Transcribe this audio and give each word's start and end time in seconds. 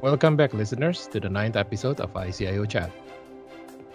Welcome 0.00 0.40
back 0.40 0.56
listeners 0.56 1.04
to 1.12 1.20
the 1.20 1.28
ninth 1.28 1.52
episode 1.52 2.00
of 2.00 2.16
ICIO 2.16 2.64
Chat. 2.64 2.88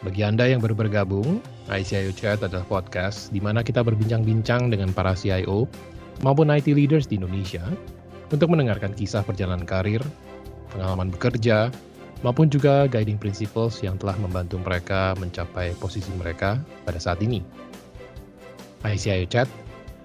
Bagi 0.05 0.21
Anda 0.21 0.46
yang 0.46 0.62
baru 0.62 0.77
bergabung, 0.77 1.42
ICIO 1.73 2.13
Chat 2.13 2.46
adalah 2.46 2.62
podcast 2.70 3.33
di 3.33 3.42
mana 3.42 3.66
kita 3.66 3.81
berbincang-bincang 3.81 4.69
dengan 4.69 4.93
para 4.93 5.17
CIO 5.17 5.65
maupun 6.21 6.53
IT 6.53 6.69
leaders 6.69 7.09
di 7.09 7.17
Indonesia 7.17 7.65
untuk 8.29 8.54
mendengarkan 8.54 8.93
kisah 8.93 9.25
perjalanan 9.25 9.65
karir, 9.65 9.97
pengalaman 10.70 11.10
bekerja, 11.10 11.73
maupun 12.21 12.45
juga 12.45 12.86
guiding 12.86 13.18
principles 13.18 13.82
yang 13.82 13.98
telah 13.98 14.14
membantu 14.21 14.61
mereka 14.61 15.18
mencapai 15.18 15.73
posisi 15.82 16.14
mereka 16.14 16.61
pada 16.86 17.02
saat 17.02 17.25
ini. 17.25 17.41
ICIO 18.86 19.25
Chat 19.25 19.50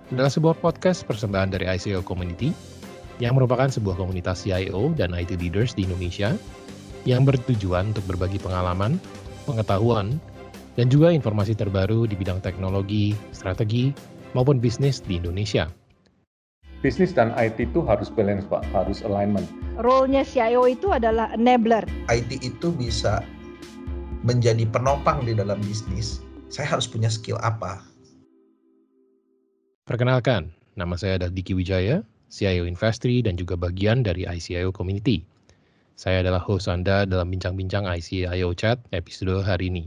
adalah 0.08 0.32
sebuah 0.32 0.56
podcast 0.56 1.04
persembahan 1.04 1.52
dari 1.52 1.68
ICIO 1.68 2.00
Community 2.00 2.71
yang 3.20 3.36
merupakan 3.36 3.68
sebuah 3.68 3.98
komunitas 3.98 4.46
CIO 4.46 4.96
dan 4.96 5.12
IT 5.12 5.36
leaders 5.36 5.76
di 5.76 5.84
Indonesia 5.84 6.32
yang 7.04 7.26
bertujuan 7.26 7.90
untuk 7.90 8.06
berbagi 8.06 8.38
pengalaman, 8.38 8.96
pengetahuan, 9.44 10.22
dan 10.78 10.88
juga 10.88 11.12
informasi 11.12 11.52
terbaru 11.52 12.08
di 12.08 12.16
bidang 12.16 12.40
teknologi, 12.40 13.12
strategi, 13.34 13.92
maupun 14.32 14.62
bisnis 14.62 15.04
di 15.04 15.20
Indonesia. 15.20 15.68
Bisnis 16.82 17.14
dan 17.14 17.30
IT 17.38 17.70
itu 17.70 17.84
harus 17.86 18.10
balance, 18.10 18.42
Pak, 18.50 18.66
harus 18.74 19.06
alignment. 19.06 19.46
Role-nya 19.78 20.26
CIO 20.26 20.66
itu 20.66 20.90
adalah 20.90 21.30
enabler. 21.38 21.86
IT 22.10 22.42
itu 22.42 22.74
bisa 22.74 23.22
menjadi 24.26 24.66
penopang 24.66 25.22
di 25.22 25.34
dalam 25.34 25.62
bisnis. 25.62 26.18
Saya 26.50 26.74
harus 26.74 26.90
punya 26.90 27.06
skill 27.06 27.38
apa? 27.38 27.86
Perkenalkan, 29.86 30.50
nama 30.74 30.94
saya 30.98 31.22
adalah 31.22 31.34
Diki 31.34 31.54
Wijaya, 31.54 32.02
CIO 32.32 32.64
Investri 32.64 33.20
dan 33.20 33.36
juga 33.36 33.60
bagian 33.60 34.00
dari 34.00 34.24
ICIO 34.24 34.72
Community. 34.72 35.20
Saya 36.00 36.24
adalah 36.24 36.40
host 36.40 36.72
Anda 36.72 37.04
dalam 37.04 37.28
bincang-bincang 37.28 37.84
ICIO 37.84 38.56
Chat 38.56 38.80
episode 38.96 39.44
hari 39.44 39.68
ini. 39.68 39.84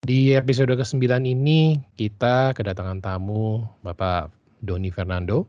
Di 0.00 0.32
episode 0.32 0.72
ke-9 0.72 1.04
ini 1.28 1.76
kita 2.00 2.56
kedatangan 2.56 3.04
tamu 3.04 3.68
Bapak 3.84 4.32
Doni 4.64 4.88
Fernando. 4.88 5.44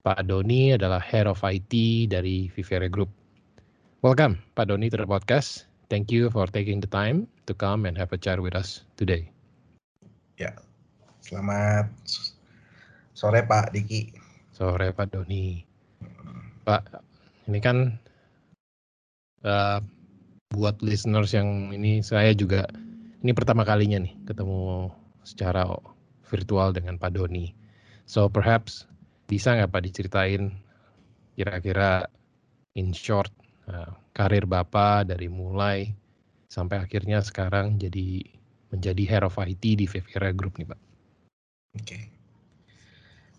Pak 0.00 0.24
Doni 0.24 0.72
adalah 0.72 0.98
Head 0.98 1.28
of 1.28 1.44
IT 1.44 1.70
dari 2.08 2.48
Vivere 2.48 2.88
Group. 2.88 3.12
Welcome 4.00 4.40
Pak 4.56 4.72
Doni 4.72 4.88
to 4.88 4.96
the 4.96 5.04
podcast. 5.04 5.68
Thank 5.92 6.08
you 6.08 6.32
for 6.32 6.48
taking 6.48 6.80
the 6.80 6.88
time 6.88 7.28
to 7.44 7.52
come 7.52 7.84
and 7.84 8.00
have 8.00 8.16
a 8.16 8.18
chat 8.18 8.40
with 8.40 8.56
us 8.56 8.88
today. 8.96 9.28
Ya, 10.40 10.56
selamat 11.20 11.92
sore 13.12 13.44
Pak 13.44 13.76
Diki 13.76 14.27
sore 14.58 14.90
Pak 14.90 15.14
Doni. 15.14 15.62
Pak, 16.66 16.82
ini 17.46 17.62
kan 17.62 17.94
uh, 19.46 19.78
buat 20.50 20.82
listeners 20.82 21.30
yang 21.30 21.70
ini 21.70 22.02
saya 22.02 22.34
juga 22.34 22.66
ini 23.22 23.30
pertama 23.30 23.62
kalinya 23.62 24.02
nih 24.02 24.18
ketemu 24.26 24.90
secara 25.22 25.62
virtual 26.26 26.74
dengan 26.74 26.98
Pak 26.98 27.14
Doni. 27.14 27.54
So 28.02 28.26
perhaps 28.26 28.90
bisa 29.30 29.54
nggak 29.54 29.70
Pak 29.70 29.82
diceritain 29.86 30.58
kira-kira 31.38 32.10
in 32.74 32.90
short 32.90 33.30
uh, 33.70 33.94
karir 34.10 34.42
Bapak 34.50 35.06
dari 35.06 35.30
mulai 35.30 35.94
sampai 36.50 36.82
akhirnya 36.82 37.22
sekarang 37.22 37.78
jadi 37.78 38.26
menjadi 38.74 39.02
head 39.06 39.22
of 39.22 39.38
IT 39.38 39.62
di 39.62 39.86
Vivera 39.86 40.34
Group 40.34 40.58
nih 40.58 40.66
Pak. 40.66 40.80
Oke. 41.78 41.86
Okay. 41.86 42.17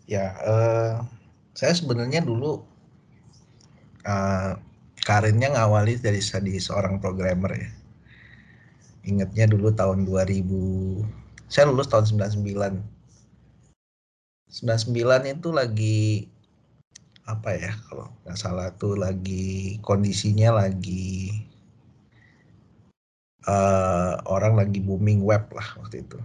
Ya, 0.10 0.34
uh, 0.42 1.06
saya 1.54 1.78
sebenarnya 1.78 2.26
dulu 2.26 2.66
uh, 4.10 4.58
karirnya 5.06 5.54
ngawali 5.54 6.02
dari 6.02 6.18
jadi 6.18 6.58
seorang 6.58 6.98
programmer 6.98 7.54
ya. 7.54 7.70
Ingatnya 9.06 9.46
dulu 9.54 9.70
tahun 9.70 10.10
2000, 10.10 11.06
saya 11.46 11.70
lulus 11.70 11.86
tahun 11.94 12.10
99. 12.10 12.82
99 14.50 15.38
itu 15.38 15.50
lagi 15.54 16.26
apa 17.30 17.54
ya 17.54 17.70
kalau 17.86 18.10
nggak 18.26 18.38
salah 18.42 18.74
tuh 18.82 18.98
lagi 18.98 19.78
kondisinya 19.86 20.66
lagi 20.66 21.46
uh, 23.46 24.18
orang 24.26 24.58
lagi 24.58 24.82
booming 24.82 25.22
web 25.22 25.46
lah 25.54 25.78
waktu 25.78 26.02
itu 26.02 26.18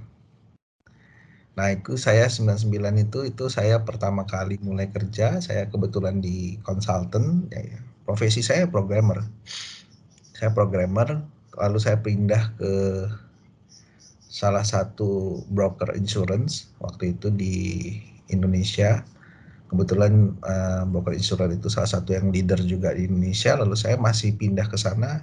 Nah, 1.55 1.71
itu 1.71 1.95
saya 1.95 2.27
99 2.27 2.67
itu 2.99 3.19
itu 3.31 3.45
saya 3.47 3.79
pertama 3.87 4.27
kali 4.27 4.59
mulai 4.59 4.91
kerja, 4.91 5.39
saya 5.39 5.71
kebetulan 5.71 6.19
di 6.19 6.59
konsultan, 6.67 7.47
ya, 7.55 7.63
ya. 7.63 7.79
profesi 8.03 8.43
saya 8.43 8.67
programmer. 8.67 9.23
Saya 10.35 10.51
programmer, 10.51 11.23
lalu 11.55 11.79
saya 11.79 12.03
pindah 12.03 12.59
ke 12.59 12.73
salah 14.27 14.67
satu 14.67 15.43
broker 15.55 15.95
insurance 15.95 16.75
waktu 16.83 17.15
itu 17.15 17.31
di 17.31 17.55
Indonesia. 18.35 19.07
Kebetulan 19.71 20.35
uh, 20.43 20.83
broker 20.91 21.15
insurance 21.15 21.55
itu 21.55 21.71
salah 21.71 21.91
satu 21.91 22.19
yang 22.19 22.35
leader 22.35 22.59
juga 22.67 22.91
di 22.99 23.07
Indonesia, 23.07 23.55
lalu 23.55 23.79
saya 23.79 23.95
masih 23.95 24.35
pindah 24.35 24.67
ke 24.67 24.75
sana. 24.75 25.23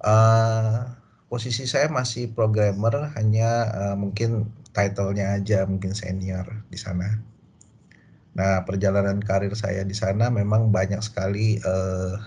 Uh, 0.00 0.96
posisi 1.28 1.68
saya 1.68 1.92
masih 1.92 2.32
programmer, 2.32 3.12
hanya 3.20 3.68
uh, 3.76 3.96
mungkin 4.00 4.48
title-nya 4.76 5.40
aja 5.40 5.64
mungkin 5.64 5.96
senior 5.96 6.44
di 6.68 6.76
sana. 6.76 7.08
Nah, 8.36 8.68
perjalanan 8.68 9.16
karir 9.24 9.56
saya 9.56 9.80
di 9.80 9.96
sana 9.96 10.28
memang 10.28 10.68
banyak 10.68 11.00
sekali 11.00 11.56
uh, 11.64 12.20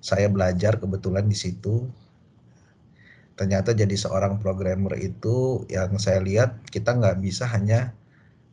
saya 0.00 0.32
belajar 0.32 0.80
kebetulan 0.80 1.28
di 1.28 1.36
situ. 1.36 1.84
Ternyata 3.36 3.76
jadi 3.76 3.92
seorang 3.92 4.40
programmer 4.40 4.96
itu 4.96 5.68
yang 5.68 6.00
saya 6.00 6.24
lihat 6.24 6.64
kita 6.72 6.96
nggak 6.96 7.20
bisa 7.20 7.44
hanya 7.44 7.92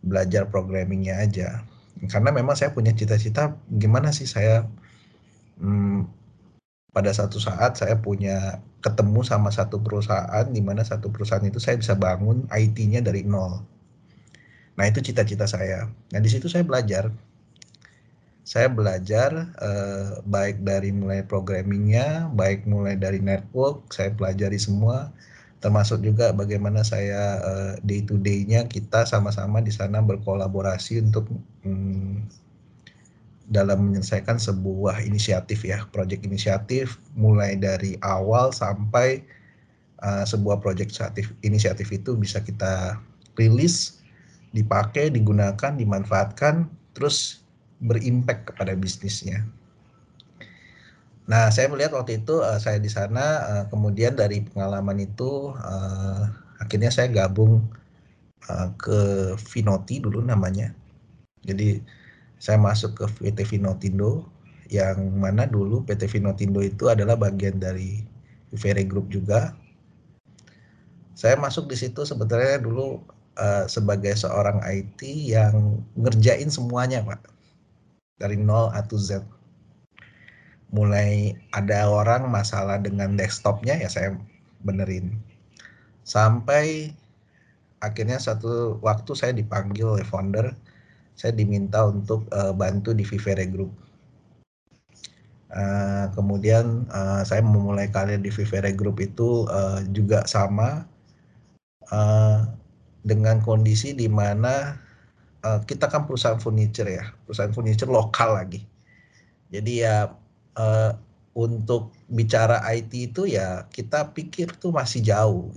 belajar 0.04 0.52
programmingnya 0.52 1.16
aja. 1.24 1.64
Karena 2.12 2.36
memang 2.36 2.60
saya 2.60 2.76
punya 2.76 2.92
cita-cita 2.92 3.56
gimana 3.72 4.12
sih 4.12 4.28
saya 4.28 4.68
hmm, 5.64 6.25
pada 6.96 7.12
satu 7.12 7.44
saat 7.44 7.76
saya 7.76 8.00
punya 8.00 8.64
ketemu 8.80 9.20
sama 9.28 9.52
satu 9.52 9.84
perusahaan 9.84 10.48
di 10.48 10.64
mana 10.64 10.80
satu 10.80 11.12
perusahaan 11.12 11.44
itu 11.44 11.60
saya 11.60 11.76
bisa 11.76 11.92
bangun 11.92 12.48
IT-nya 12.48 13.04
dari 13.04 13.28
nol. 13.28 13.68
Nah 14.80 14.86
itu 14.88 15.04
cita-cita 15.04 15.44
saya. 15.44 15.92
Nah 16.16 16.20
di 16.24 16.32
situ 16.32 16.48
saya 16.48 16.64
belajar. 16.64 17.12
Saya 18.48 18.72
belajar 18.72 19.52
eh, 19.60 20.24
baik 20.24 20.64
dari 20.64 20.96
mulai 20.96 21.28
programmingnya, 21.28 22.32
baik 22.32 22.64
mulai 22.64 22.96
dari 22.96 23.20
network, 23.20 23.92
saya 23.92 24.16
pelajari 24.16 24.56
semua. 24.56 25.12
Termasuk 25.60 26.00
juga 26.00 26.32
bagaimana 26.32 26.88
saya 26.88 27.44
eh, 27.44 27.74
day 27.84 28.08
to 28.08 28.16
day-nya 28.24 28.72
kita 28.72 29.04
sama-sama 29.04 29.60
di 29.60 29.76
sana 29.76 30.00
berkolaborasi 30.00 31.04
untuk 31.04 31.28
hmm, 31.68 32.45
dalam 33.50 33.92
menyelesaikan 33.92 34.42
sebuah 34.42 35.06
inisiatif 35.06 35.62
ya, 35.62 35.86
proyek 35.94 36.26
inisiatif 36.26 36.98
mulai 37.14 37.54
dari 37.54 37.98
awal 38.02 38.50
sampai 38.50 39.22
uh, 40.02 40.26
sebuah 40.26 40.62
proyek 40.62 40.90
inisiatif, 40.90 41.26
inisiatif 41.46 41.88
itu 41.94 42.18
bisa 42.18 42.42
kita 42.42 42.98
rilis, 43.38 44.02
dipakai, 44.58 45.14
digunakan, 45.14 45.78
dimanfaatkan, 45.78 46.66
terus 46.98 47.46
berimpact 47.84 48.50
kepada 48.50 48.74
bisnisnya. 48.74 49.46
Nah, 51.26 51.50
saya 51.50 51.70
melihat 51.70 51.98
waktu 51.98 52.22
itu 52.22 52.42
uh, 52.42 52.58
saya 52.58 52.78
di 52.82 52.90
sana, 52.90 53.26
uh, 53.46 53.64
kemudian 53.70 54.14
dari 54.18 54.46
pengalaman 54.46 55.06
itu 55.06 55.54
uh, 55.58 56.30
akhirnya 56.62 56.94
saya 56.94 57.10
gabung 57.10 57.66
uh, 58.50 58.70
ke 58.78 59.34
Vinoti 59.54 60.02
dulu 60.02 60.22
namanya. 60.22 60.74
Jadi 61.46 61.82
saya 62.46 62.62
masuk 62.62 62.94
ke 62.94 63.06
PT 63.26 63.58
Vinotindo 63.58 64.30
yang 64.70 65.18
mana 65.18 65.50
dulu 65.50 65.82
PT 65.82 66.06
Vinotindo 66.06 66.62
itu 66.62 66.94
adalah 66.94 67.18
bagian 67.18 67.58
dari 67.58 68.06
Vivere 68.54 68.86
Group 68.86 69.10
juga. 69.10 69.58
Saya 71.18 71.42
masuk 71.42 71.66
di 71.66 71.74
situ 71.74 72.06
sebetulnya 72.06 72.62
dulu 72.62 73.02
uh, 73.42 73.66
sebagai 73.66 74.14
seorang 74.14 74.62
IT 74.62 75.02
yang 75.10 75.82
ngerjain 75.98 76.54
semuanya, 76.54 77.02
Pak. 77.02 77.26
Dari 78.22 78.38
nol 78.38 78.70
A 78.78 78.86
to 78.86 79.02
Z. 79.02 79.26
Mulai 80.70 81.34
ada 81.50 81.90
orang 81.90 82.30
masalah 82.30 82.78
dengan 82.78 83.18
desktopnya 83.18 83.74
ya 83.74 83.90
saya 83.90 84.14
benerin. 84.62 85.18
Sampai 86.06 86.94
akhirnya 87.82 88.22
satu 88.22 88.78
waktu 88.86 89.12
saya 89.18 89.34
dipanggil 89.34 89.98
oleh 89.98 90.06
founder 90.06 90.54
saya 91.16 91.32
diminta 91.32 91.88
untuk 91.88 92.28
uh, 92.36 92.52
bantu 92.52 92.92
di 92.92 93.08
Vivere 93.08 93.48
Group. 93.48 93.72
Uh, 95.56 96.12
kemudian 96.12 96.84
uh, 96.92 97.24
saya 97.24 97.40
memulai 97.40 97.88
karir 97.88 98.20
di 98.20 98.28
Vivere 98.28 98.76
Group 98.76 99.00
itu 99.00 99.48
uh, 99.48 99.80
juga 99.96 100.28
sama 100.28 100.84
uh, 101.96 102.44
dengan 103.08 103.40
kondisi 103.40 103.96
di 103.96 104.12
mana 104.12 104.76
uh, 105.48 105.64
kita 105.64 105.88
kan 105.88 106.04
perusahaan 106.04 106.42
furniture 106.44 106.92
ya, 106.92 107.08
perusahaan 107.24 107.56
furniture 107.56 107.88
lokal 107.88 108.36
lagi. 108.36 108.68
Jadi 109.48 109.88
ya 109.88 110.12
uh, 110.60 110.92
untuk 111.36 111.96
bicara 112.12 112.60
IT 112.76 112.92
itu 113.16 113.28
ya 113.32 113.64
kita 113.72 114.12
pikir 114.12 114.52
tuh 114.60 114.76
masih 114.76 115.00
jauh, 115.00 115.56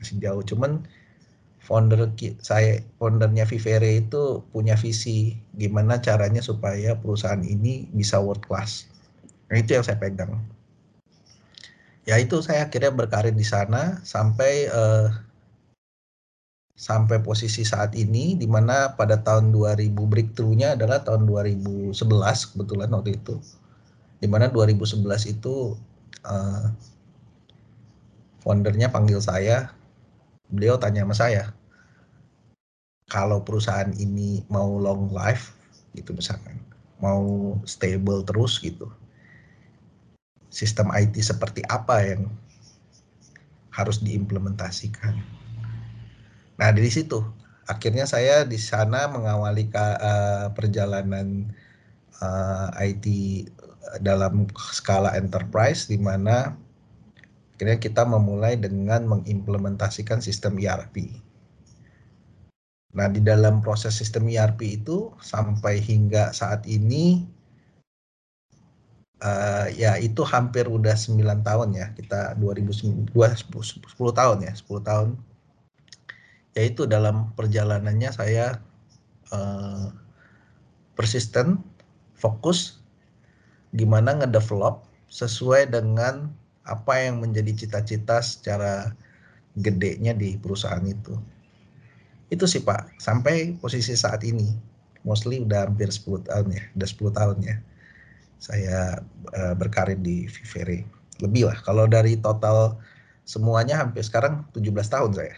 masih 0.00 0.16
jauh. 0.16 0.40
Cuman 0.40 0.84
founder 1.66 2.06
saya, 2.38 2.78
foundernya 3.02 3.42
Vivere 3.42 3.98
itu 3.98 4.46
punya 4.54 4.78
visi 4.78 5.34
gimana 5.58 5.98
caranya 5.98 6.38
supaya 6.38 6.94
perusahaan 6.94 7.42
ini 7.42 7.90
bisa 7.90 8.22
world 8.22 8.46
class. 8.46 8.86
Nah, 9.50 9.58
itu 9.58 9.74
yang 9.74 9.82
saya 9.82 9.98
pegang. 9.98 10.38
Ya 12.06 12.22
itu 12.22 12.38
saya 12.38 12.70
akhirnya 12.70 12.94
berkarir 12.94 13.34
di 13.34 13.42
sana 13.42 13.98
sampai 14.06 14.70
uh, 14.70 15.10
sampai 16.78 17.18
posisi 17.18 17.66
saat 17.66 17.98
ini 17.98 18.38
di 18.38 18.46
mana 18.46 18.94
pada 18.94 19.18
tahun 19.18 19.50
2000 19.50 19.90
breakthrough-nya 19.90 20.78
adalah 20.78 21.02
tahun 21.02 21.26
2011 21.26 21.98
kebetulan 22.54 22.94
waktu 22.94 23.18
itu. 23.18 23.42
Di 24.22 24.30
mana 24.30 24.46
2011 24.54 25.02
itu 25.34 25.74
uh, 26.22 26.70
foundernya 28.38 28.94
panggil 28.94 29.18
saya, 29.18 29.74
beliau 30.46 30.78
tanya 30.78 31.02
sama 31.02 31.16
saya, 31.16 31.55
kalau 33.06 33.42
perusahaan 33.42 33.90
ini 33.96 34.42
mau 34.50 34.78
long 34.78 35.10
life 35.14 35.54
gitu 35.94 36.12
misalkan, 36.12 36.58
mau 36.98 37.54
stable 37.64 38.26
terus 38.26 38.58
gitu, 38.58 38.90
sistem 40.50 40.90
IT 40.94 41.16
seperti 41.20 41.62
apa 41.70 42.02
yang 42.02 42.28
harus 43.70 44.00
diimplementasikan 44.00 45.36
Nah 46.56 46.72
dari 46.72 46.88
situ 46.88 47.20
akhirnya 47.68 48.08
saya 48.08 48.46
di 48.46 48.56
sana 48.56 49.10
mengawali 49.10 49.68
uh, 49.74 50.48
perjalanan 50.54 51.50
uh, 52.22 52.70
eh, 52.80 52.94
IT 52.94 53.06
dalam 54.02 54.50
skala 54.54 55.14
enterprise 55.14 55.86
di 55.86 55.98
mana 55.98 56.54
akhirnya 57.54 57.78
kita 57.80 58.02
memulai 58.04 58.56
dengan 58.58 59.08
mengimplementasikan 59.08 60.20
sistem 60.20 60.60
ERP. 60.60 61.08
Nah, 62.96 63.12
di 63.12 63.20
dalam 63.20 63.60
proses 63.60 63.92
sistem 63.92 64.24
ERP 64.32 64.80
itu 64.80 65.12
sampai 65.20 65.84
hingga 65.84 66.32
saat 66.32 66.64
ini 66.64 67.28
uh, 69.20 69.68
ya 69.68 70.00
itu 70.00 70.24
hampir 70.24 70.64
udah 70.64 70.96
9 70.96 71.20
tahun 71.44 71.68
ya. 71.76 71.86
Kita 71.92 72.40
2010 72.40 73.12
10 73.12 73.12
tahun 74.16 74.38
ya, 74.48 74.52
10 74.56 74.88
tahun 74.88 75.08
yaitu 76.56 76.88
dalam 76.88 77.36
perjalanannya 77.36 78.10
saya 78.16 78.64
uh, 79.28 79.92
persisten, 80.96 81.60
fokus, 82.16 82.80
gimana 83.76 84.16
ngedevelop 84.16 84.88
sesuai 85.12 85.68
dengan 85.68 86.32
apa 86.64 86.96
yang 86.96 87.20
menjadi 87.20 87.52
cita-cita 87.52 88.24
secara 88.24 88.96
gedenya 89.60 90.16
di 90.16 90.40
perusahaan 90.40 90.82
itu. 90.88 91.20
Itu 92.26 92.50
sih 92.50 92.66
Pak, 92.66 92.98
sampai 92.98 93.54
posisi 93.62 93.94
saat 93.94 94.26
ini, 94.26 94.50
mostly 95.06 95.38
udah 95.38 95.70
hampir 95.70 95.86
10 95.86 96.26
tahun 96.26 96.46
ya, 96.50 96.64
udah 96.74 96.88
10 96.88 97.18
tahun 97.18 97.36
ya. 97.46 97.56
Saya 98.42 98.78
uh, 99.32 99.54
berkarir 99.54 99.96
di 100.02 100.26
Vivere. 100.26 100.82
Lebih 101.22 101.48
lah, 101.48 101.58
kalau 101.62 101.86
dari 101.86 102.18
total 102.18 102.76
semuanya 103.24 103.78
hampir 103.80 104.02
sekarang 104.02 104.42
17 104.52 104.74
tahun 104.90 105.10
saya. 105.14 105.36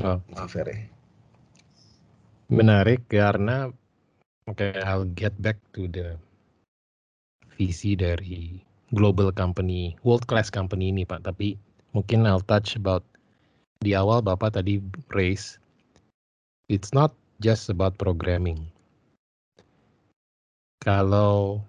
Oh. 0.00 0.20
Menarik 2.52 3.08
karena 3.08 3.72
oke 4.46 4.60
okay, 4.60 4.80
I'll 4.84 5.08
get 5.16 5.32
back 5.40 5.56
to 5.72 5.88
the 5.88 6.20
visi 7.56 7.96
dari 7.96 8.60
global 8.92 9.32
company, 9.32 9.96
world 10.04 10.28
class 10.28 10.52
company 10.52 10.92
ini 10.92 11.08
Pak. 11.08 11.24
Tapi 11.24 11.56
mungkin 11.96 12.28
I'll 12.28 12.44
touch 12.44 12.76
about 12.76 13.02
di 13.80 13.96
awal 13.96 14.20
Bapak 14.20 14.60
tadi 14.60 14.80
raise 15.12 15.56
it's 16.66 16.90
not 16.90 17.14
just 17.38 17.70
about 17.70 17.94
programming. 17.94 18.66
Kalau 20.82 21.62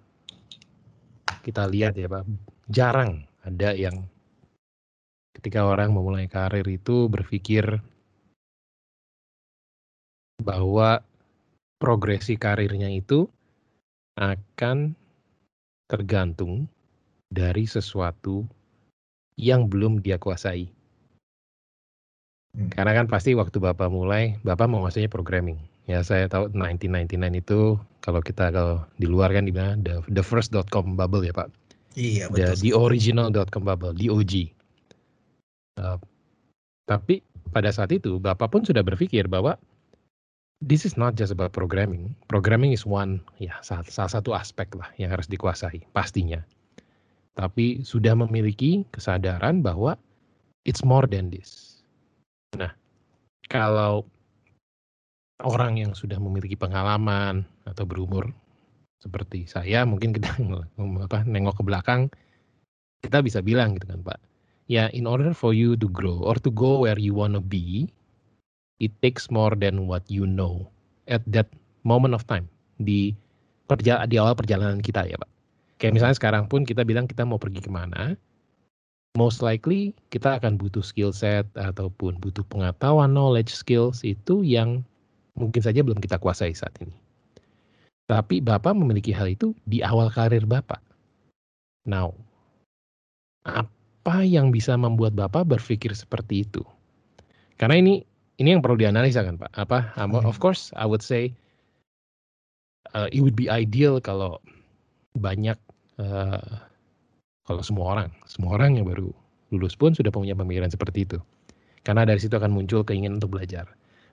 kita 1.42 1.66
lihat 1.66 1.98
ya 1.98 2.06
Pak, 2.06 2.26
jarang 2.70 3.26
ada 3.42 3.74
yang 3.74 4.06
ketika 5.38 5.66
orang 5.66 5.94
memulai 5.94 6.26
karir 6.26 6.66
itu 6.66 7.06
berpikir 7.06 7.78
bahwa 10.42 11.02
progresi 11.78 12.38
karirnya 12.38 12.90
itu 12.90 13.26
akan 14.18 14.98
tergantung 15.86 16.66
dari 17.30 17.66
sesuatu 17.70 18.46
yang 19.38 19.70
belum 19.70 20.02
dia 20.02 20.18
kuasai. 20.18 20.77
Hmm. 22.56 22.70
Karena 22.72 22.92
kan 22.96 23.06
pasti 23.10 23.36
waktu 23.36 23.60
Bapak 23.60 23.92
mulai, 23.92 24.40
Bapak 24.46 24.70
mau 24.70 24.80
menguasainya 24.80 25.12
programming. 25.12 25.60
Ya 25.88 26.04
saya 26.04 26.28
tahu 26.28 26.52
1999 26.52 27.40
itu 27.40 27.80
kalau 28.04 28.20
kita 28.20 28.52
kalau 28.52 28.84
di 29.00 29.08
luar 29.08 29.32
kan 29.32 29.48
dibilang 29.48 29.80
the, 29.80 30.04
the 30.12 30.20
first.com 30.20 30.96
bubble 30.96 31.24
ya 31.24 31.32
Pak. 31.32 31.48
Iya 31.96 32.28
betul. 32.28 32.44
The, 32.44 32.48
the 32.60 32.72
original.com 32.76 33.62
bubble, 33.64 33.96
the 33.96 34.12
OG. 34.12 34.52
Uh, 35.80 35.96
tapi 36.84 37.24
pada 37.52 37.72
saat 37.72 37.92
itu 37.92 38.20
Bapak 38.20 38.52
pun 38.52 38.62
sudah 38.64 38.84
berpikir 38.84 39.28
bahwa 39.28 39.56
this 40.64 40.84
is 40.84 40.96
not 40.96 41.16
just 41.16 41.32
about 41.32 41.52
programming. 41.52 42.12
Programming 42.28 42.72
is 42.72 42.84
one, 42.84 43.22
ya 43.38 43.56
salah, 43.64 43.86
salah 43.88 44.12
satu 44.20 44.36
aspek 44.36 44.68
lah 44.76 44.88
yang 45.00 45.12
harus 45.12 45.28
dikuasai 45.28 45.84
pastinya. 45.96 46.42
Tapi 47.38 47.86
sudah 47.86 48.18
memiliki 48.18 48.82
kesadaran 48.90 49.62
bahwa 49.62 49.94
it's 50.66 50.82
more 50.82 51.06
than 51.06 51.30
this. 51.30 51.67
Nah, 52.56 52.72
kalau 53.50 54.08
orang 55.44 55.82
yang 55.82 55.92
sudah 55.92 56.16
memiliki 56.16 56.56
pengalaman 56.56 57.44
atau 57.68 57.84
berumur 57.84 58.32
seperti 59.02 59.44
saya, 59.44 59.84
mungkin 59.84 60.16
kita 60.16 60.32
apa, 61.04 61.26
nengok 61.28 61.60
ke 61.60 61.62
belakang, 61.66 62.08
kita 63.04 63.20
bisa 63.20 63.44
bilang 63.44 63.76
gitu 63.76 63.90
kan 63.90 64.00
Pak. 64.00 64.18
Ya, 64.68 64.92
in 64.92 65.08
order 65.08 65.32
for 65.32 65.56
you 65.56 65.80
to 65.80 65.88
grow 65.88 66.20
or 66.20 66.36
to 66.36 66.52
go 66.52 66.84
where 66.84 67.00
you 67.00 67.16
wanna 67.16 67.40
be, 67.40 67.88
it 68.78 68.92
takes 69.00 69.32
more 69.32 69.56
than 69.56 69.88
what 69.88 70.04
you 70.12 70.28
know 70.28 70.68
at 71.08 71.24
that 71.24 71.48
moment 71.82 72.12
of 72.12 72.28
time 72.28 72.46
di 72.78 73.16
perja 73.64 74.06
di 74.06 74.16
awal 74.16 74.36
perjalanan 74.38 74.80
kita 74.84 75.04
ya 75.04 75.16
pak. 75.18 75.30
Kayak 75.78 75.92
misalnya 75.94 76.16
sekarang 76.18 76.44
pun 76.50 76.68
kita 76.68 76.82
bilang 76.82 77.06
kita 77.06 77.22
mau 77.24 77.38
pergi 77.38 77.62
ke 77.62 77.70
mana, 77.70 78.14
most 79.16 79.40
likely 79.40 79.96
kita 80.12 80.36
akan 80.42 80.60
butuh 80.60 80.84
skill 80.84 81.14
set 81.14 81.48
ataupun 81.56 82.18
butuh 82.20 82.44
pengetahuan 82.50 83.14
knowledge 83.14 83.54
skills 83.54 84.04
itu 84.04 84.44
yang 84.44 84.84
mungkin 85.38 85.62
saja 85.62 85.80
belum 85.80 86.02
kita 86.02 86.18
kuasai 86.18 86.52
saat 86.52 86.74
ini. 86.82 86.94
Tapi 88.08 88.40
Bapak 88.40 88.72
memiliki 88.72 89.12
hal 89.12 89.32
itu 89.32 89.52
di 89.68 89.84
awal 89.84 90.08
karir 90.08 90.44
Bapak. 90.48 90.80
Now, 91.84 92.16
apa 93.44 94.24
yang 94.24 94.48
bisa 94.52 94.76
membuat 94.76 95.12
Bapak 95.12 95.44
berpikir 95.44 95.92
seperti 95.92 96.48
itu? 96.48 96.64
Karena 97.60 97.80
ini 97.80 98.04
ini 98.40 98.54
yang 98.56 98.64
perlu 98.64 98.80
dianalisa 98.80 99.24
kan 99.24 99.36
Pak. 99.36 99.52
Apa? 99.56 99.92
Hmm. 99.98 100.24
Of 100.24 100.40
course, 100.40 100.72
I 100.78 100.88
would 100.88 101.04
say 101.04 101.36
uh, 102.96 103.12
it 103.12 103.20
would 103.20 103.36
be 103.36 103.50
ideal 103.52 104.00
kalau 104.00 104.40
banyak 105.18 105.58
uh, 106.00 106.67
kalau 107.48 107.64
semua 107.64 107.96
orang, 107.96 108.12
semua 108.28 108.60
orang 108.60 108.76
yang 108.76 108.84
baru 108.84 109.08
lulus 109.48 109.72
pun 109.72 109.96
sudah 109.96 110.12
punya 110.12 110.36
pemikiran 110.36 110.68
seperti 110.68 111.08
itu. 111.08 111.18
Karena 111.80 112.04
dari 112.04 112.20
situ 112.20 112.36
akan 112.36 112.52
muncul 112.52 112.84
keinginan 112.84 113.16
untuk 113.16 113.40
belajar. 113.40 113.64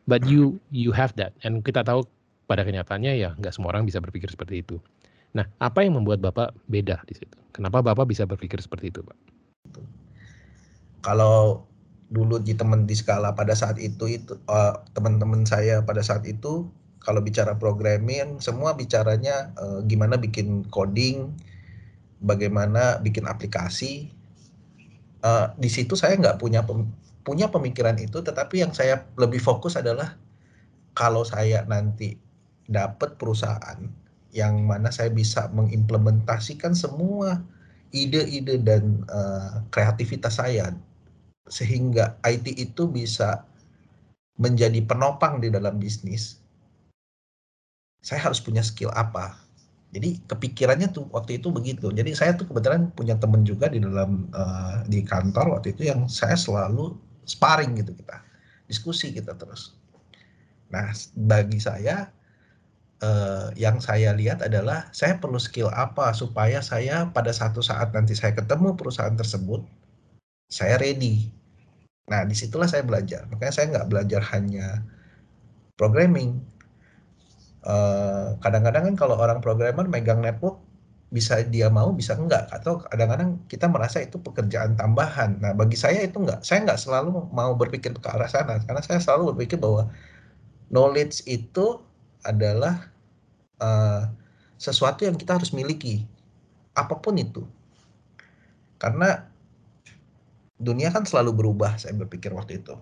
But 0.07 0.23
you 0.23 0.63
you 0.71 0.95
have 0.95 1.11
that, 1.19 1.35
and 1.43 1.59
kita 1.59 1.83
tahu 1.83 2.07
pada 2.47 2.63
kenyataannya 2.63 3.19
ya 3.19 3.35
nggak 3.35 3.51
semua 3.51 3.75
orang 3.75 3.83
bisa 3.83 3.99
berpikir 3.99 4.31
seperti 4.31 4.63
itu. 4.63 4.79
Nah, 5.35 5.43
apa 5.59 5.83
yang 5.83 5.99
membuat 5.99 6.23
Bapak 6.23 6.55
beda 6.71 7.03
di 7.11 7.19
situ? 7.19 7.35
Kenapa 7.51 7.83
Bapak 7.83 8.07
bisa 8.07 8.23
berpikir 8.23 8.55
seperti 8.63 8.95
itu, 8.95 9.03
Pak? 9.03 9.17
Kalau 11.03 11.67
dulu 12.07 12.39
di 12.39 12.55
teman 12.55 12.87
di 12.87 12.95
skala 12.95 13.35
pada 13.35 13.51
saat 13.51 13.75
itu 13.81 14.07
itu 14.07 14.39
uh, 14.47 14.79
teman-teman 14.95 15.43
saya 15.43 15.83
pada 15.83 15.99
saat 15.99 16.23
itu 16.23 16.69
kalau 17.01 17.19
bicara 17.19 17.57
programming 17.57 18.37
semua 18.39 18.77
bicaranya 18.77 19.51
uh, 19.57 19.81
gimana 19.89 20.15
bikin 20.15 20.63
coding 20.69 21.33
bagaimana 22.21 22.99
bikin 23.03 23.27
aplikasi 23.27 24.11
uh, 25.23 25.51
di 25.59 25.69
situ 25.71 25.97
saya 25.97 26.15
nggak 26.15 26.39
punya 26.39 26.63
pem, 26.63 26.87
punya 27.25 27.49
pemikiran 27.49 27.97
itu 27.99 28.21
tetapi 28.21 28.63
yang 28.63 28.71
saya 28.71 29.07
lebih 29.19 29.41
fokus 29.41 29.75
adalah 29.75 30.15
kalau 30.95 31.27
saya 31.27 31.67
nanti 31.67 32.15
dapat 32.65 33.19
perusahaan 33.19 33.79
yang 34.35 34.67
mana 34.67 34.91
saya 34.91 35.11
bisa 35.11 35.47
mengimplementasikan 35.51 36.75
semua 36.75 37.39
ide-ide 37.95 38.59
dan 38.59 39.03
uh, 39.07 39.63
kreativitas 39.71 40.39
saya 40.43 40.75
sehingga 41.47 42.17
IT 42.25 42.57
itu 42.57 42.89
bisa 42.89 43.45
menjadi 44.35 44.83
penopang 44.83 45.39
di 45.39 45.47
dalam 45.47 45.79
bisnis, 45.79 46.41
saya 48.03 48.27
harus 48.27 48.43
punya 48.43 48.59
skill 48.65 48.91
apa? 48.91 49.39
Jadi 49.93 50.19
kepikirannya 50.27 50.91
tuh 50.91 51.07
waktu 51.13 51.39
itu 51.39 51.53
begitu. 51.53 51.93
Jadi 51.93 52.11
saya 52.17 52.35
tuh 52.35 52.49
kebetulan 52.49 52.91
punya 52.91 53.15
temen 53.15 53.45
juga 53.47 53.71
di 53.71 53.79
dalam 53.79 54.27
uh, 54.35 54.83
di 54.89 55.05
kantor 55.05 55.59
waktu 55.59 55.71
itu 55.71 55.87
yang 55.87 56.09
saya 56.11 56.35
selalu 56.35 56.97
sparring 57.23 57.77
gitu 57.79 57.95
kita, 57.95 58.19
diskusi 58.67 59.13
kita 59.13 59.37
terus. 59.37 59.77
Nah 60.73 60.91
bagi 61.15 61.63
saya 61.63 62.11
uh, 62.99 63.53
yang 63.55 63.79
saya 63.79 64.11
lihat 64.11 64.43
adalah 64.43 64.91
saya 64.91 65.15
perlu 65.15 65.39
skill 65.39 65.71
apa 65.71 66.11
supaya 66.11 66.59
saya 66.59 67.07
pada 67.15 67.31
satu 67.31 67.63
saat 67.63 67.95
nanti 67.95 68.17
saya 68.17 68.35
ketemu 68.35 68.75
perusahaan 68.75 69.15
tersebut 69.15 69.63
saya 70.51 70.77
ready. 70.77 71.31
Nah 72.11 72.27
di 72.27 72.35
situlah 72.37 72.69
saya 72.69 72.85
belajar. 72.85 73.25
Makanya 73.31 73.53
saya 73.53 73.65
nggak 73.73 73.89
belajar 73.89 74.21
hanya 74.35 74.85
programming, 75.75 76.39
Eh, 77.65 78.27
kadang-kadang 78.45 78.93
kan 78.93 78.95
kalau 78.95 79.15
orang 79.17 79.41
programmer 79.41 79.89
megang 79.89 80.21
network 80.21 80.61
bisa 81.09 81.41
dia 81.49 81.65
mau 81.73 81.89
bisa 81.97 82.13
enggak? 82.13 82.45
Atau 82.53 82.85
kadang-kadang 82.85 83.41
kita 83.49 83.65
merasa 83.65 84.05
itu 84.05 84.21
pekerjaan 84.21 84.77
tambahan. 84.77 85.41
Nah 85.41 85.51
bagi 85.57 85.73
saya 85.73 86.05
itu 86.05 86.21
enggak, 86.21 86.45
saya 86.45 86.61
enggak 86.61 86.77
selalu 86.77 87.25
mau 87.33 87.57
berpikir 87.57 87.89
ke 87.97 88.09
arah 88.09 88.29
sana 88.29 88.61
karena 88.61 88.81
saya 88.85 89.01
selalu 89.01 89.33
berpikir 89.33 89.57
bahwa 89.57 89.89
knowledge 90.69 91.25
itu 91.25 91.81
adalah 92.21 92.89
uh, 93.61 94.13
sesuatu 94.61 95.05
yang 95.09 95.17
kita 95.17 95.37
harus 95.41 95.49
miliki 95.49 96.05
apa 96.77 96.93
pun 97.01 97.17
itu. 97.17 97.41
Karena 98.77 99.25
dunia 100.61 100.93
kan 100.93 101.01
selalu 101.09 101.33
berubah 101.33 101.81
saya 101.81 101.97
berpikir 101.97 102.29
waktu 102.29 102.61
itu 102.61 102.77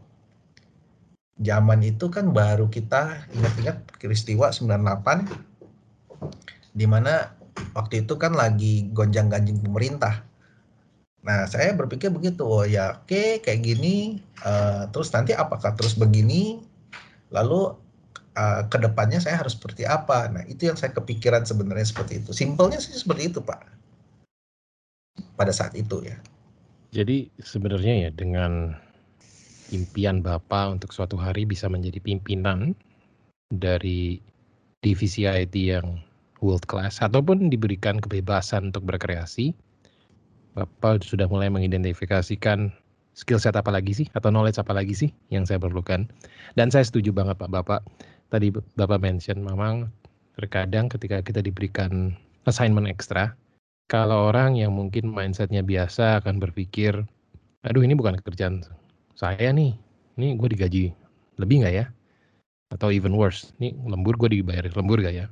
zaman 1.41 1.81
itu 1.81 2.09
kan 2.13 2.29
baru 2.29 2.69
kita 2.69 3.29
ingat-ingat 3.33 3.97
peristiwa 3.97 4.53
98 4.53 5.25
di 6.73 6.85
mana 6.85 7.33
waktu 7.73 8.05
itu 8.05 8.17
kan 8.17 8.33
lagi 8.33 8.89
gonjang-ganjing 8.93 9.61
pemerintah. 9.61 10.25
Nah, 11.23 11.47
saya 11.47 11.71
berpikir 11.71 12.11
begitu, 12.11 12.43
oh 12.43 12.67
ya 12.67 12.99
oke 12.99 13.07
okay, 13.07 13.29
kayak 13.39 13.63
gini, 13.63 14.19
uh, 14.43 14.91
terus 14.91 15.07
nanti 15.15 15.31
apakah 15.31 15.71
terus 15.71 15.95
begini, 15.95 16.59
lalu 17.31 17.71
uh, 18.35 18.61
ke 18.67 18.77
depannya 18.81 19.23
saya 19.23 19.39
harus 19.39 19.55
seperti 19.55 19.87
apa. 19.87 20.27
Nah, 20.27 20.43
itu 20.51 20.67
yang 20.67 20.75
saya 20.75 20.91
kepikiran 20.91 21.47
sebenarnya 21.47 21.87
seperti 21.87 22.19
itu. 22.19 22.35
Simpelnya 22.35 22.83
sih 22.83 22.91
seperti 22.91 23.31
itu, 23.31 23.39
Pak. 23.39 23.61
Pada 25.39 25.55
saat 25.55 25.73
itu 25.79 26.03
ya. 26.03 26.19
Jadi 26.93 27.31
sebenarnya 27.41 28.05
ya 28.05 28.09
dengan 28.13 28.77
impian 29.73 30.21
Bapak 30.21 30.79
untuk 30.79 30.93
suatu 30.93 31.17
hari 31.17 31.43
bisa 31.49 31.65
menjadi 31.67 31.97
pimpinan 31.99 32.77
dari 33.49 34.21
divisi 34.85 35.25
IT 35.25 35.53
yang 35.57 35.99
world 36.39 36.63
class 36.69 37.01
ataupun 37.01 37.49
diberikan 37.49 37.97
kebebasan 37.97 38.69
untuk 38.69 38.85
berkreasi, 38.85 39.57
Bapak 40.53 41.01
sudah 41.01 41.25
mulai 41.25 41.49
mengidentifikasikan 41.49 42.69
skill 43.17 43.41
set 43.41 43.57
apa 43.57 43.73
lagi 43.73 43.93
sih 43.93 44.07
atau 44.13 44.29
knowledge 44.29 44.61
apa 44.61 44.73
lagi 44.73 44.93
sih 44.93 45.09
yang 45.33 45.49
saya 45.49 45.57
perlukan. 45.57 46.05
Dan 46.53 46.69
saya 46.69 46.85
setuju 46.85 47.09
banget 47.09 47.41
Pak 47.41 47.49
Bapak. 47.49 47.81
Tadi 48.29 48.53
Bapak 48.53 49.01
mention 49.01 49.41
memang 49.41 49.89
terkadang 50.37 50.89
ketika 50.89 51.21
kita 51.21 51.41
diberikan 51.41 52.13
assignment 52.49 52.89
ekstra, 52.89 53.33
kalau 53.89 54.33
orang 54.33 54.57
yang 54.57 54.73
mungkin 54.73 55.09
mindsetnya 55.09 55.61
biasa 55.61 56.21
akan 56.21 56.41
berpikir, 56.41 57.05
aduh 57.61 57.85
ini 57.85 57.93
bukan 57.93 58.17
kerjaan 58.21 58.65
saya 59.13 59.50
nih, 59.53 59.77
ini 60.17 60.27
gue 60.38 60.50
digaji 60.53 60.84
lebih 61.38 61.65
nggak 61.65 61.75
ya? 61.75 61.86
Atau 62.74 62.89
even 62.89 63.13
worse, 63.13 63.53
nih 63.62 63.77
lembur 63.86 64.17
gue 64.17 64.41
dibayar 64.41 64.65
lembur 64.74 64.98
gak 64.98 65.13
ya? 65.13 65.27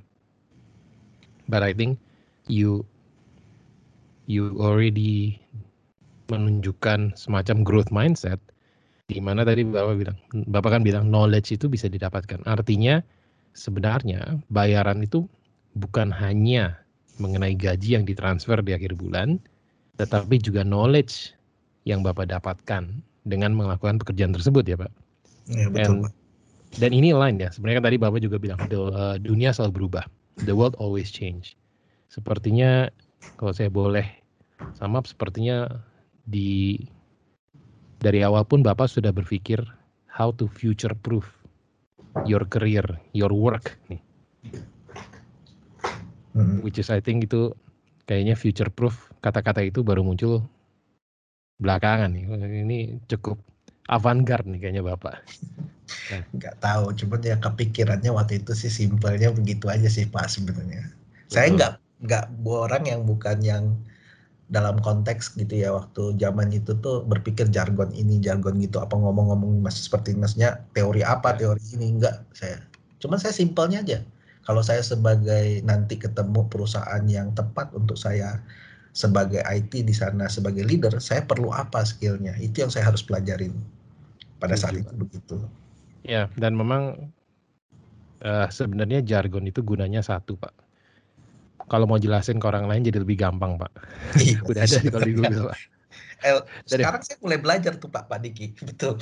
But 1.50 1.66
I 1.66 1.74
think 1.74 1.98
you 2.46 2.86
you 4.30 4.54
already 4.62 5.42
menunjukkan 6.30 7.18
semacam 7.18 7.66
growth 7.66 7.90
mindset 7.90 8.38
di 9.12 9.20
mana 9.20 9.44
tadi 9.44 9.68
Bapak 9.68 9.96
bilang, 10.00 10.18
Bapak 10.48 10.80
kan 10.80 10.82
bilang 10.86 11.12
knowledge 11.12 11.52
itu 11.52 11.68
bisa 11.68 11.92
didapatkan. 11.92 12.46
Artinya 12.48 13.04
sebenarnya 13.52 14.40
bayaran 14.48 15.04
itu 15.04 15.28
bukan 15.76 16.14
hanya 16.16 16.80
mengenai 17.20 17.58
gaji 17.60 18.00
yang 18.00 18.08
ditransfer 18.08 18.64
di 18.64 18.72
akhir 18.72 18.96
bulan, 18.96 19.42
tetapi 20.00 20.40
juga 20.40 20.64
knowledge 20.64 21.36
yang 21.84 22.06
Bapak 22.06 22.32
dapatkan 22.32 23.04
dengan 23.28 23.54
melakukan 23.54 24.02
pekerjaan 24.02 24.34
tersebut 24.34 24.66
ya 24.66 24.78
Pak. 24.80 24.92
Ya, 25.52 25.68
betul, 25.70 26.08
And, 26.08 26.14
Dan 26.80 26.96
ini 26.96 27.12
lain 27.12 27.36
ya, 27.36 27.52
sebenarnya 27.52 27.84
kan 27.84 27.86
tadi 27.92 27.98
Bapak 28.00 28.20
juga 28.24 28.38
bilang, 28.40 28.60
the, 28.72 28.80
uh, 28.80 29.16
dunia 29.20 29.52
selalu 29.52 29.84
berubah. 29.84 30.08
The 30.48 30.56
world 30.56 30.80
always 30.80 31.12
change. 31.12 31.60
Sepertinya 32.08 32.88
kalau 33.36 33.52
saya 33.52 33.68
boleh 33.68 34.08
sama 34.80 35.04
sepertinya 35.04 35.68
di 36.24 36.80
dari 38.00 38.24
awal 38.24 38.48
pun 38.48 38.64
Bapak 38.64 38.88
sudah 38.90 39.12
berpikir 39.12 39.62
how 40.08 40.34
to 40.34 40.48
future 40.48 40.96
proof 40.96 41.28
your 42.24 42.48
career, 42.48 42.84
your 43.12 43.32
work 43.32 43.78
nih. 43.92 44.02
Hmm. 46.32 46.64
Which 46.64 46.80
is 46.80 46.88
I 46.88 47.04
think 47.04 47.28
itu 47.28 47.52
kayaknya 48.08 48.40
future 48.40 48.72
proof 48.72 49.12
kata-kata 49.20 49.62
itu 49.68 49.84
baru 49.84 50.02
muncul 50.02 50.48
belakangan 51.62 52.10
nih. 52.12 52.26
Ini 52.66 52.80
cukup 53.08 53.38
avant-garde 53.88 54.50
nih 54.50 54.60
kayaknya 54.60 54.84
Bapak. 54.84 55.22
Nah. 56.10 56.24
Nggak 56.34 56.56
tahu, 56.60 56.86
cuma 56.98 57.16
ya 57.22 57.38
kepikirannya 57.38 58.12
waktu 58.12 58.42
itu 58.42 58.52
sih 58.58 58.72
simpelnya 58.72 59.30
begitu 59.32 59.70
aja 59.70 59.88
sih 59.88 60.10
Pak 60.10 60.28
sebenarnya. 60.28 60.90
Saya 61.30 61.54
nggak 61.54 61.74
nggak 62.02 62.26
orang 62.50 62.84
yang 62.90 63.02
bukan 63.06 63.38
yang 63.46 63.78
dalam 64.52 64.84
konteks 64.84 65.32
gitu 65.40 65.64
ya 65.64 65.72
waktu 65.72 66.20
zaman 66.20 66.52
itu 66.52 66.76
tuh 66.84 67.08
berpikir 67.08 67.48
jargon 67.48 67.88
ini 67.96 68.20
jargon 68.20 68.60
gitu 68.60 68.84
apa 68.84 69.00
ngomong-ngomong 69.00 69.64
masih 69.64 69.88
seperti 69.88 70.12
masnya 70.12 70.60
teori 70.76 71.08
apa 71.08 71.40
ya. 71.40 71.48
teori 71.48 71.64
ini 71.80 71.96
enggak 71.96 72.20
saya 72.36 72.60
cuma 73.00 73.16
saya 73.16 73.32
simpelnya 73.32 73.80
aja 73.80 74.04
kalau 74.44 74.60
saya 74.60 74.84
sebagai 74.84 75.64
nanti 75.64 75.96
ketemu 75.96 76.52
perusahaan 76.52 77.04
yang 77.08 77.32
tepat 77.32 77.72
untuk 77.72 77.96
saya 77.96 78.44
sebagai 78.92 79.40
IT 79.48 79.88
di 79.88 79.96
sana 79.96 80.28
sebagai 80.28 80.68
leader 80.68 81.00
saya 81.00 81.24
perlu 81.24 81.52
apa 81.52 81.84
skillnya? 81.88 82.36
Itu 82.40 82.68
yang 82.68 82.72
saya 82.72 82.92
harus 82.92 83.04
pelajarin 83.04 83.56
pada 84.42 84.58
saat 84.60 84.82
itu 84.82 84.94
begitu. 84.96 85.38
Ya 86.04 86.28
dan 86.36 86.58
memang 86.58 87.14
uh, 88.26 88.48
sebenarnya 88.50 89.06
jargon 89.06 89.48
itu 89.48 89.62
gunanya 89.62 90.02
satu 90.04 90.36
pak. 90.36 90.54
Kalau 91.70 91.88
mau 91.88 92.02
jelasin 92.02 92.36
ke 92.36 92.46
orang 92.50 92.68
lain 92.68 92.84
jadi 92.84 93.00
lebih 93.00 93.16
gampang 93.16 93.56
pak. 93.56 93.72
Iya, 94.20 94.44
udah 94.50 94.62
ada 94.66 94.78
kalau 94.92 95.08
di 95.08 95.14
Google 95.16 95.44
pak. 95.54 95.60
El, 96.22 96.38
sekarang 96.70 97.02
saya 97.02 97.18
mulai 97.24 97.40
belajar 97.42 97.74
tuh 97.82 97.90
pak 97.90 98.06
Pak 98.06 98.22
Diki. 98.22 98.54
Betul. 98.70 99.02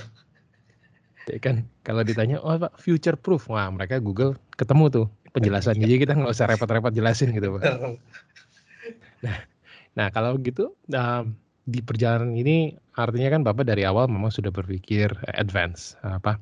Ya 1.29 1.37
kan 1.37 1.65
kalau 1.85 2.01
ditanya 2.01 2.41
oh 2.41 2.57
pak 2.57 2.77
future 2.77 3.17
proof? 3.17 3.49
Wah 3.49 3.69
mereka 3.69 3.97
Google 3.97 4.37
ketemu 4.55 4.85
tuh 4.89 5.05
penjelasan 5.29 5.77
jadi 5.77 6.01
kita 6.01 6.17
nggak 6.17 6.33
usah 6.33 6.49
repot-repot 6.49 6.89
jelasin 6.89 7.33
gitu 7.33 7.57
pak. 7.59 7.63
Nah 9.21 9.37
Nah, 9.97 10.11
kalau 10.13 10.37
gitu 10.41 10.75
uh, 10.93 11.23
di 11.69 11.79
perjalanan 11.85 12.33
ini 12.33 12.73
artinya 12.97 13.29
kan 13.37 13.41
Bapak 13.45 13.69
dari 13.69 13.85
awal 13.85 14.09
memang 14.09 14.33
sudah 14.33 14.49
berpikir 14.49 15.13
advance 15.37 15.93
apa 16.01 16.41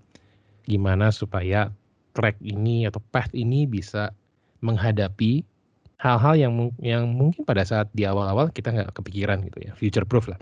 gimana 0.68 1.12
supaya 1.12 1.68
track 2.16 2.40
ini 2.42 2.88
atau 2.88 3.04
path 3.12 3.30
ini 3.36 3.68
bisa 3.68 4.10
menghadapi 4.66 5.46
hal-hal 6.02 6.34
yang 6.38 6.54
yang 6.82 7.10
mungkin 7.14 7.46
pada 7.46 7.66
saat 7.66 7.90
di 7.94 8.06
awal-awal 8.06 8.50
kita 8.54 8.74
nggak 8.74 8.94
kepikiran 8.94 9.42
gitu 9.46 9.58
ya, 9.70 9.72
future 9.74 10.06
proof 10.06 10.30
lah. 10.30 10.40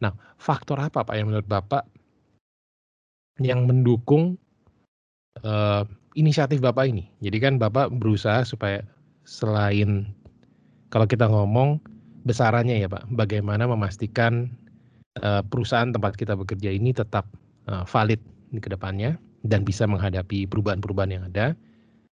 Nah, 0.00 0.12
faktor 0.36 0.80
apa 0.80 1.04
Pak 1.04 1.14
yang 1.16 1.32
menurut 1.32 1.48
Bapak 1.48 1.84
yang 3.38 3.68
mendukung 3.68 4.36
uh, 5.44 5.84
inisiatif 6.16 6.60
Bapak 6.60 6.88
ini? 6.88 7.08
Jadi 7.20 7.38
kan 7.40 7.54
Bapak 7.60 7.92
berusaha 7.92 8.44
supaya 8.44 8.84
selain 9.28 10.08
kalau 10.88 11.04
kita 11.04 11.28
ngomong 11.28 11.80
besarannya 12.28 12.84
ya 12.84 12.88
Pak, 12.92 13.08
bagaimana 13.16 13.64
memastikan 13.64 14.52
uh, 15.24 15.40
perusahaan 15.40 15.88
tempat 15.88 16.20
kita 16.20 16.36
bekerja 16.36 16.68
ini 16.68 16.92
tetap 16.92 17.24
uh, 17.72 17.88
valid 17.88 18.20
di 18.52 18.60
ke 18.60 18.68
depannya 18.68 19.16
dan 19.48 19.64
bisa 19.64 19.88
menghadapi 19.88 20.44
perubahan-perubahan 20.44 21.12
yang 21.16 21.24
ada. 21.32 21.56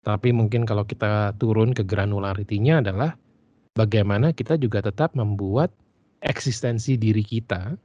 Tapi 0.03 0.35
mungkin 0.35 0.67
kalau 0.67 0.83
kita 0.83 1.37
turun 1.39 1.77
ke 1.77 1.87
granularitinya 1.87 2.83
adalah 2.83 3.15
bagaimana 3.79 4.35
kita 4.35 4.59
juga 4.59 4.83
tetap 4.83 5.15
membuat 5.15 5.71
eksistensi 6.27 6.99
diri 6.99 7.23
kita 7.23 7.79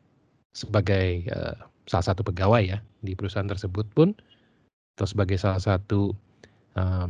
sebagai 0.56 1.28
uh, 1.30 1.56
salah 1.86 2.06
satu 2.16 2.26
pegawai 2.26 2.64
ya 2.64 2.80
di 3.06 3.14
perusahaan 3.14 3.48
tersebut 3.48 3.86
pun 3.94 4.16
atau 4.96 5.06
sebagai 5.06 5.36
salah 5.36 5.60
satu 5.60 6.16
uh, 6.80 7.08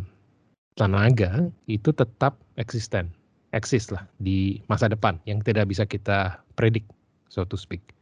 tenaga 0.75 1.47
itu 1.69 1.93
tetap 1.93 2.35
eksisten 2.57 3.13
eksis 3.55 3.87
lah 3.87 4.03
di 4.19 4.59
masa 4.67 4.91
depan 4.91 5.15
yang 5.23 5.39
tidak 5.39 5.71
bisa 5.71 5.87
kita 5.87 6.43
predik, 6.59 6.83
so 7.31 7.47
to 7.47 7.55
speak. 7.55 7.95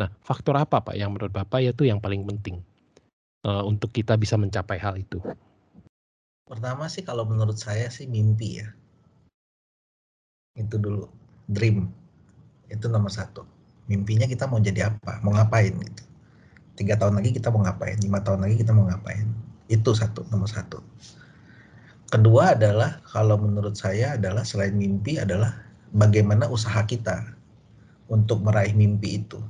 Nah, 0.00 0.08
faktor 0.24 0.56
apa 0.56 0.80
Pak 0.80 0.96
yang 0.96 1.12
menurut 1.12 1.32
Bapak 1.32 1.60
itu 1.60 1.84
yang 1.84 2.00
paling 2.00 2.24
penting 2.24 2.64
uh, 3.44 3.64
untuk 3.64 3.92
kita 3.92 4.16
bisa 4.16 4.40
mencapai 4.40 4.80
hal 4.80 4.96
itu? 4.96 5.20
Pertama 6.48 6.88
sih 6.88 7.04
kalau 7.04 7.28
menurut 7.28 7.60
saya 7.60 7.92
sih 7.92 8.08
mimpi 8.08 8.64
ya. 8.64 8.68
Itu 10.56 10.80
dulu, 10.80 11.08
dream. 11.48 11.92
Itu 12.72 12.88
nomor 12.88 13.12
satu. 13.12 13.44
Mimpinya 13.86 14.24
kita 14.26 14.48
mau 14.48 14.58
jadi 14.58 14.90
apa, 14.92 15.20
mau 15.20 15.36
ngapain 15.36 15.74
gitu. 15.74 16.02
Tiga 16.76 17.00
tahun 17.00 17.20
lagi 17.20 17.32
kita 17.32 17.48
mau 17.48 17.64
ngapain, 17.64 17.96
lima 18.04 18.20
tahun 18.20 18.44
lagi 18.44 18.60
kita 18.60 18.72
mau 18.76 18.84
ngapain. 18.84 19.26
Itu 19.66 19.96
satu, 19.96 20.28
nomor 20.28 20.46
satu. 20.46 20.78
Kedua 22.06 22.54
adalah, 22.54 23.02
kalau 23.02 23.34
menurut 23.34 23.74
saya 23.74 24.14
adalah 24.14 24.46
selain 24.46 24.78
mimpi 24.78 25.18
adalah 25.18 25.58
bagaimana 25.90 26.46
usaha 26.46 26.78
kita 26.86 27.34
untuk 28.06 28.46
meraih 28.46 28.74
mimpi 28.78 29.18
itu. 29.26 29.42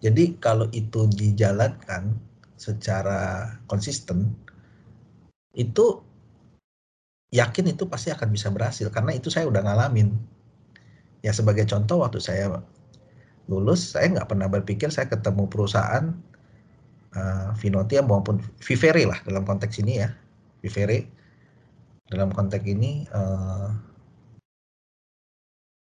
Jadi 0.00 0.40
kalau 0.40 0.68
itu 0.72 1.04
dijalankan 1.12 2.16
secara 2.56 3.52
konsisten, 3.68 4.32
itu 5.52 6.00
yakin 7.32 7.76
itu 7.76 7.84
pasti 7.84 8.08
akan 8.12 8.28
bisa 8.32 8.48
berhasil 8.48 8.88
karena 8.88 9.12
itu 9.12 9.28
saya 9.28 9.44
udah 9.48 9.60
ngalamin. 9.64 10.16
Ya 11.20 11.36
sebagai 11.36 11.68
contoh 11.68 12.00
waktu 12.00 12.24
saya 12.24 12.64
lulus, 13.52 13.92
saya 13.92 14.08
nggak 14.16 14.32
pernah 14.32 14.48
berpikir 14.48 14.88
saya 14.88 15.12
ketemu 15.12 15.44
perusahaan 15.50 16.16
uh, 17.12 17.52
Vinotia 17.60 18.00
maupun 18.00 18.40
Vivere 18.64 19.04
lah 19.04 19.20
dalam 19.26 19.42
konteks 19.44 19.80
ini 19.82 20.06
ya, 20.06 20.12
Vivere 20.66 21.06
dalam 22.10 22.34
konteks 22.34 22.66
ini 22.66 23.06
uh, 23.14 23.70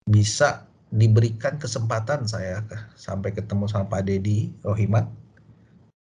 bisa 0.08 0.64
diberikan 0.90 1.60
kesempatan 1.60 2.24
saya 2.24 2.64
sampai 2.96 3.36
ketemu 3.36 3.68
sama 3.68 3.92
Pak 3.92 4.08
Dedi 4.08 4.56
Rohimat. 4.64 5.06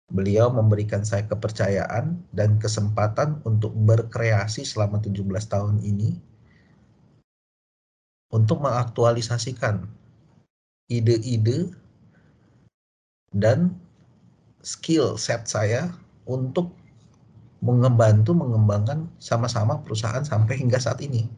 Beliau 0.09 0.49
memberikan 0.49 1.05
saya 1.05 1.25
kepercayaan 1.29 2.17
dan 2.33 2.57
kesempatan 2.57 3.41
untuk 3.45 3.73
berkreasi 3.73 4.65
selama 4.65 4.97
17 4.99 5.21
tahun 5.47 5.77
ini 5.85 6.17
untuk 8.33 8.65
mengaktualisasikan 8.65 9.85
ide-ide 10.89 11.69
dan 13.33 13.73
skill 14.61 15.17
set 15.17 15.49
saya 15.49 15.89
untuk 16.29 16.75
membantu 17.63 18.35
mengembangkan 18.35 19.07
sama-sama 19.23 19.79
perusahaan 19.79 20.21
sampai 20.27 20.59
hingga 20.59 20.77
saat 20.83 20.99
ini. 20.99 21.31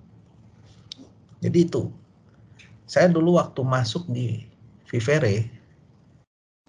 Jadi 1.46 1.70
itu 1.70 1.94
saya 2.86 3.10
dulu 3.10 3.38
waktu 3.41 3.62
masuk 3.65 4.05
di 4.10 4.46
Vivere, 4.86 5.50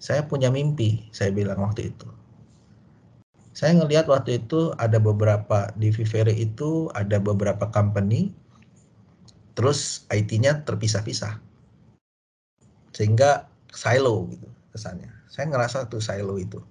saya 0.01 0.25
punya 0.25 0.49
mimpi, 0.49 1.05
saya 1.13 1.29
bilang 1.29 1.61
waktu 1.61 1.93
itu. 1.93 2.09
Saya 3.53 3.77
ngelihat 3.77 4.05
waktu 4.09 4.41
itu 4.41 4.73
ada 4.77 5.01
beberapa 5.01 5.69
di 5.77 5.89
Vivere 5.89 6.33
itu 6.33 6.89
ada 6.93 7.17
beberapa 7.17 7.69
company, 7.69 8.33
terus 9.57 10.05
IT-nya 10.13 10.61
terpisah-pisah, 10.65 11.41
sehingga 12.93 13.49
silo 13.73 14.29
gitu 14.29 14.45
kesannya. 14.73 15.09
Saya 15.29 15.49
ngerasa 15.49 15.89
tuh 15.89 16.01
silo 16.01 16.37
itu, 16.37 16.61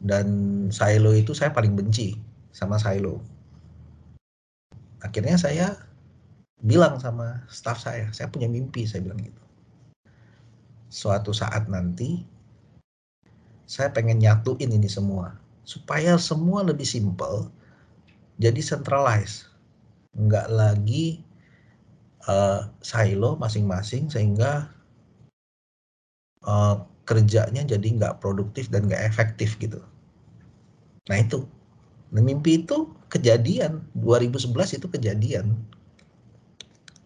dan 0.00 0.26
silo 0.72 1.12
itu 1.12 1.36
saya 1.36 1.52
paling 1.52 1.76
benci 1.76 2.16
sama 2.50 2.80
silo. 2.80 3.20
Akhirnya 5.04 5.36
saya 5.36 5.76
bilang 6.60 7.00
sama 7.00 7.44
staff 7.48 7.80
saya, 7.80 8.08
saya 8.12 8.28
punya 8.32 8.48
mimpi, 8.48 8.84
saya 8.84 9.04
bilang 9.04 9.20
gitu. 9.20 9.42
Suatu 10.90 11.32
saat 11.32 11.68
nanti, 11.68 12.24
saya 13.64 13.92
pengen 13.92 14.20
nyatuin 14.20 14.72
ini 14.72 14.88
semua. 14.88 15.36
Supaya 15.64 16.16
semua 16.20 16.66
lebih 16.66 16.84
simple, 16.84 17.48
jadi 18.36 18.60
centralized. 18.60 19.48
Nggak 20.16 20.48
lagi 20.50 21.22
uh, 22.26 22.68
silo 22.84 23.38
masing-masing, 23.38 24.10
sehingga 24.12 24.68
uh, 26.44 26.89
kerjanya 27.10 27.66
jadi 27.66 27.82
nggak 27.82 28.22
produktif 28.22 28.70
dan 28.70 28.86
nggak 28.86 29.02
efektif 29.02 29.58
gitu. 29.58 29.82
Nah 31.10 31.18
itu, 31.18 31.42
nah, 32.14 32.22
mimpi 32.22 32.62
itu 32.62 32.86
kejadian, 33.10 33.82
2011 33.98 34.78
itu 34.78 34.86
kejadian 34.86 35.58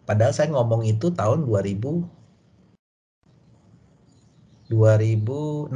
Padahal 0.04 0.36
saya 0.36 0.52
ngomong 0.52 0.84
itu 0.84 1.08
tahun 1.16 1.48
2000 1.48 2.04
2006. 4.68 5.72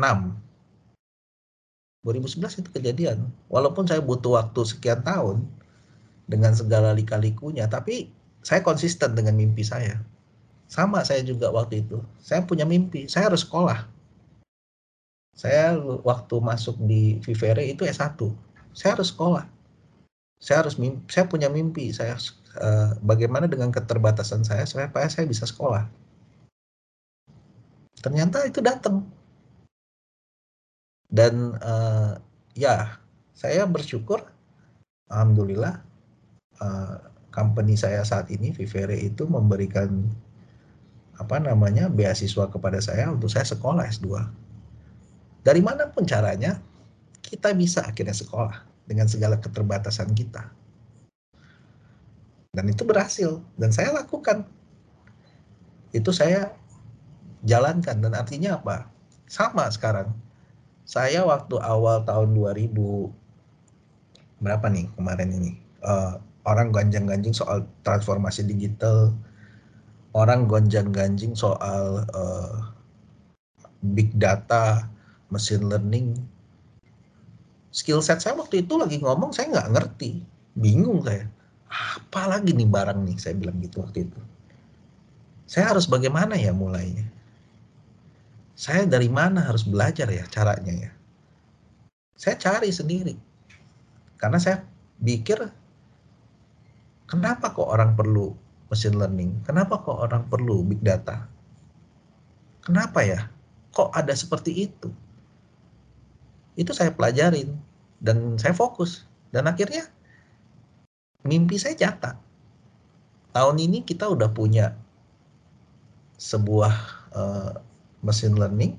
2011 2.04 2.60
itu 2.64 2.68
kejadian. 2.72 3.28
Walaupun 3.52 3.84
saya 3.84 4.00
butuh 4.00 4.40
waktu 4.40 4.60
sekian 4.64 5.04
tahun 5.04 5.44
dengan 6.28 6.56
segala 6.56 6.96
lika-likunya, 6.96 7.68
tapi 7.68 8.08
saya 8.40 8.64
konsisten 8.64 9.12
dengan 9.12 9.36
mimpi 9.36 9.60
saya. 9.60 10.00
Sama 10.68 11.04
saya 11.04 11.20
juga 11.24 11.52
waktu 11.52 11.84
itu. 11.84 12.00
Saya 12.20 12.44
punya 12.44 12.64
mimpi, 12.64 13.08
saya 13.08 13.28
harus 13.32 13.44
sekolah. 13.44 13.88
Saya 15.38 15.78
waktu 16.02 16.34
masuk 16.42 16.74
di 16.82 17.22
Vivere 17.22 17.62
itu 17.62 17.86
S1. 17.86 18.18
Saya 18.74 18.98
harus 18.98 19.14
sekolah. 19.14 19.46
Saya 20.42 20.66
harus 20.66 20.74
mimpi, 20.82 21.06
saya 21.06 21.30
punya 21.30 21.46
mimpi, 21.46 21.94
saya 21.94 22.18
uh, 22.58 22.98
bagaimana 23.02 23.46
dengan 23.46 23.70
keterbatasan 23.70 24.42
saya 24.42 24.66
supaya 24.66 25.06
saya 25.06 25.30
bisa 25.30 25.46
sekolah. 25.46 25.86
Ternyata 28.02 28.46
itu 28.50 28.58
datang. 28.58 29.06
Dan 31.06 31.54
uh, 31.62 32.18
ya, 32.58 32.98
saya 33.34 33.62
bersyukur, 33.66 34.26
alhamdulillah, 35.06 35.78
uh, 36.58 36.98
company 37.30 37.78
saya 37.78 38.02
saat 38.02 38.26
ini 38.34 38.50
Vivere 38.50 38.98
itu 38.98 39.22
memberikan 39.30 40.02
apa 41.18 41.38
namanya 41.42 41.90
beasiswa 41.90 42.46
kepada 42.50 42.78
saya 42.82 43.10
untuk 43.10 43.30
saya 43.30 43.46
sekolah 43.46 43.86
S2. 43.86 44.06
Dari 45.42 45.62
mana 45.62 45.88
pun 45.90 46.04
caranya, 46.04 46.58
kita 47.22 47.54
bisa 47.54 47.84
akhirnya 47.84 48.14
sekolah 48.14 48.64
dengan 48.88 49.06
segala 49.06 49.36
keterbatasan 49.38 50.12
kita. 50.12 50.50
Dan 52.52 52.64
itu 52.72 52.82
berhasil 52.82 53.44
dan 53.60 53.70
saya 53.70 53.92
lakukan. 53.92 54.48
Itu 55.92 56.10
saya 56.12 56.52
jalankan 57.44 58.00
dan 58.02 58.12
artinya 58.16 58.58
apa? 58.58 58.88
Sama 59.28 59.68
sekarang. 59.70 60.10
Saya 60.88 61.20
waktu 61.28 61.60
awal 61.60 62.02
tahun 62.08 62.32
2000 62.32 62.72
berapa 64.40 64.66
nih 64.72 64.88
kemarin 64.96 65.30
ini? 65.36 65.52
Uh, 65.84 66.16
orang 66.48 66.72
gonjang-ganjing 66.72 67.36
soal 67.36 67.68
transformasi 67.84 68.42
digital 68.48 69.12
orang 70.16 70.48
gonjang-ganjing 70.48 71.36
soal 71.36 72.02
uh, 72.16 72.72
big 73.94 74.10
data 74.16 74.88
machine 75.28 75.68
learning 75.68 76.16
skill 77.78 78.00
set 78.00 78.18
saya 78.24 78.34
waktu 78.36 78.64
itu 78.64 78.74
lagi 78.80 78.98
ngomong 79.00 79.30
saya 79.30 79.52
nggak 79.52 79.70
ngerti. 79.76 80.24
Bingung 80.58 81.04
saya 81.06 81.28
apa 81.68 82.22
lagi 82.26 82.56
nih 82.56 82.66
barang 82.66 83.04
nih? 83.04 83.16
Saya 83.20 83.36
bilang 83.36 83.60
gitu 83.60 83.84
waktu 83.84 84.08
itu. 84.08 84.20
Saya 85.48 85.72
harus 85.72 85.86
bagaimana 85.88 86.36
ya 86.36 86.52
mulainya? 86.52 87.06
Saya 88.58 88.88
dari 88.88 89.06
mana 89.06 89.46
harus 89.46 89.62
belajar 89.62 90.10
ya 90.10 90.24
caranya 90.26 90.88
ya? 90.88 90.90
Saya 92.18 92.34
cari 92.40 92.74
sendiri. 92.74 93.14
Karena 94.18 94.42
saya 94.42 94.66
pikir 94.98 95.38
kenapa 97.06 97.54
kok 97.54 97.68
orang 97.68 97.94
perlu 97.94 98.34
machine 98.66 98.98
learning? 98.98 99.38
Kenapa 99.46 99.78
kok 99.78 99.94
orang 99.94 100.26
perlu 100.26 100.66
big 100.66 100.82
data? 100.82 101.30
Kenapa 102.66 103.06
ya? 103.06 103.30
Kok 103.70 103.94
ada 103.94 104.10
seperti 104.10 104.66
itu 104.66 104.90
itu 106.58 106.74
saya 106.74 106.90
pelajarin 106.90 107.54
dan 108.02 108.34
saya 108.34 108.50
fokus 108.50 109.06
dan 109.30 109.46
akhirnya 109.46 109.86
mimpi 111.22 111.54
saya 111.54 111.78
nyata. 111.78 112.18
Tahun 113.30 113.56
ini 113.62 113.86
kita 113.86 114.10
udah 114.10 114.26
punya 114.34 114.74
sebuah 116.18 116.74
uh, 117.14 117.52
machine 118.02 118.34
learning, 118.34 118.74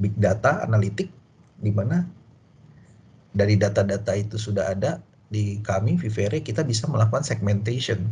big 0.00 0.16
data, 0.16 0.64
analitik, 0.64 1.12
di 1.60 1.68
mana 1.68 2.08
dari 3.36 3.60
data-data 3.60 4.16
itu 4.16 4.40
sudah 4.40 4.72
ada 4.72 5.02
di 5.28 5.60
kami 5.60 5.98
Vivere 5.98 6.40
kita 6.40 6.62
bisa 6.62 6.86
melakukan 6.86 7.26
segmentation 7.26 8.06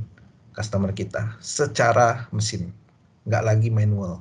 customer 0.53 0.93
kita 0.93 1.33
secara 1.41 2.29
mesin, 2.35 2.75
nggak 3.25 3.45
lagi 3.47 3.69
manual. 3.73 4.21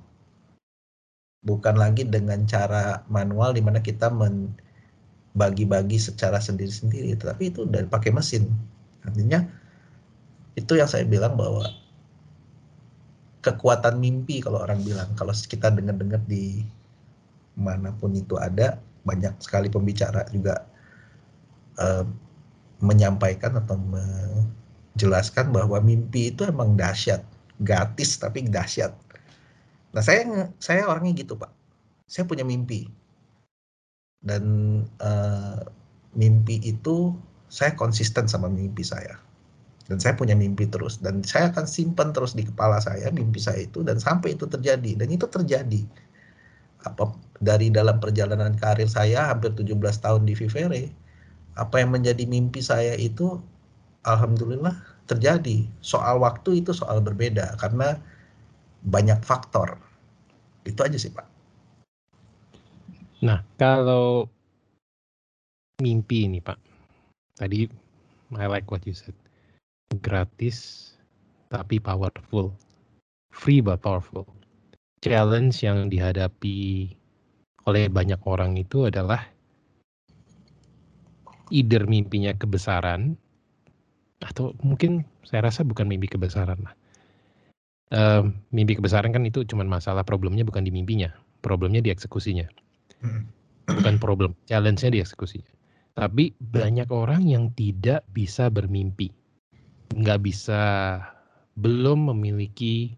Bukan 1.41 1.75
lagi 1.77 2.05
dengan 2.05 2.45
cara 2.45 3.01
manual 3.09 3.57
di 3.57 3.65
mana 3.65 3.81
kita 3.81 4.13
membagi-bagi 4.13 5.97
secara 5.97 6.37
sendiri-sendiri, 6.37 7.17
tapi 7.17 7.49
itu 7.49 7.65
dari 7.65 7.89
pakai 7.89 8.13
mesin 8.13 8.45
Artinya 9.05 9.41
itu 10.53 10.77
yang 10.77 10.89
saya 10.89 11.07
bilang 11.07 11.33
bahwa 11.33 11.65
kekuatan 13.41 13.97
mimpi 13.97 14.43
kalau 14.45 14.61
orang 14.61 14.85
bilang 14.85 15.09
kalau 15.17 15.33
kita 15.33 15.73
dengar-dengar 15.73 16.21
di 16.29 16.61
mana 17.57 17.89
pun 17.97 18.13
itu 18.13 18.37
ada 18.37 18.77
banyak 19.01 19.33
sekali 19.41 19.65
pembicara 19.65 20.21
juga 20.29 20.61
uh, 21.81 22.05
menyampaikan 22.85 23.57
atau 23.57 23.77
me, 23.77 24.03
jelaskan 24.93 25.49
bahwa 25.49 25.81
mimpi 25.81 26.29
itu 26.29 26.45
emang 26.45 26.77
dahsyat, 26.77 27.25
gratis 27.65 28.17
tapi 28.21 28.45
dahsyat. 28.45 28.93
Nah 29.91 30.01
saya 30.03 30.51
saya 30.63 30.87
orangnya 30.87 31.23
gitu 31.23 31.35
pak, 31.35 31.51
saya 32.07 32.23
punya 32.27 32.47
mimpi. 32.47 32.87
Dan 34.21 34.43
uh, 35.01 35.59
mimpi 36.13 36.61
itu 36.61 37.15
saya 37.49 37.73
konsisten 37.75 38.29
sama 38.29 38.47
mimpi 38.47 38.85
saya. 38.85 39.17
Dan 39.89 39.99
saya 39.99 40.15
punya 40.15 40.37
mimpi 40.37 40.69
terus. 40.69 41.01
Dan 41.03 41.25
saya 41.25 41.51
akan 41.51 41.67
simpan 41.67 42.15
terus 42.15 42.31
di 42.37 42.47
kepala 42.47 42.79
saya 42.79 43.11
mimpi 43.11 43.41
saya 43.41 43.67
itu 43.67 43.83
dan 43.83 43.99
sampai 43.99 44.37
itu 44.37 44.47
terjadi. 44.47 44.95
Dan 44.95 45.11
itu 45.11 45.27
terjadi. 45.27 45.83
Apa 46.87 47.11
dari 47.41 47.73
dalam 47.73 47.99
perjalanan 47.99 48.55
karir 48.55 48.87
saya 48.87 49.33
hampir 49.33 49.51
17 49.57 49.75
tahun 49.99 50.23
di 50.25 50.33
Vivere 50.37 50.83
apa 51.59 51.83
yang 51.83 51.91
menjadi 51.91 52.23
mimpi 52.29 52.63
saya 52.63 52.95
itu 52.95 53.41
alhamdulillah 54.07 54.73
terjadi. 55.11 55.67
Soal 55.83 56.23
waktu 56.23 56.63
itu 56.63 56.71
soal 56.71 57.03
berbeda. 57.03 57.59
Karena 57.59 57.99
banyak 58.85 59.21
faktor. 59.21 59.77
Itu 60.65 60.81
aja 60.85 60.97
sih, 60.97 61.13
Pak. 61.13 61.27
Nah, 63.21 63.45
kalau 63.57 64.25
mimpi 65.81 66.25
ini, 66.25 66.41
Pak. 66.41 66.57
Tadi 67.37 67.65
I 68.37 68.47
like 68.47 68.69
what 68.71 68.85
you 68.87 68.95
said. 68.95 69.15
Gratis 69.99 70.91
tapi 71.51 71.83
powerful. 71.83 72.55
Free 73.35 73.59
but 73.59 73.83
powerful. 73.83 74.23
Challenge 75.03 75.51
yang 75.59 75.91
dihadapi 75.91 76.87
oleh 77.67 77.85
banyak 77.91 78.21
orang 78.23 78.55
itu 78.55 78.87
adalah 78.87 79.27
either 81.51 81.83
mimpinya 81.83 82.31
kebesaran 82.31 83.19
atau 84.23 84.55
mungkin 84.63 85.03
saya 85.27 85.51
rasa 85.51 85.67
bukan 85.67 85.89
mimpi 85.89 86.07
kebesaran 86.07 86.61
lah. 86.63 86.73
Uh, 87.91 88.31
mimpi 88.55 88.79
kebesaran 88.79 89.11
kan 89.11 89.27
itu 89.27 89.43
cuma 89.43 89.67
masalah 89.67 90.07
problemnya 90.07 90.47
bukan 90.47 90.63
di 90.63 90.71
mimpinya, 90.71 91.11
problemnya 91.43 91.83
di 91.83 91.91
eksekusinya. 91.91 92.47
Hmm. 93.03 93.27
Bukan 93.67 93.99
problem, 93.99 94.31
challenge-nya 94.47 94.95
di 94.95 95.03
eksekusinya. 95.03 95.51
Tapi 95.99 96.31
banyak 96.39 96.87
orang 96.87 97.27
yang 97.27 97.51
tidak 97.51 98.07
bisa 98.15 98.47
bermimpi, 98.47 99.11
nggak 99.91 100.23
bisa, 100.23 100.63
belum 101.59 102.15
memiliki 102.15 102.95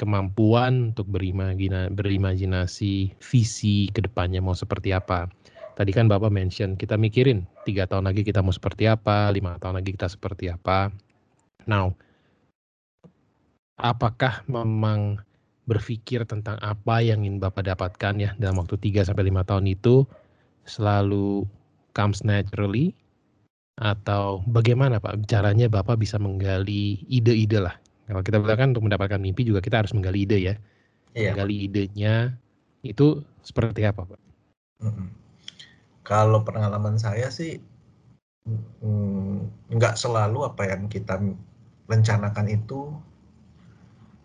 kemampuan 0.00 0.96
untuk 0.96 1.04
berimajinasi 1.12 3.12
visi 3.20 3.92
ke 3.92 4.00
depannya 4.00 4.40
mau 4.40 4.56
seperti 4.56 4.96
apa. 4.96 5.28
Tadi 5.76 5.92
kan 5.92 6.08
Bapak 6.08 6.32
mention, 6.32 6.80
kita 6.80 6.96
mikirin 6.96 7.44
tiga 7.68 7.84
tahun 7.84 8.08
lagi 8.08 8.24
kita 8.24 8.40
mau 8.40 8.56
seperti 8.56 8.88
apa, 8.88 9.28
lima 9.28 9.60
tahun 9.60 9.84
lagi 9.84 9.92
kita 9.92 10.08
seperti 10.08 10.48
apa. 10.48 10.88
Now, 11.68 11.92
apakah 13.80 14.44
memang 14.46 15.20
berpikir 15.68 16.26
tentang 16.26 16.58
apa 16.60 16.98
yang 16.98 17.22
ingin 17.22 17.38
Bapak 17.38 17.66
dapatkan 17.66 18.14
ya 18.18 18.30
dalam 18.36 18.58
waktu 18.58 18.74
3 18.74 19.06
sampai 19.06 19.30
5 19.30 19.48
tahun 19.48 19.66
itu 19.70 20.02
selalu 20.66 21.46
comes 21.94 22.22
naturally 22.26 22.94
atau 23.80 24.44
bagaimana 24.50 25.00
Pak 25.00 25.24
caranya 25.30 25.70
Bapak 25.70 25.96
bisa 25.96 26.20
menggali 26.20 27.00
ide-ide 27.08 27.62
lah. 27.62 27.76
Kalau 28.10 28.20
kita 28.26 28.42
bilang 28.42 28.58
kan 28.58 28.68
untuk 28.74 28.90
mendapatkan 28.90 29.22
mimpi 29.22 29.46
juga 29.46 29.62
kita 29.62 29.86
harus 29.86 29.94
menggali 29.94 30.26
ide 30.26 30.38
ya. 30.42 30.54
Iya. 31.14 31.32
Menggali 31.34 31.70
idenya 31.70 32.34
itu 32.82 33.22
seperti 33.46 33.86
apa 33.86 34.04
Pak? 34.04 34.20
Kalau 36.02 36.42
pengalaman 36.42 36.98
saya 36.98 37.30
sih 37.30 37.62
mm, 38.82 39.70
nggak 39.70 39.94
selalu 39.94 40.50
apa 40.50 40.66
yang 40.66 40.90
kita 40.90 41.22
rencanakan 41.86 42.46
itu 42.50 42.90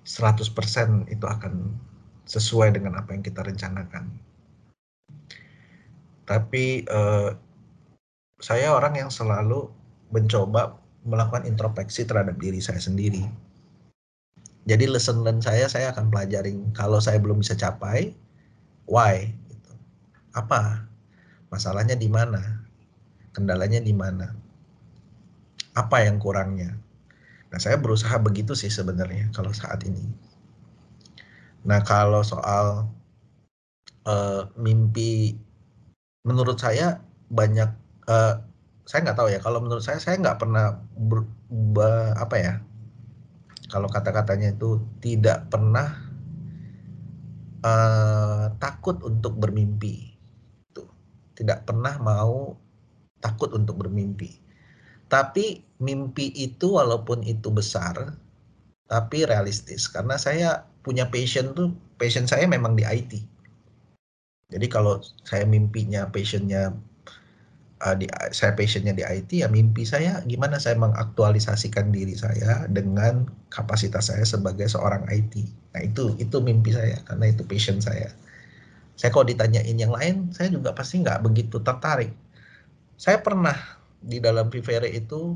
100% 0.06 1.10
itu 1.10 1.26
akan 1.26 1.74
sesuai 2.30 2.78
dengan 2.78 2.98
apa 2.98 3.14
yang 3.14 3.26
kita 3.26 3.42
rencanakan. 3.42 4.10
Tapi 6.26 6.86
eh, 6.86 7.30
saya 8.42 8.68
orang 8.74 8.98
yang 8.98 9.10
selalu 9.14 9.70
mencoba 10.10 10.78
melakukan 11.06 11.46
introspeksi 11.46 12.06
terhadap 12.06 12.38
diri 12.42 12.58
saya 12.62 12.82
sendiri. 12.82 13.26
Jadi 14.66 14.90
lesson 14.90 15.22
learn 15.22 15.46
saya, 15.46 15.70
saya 15.70 15.94
akan 15.94 16.10
pelajarin 16.10 16.74
kalau 16.74 16.98
saya 16.98 17.22
belum 17.22 17.46
bisa 17.46 17.54
capai, 17.54 18.18
why? 18.90 19.30
Apa 20.34 20.90
Masalahnya 21.56 21.96
di 21.96 22.12
mana? 22.12 22.68
Kendalanya 23.32 23.80
di 23.80 23.96
mana? 23.96 24.36
Apa 25.72 26.04
yang 26.04 26.20
kurangnya? 26.20 26.76
Nah, 27.56 27.60
saya 27.64 27.80
berusaha 27.80 28.12
begitu 28.20 28.52
sih 28.52 28.68
sebenarnya 28.68 29.32
kalau 29.32 29.56
saat 29.56 29.80
ini. 29.88 30.04
Nah, 31.64 31.80
kalau 31.88 32.20
soal 32.20 32.92
uh, 34.04 34.44
mimpi, 34.60 35.40
menurut 36.28 36.60
saya 36.60 37.00
banyak, 37.32 37.72
uh, 38.12 38.44
saya 38.84 39.00
nggak 39.08 39.18
tahu 39.18 39.32
ya. 39.32 39.40
Kalau 39.40 39.64
menurut 39.64 39.88
saya, 39.88 40.04
saya 40.04 40.20
nggak 40.20 40.36
pernah 40.36 40.84
ber, 41.00 41.24
ber, 41.48 42.12
apa 42.20 42.36
ya? 42.36 42.54
Kalau 43.72 43.88
kata-katanya 43.88 44.52
itu 44.54 44.84
tidak 45.00 45.48
pernah 45.48 45.96
uh, 47.64 48.52
takut 48.60 49.00
untuk 49.00 49.40
bermimpi 49.40 50.16
tidak 51.36 51.68
pernah 51.68 52.00
mau 52.00 52.56
takut 53.20 53.52
untuk 53.52 53.76
bermimpi. 53.84 54.45
Tapi 55.16 55.64
mimpi 55.80 56.36
itu 56.36 56.76
walaupun 56.76 57.24
itu 57.24 57.48
besar, 57.48 58.20
tapi 58.92 59.24
realistis. 59.24 59.88
Karena 59.88 60.20
saya 60.20 60.68
punya 60.84 61.08
passion 61.08 61.56
tuh, 61.56 61.72
passion 61.96 62.28
saya 62.28 62.44
memang 62.52 62.76
di 62.76 62.84
IT. 62.84 63.24
Jadi 64.52 64.68
kalau 64.68 65.00
saya 65.24 65.48
mimpinya, 65.48 66.12
passionnya 66.12 66.76
uh, 67.80 67.96
di, 67.96 68.12
saya 68.36 68.60
passionnya 68.60 68.92
di 68.92 69.08
IT, 69.08 69.40
ya 69.40 69.48
mimpi 69.48 69.88
saya 69.88 70.20
gimana 70.28 70.60
saya 70.60 70.76
mengaktualisasikan 70.84 71.96
diri 71.96 72.20
saya 72.20 72.68
dengan 72.68 73.24
kapasitas 73.56 74.12
saya 74.12 74.28
sebagai 74.28 74.68
seorang 74.68 75.08
IT. 75.08 75.48
Nah 75.72 75.82
itu 75.88 76.12
itu 76.20 76.44
mimpi 76.44 76.76
saya 76.76 77.00
karena 77.08 77.32
itu 77.32 77.48
passion 77.48 77.80
saya. 77.80 78.12
Saya 79.00 79.16
kalau 79.16 79.32
ditanyain 79.32 79.80
yang 79.80 79.96
lain, 79.96 80.28
saya 80.36 80.52
juga 80.52 80.76
pasti 80.76 81.00
nggak 81.00 81.24
begitu 81.24 81.64
tertarik. 81.64 82.12
Saya 83.00 83.20
pernah 83.24 83.56
di 84.06 84.22
dalam 84.22 84.48
Vivere 84.54 84.88
itu, 84.90 85.36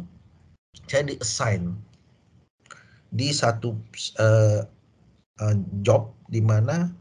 saya 0.86 1.10
di-assign 1.10 1.73
di 3.10 3.34
satu 3.34 3.73
uh, 4.21 4.62
uh, 5.41 5.55
job 5.82 6.13
di 6.29 6.45
mana 6.45 6.93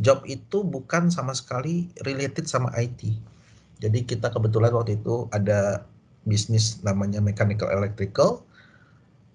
job 0.00 0.24
itu 0.24 0.64
bukan 0.64 1.12
sama 1.12 1.36
sekali 1.36 1.92
related 2.08 2.48
sama 2.48 2.72
IT. 2.80 3.12
Jadi 3.84 4.04
kita 4.04 4.32
kebetulan 4.32 4.72
waktu 4.72 4.96
itu 4.96 5.28
ada 5.36 5.84
bisnis 6.24 6.80
namanya 6.80 7.20
mechanical 7.20 7.68
electrical. 7.68 8.44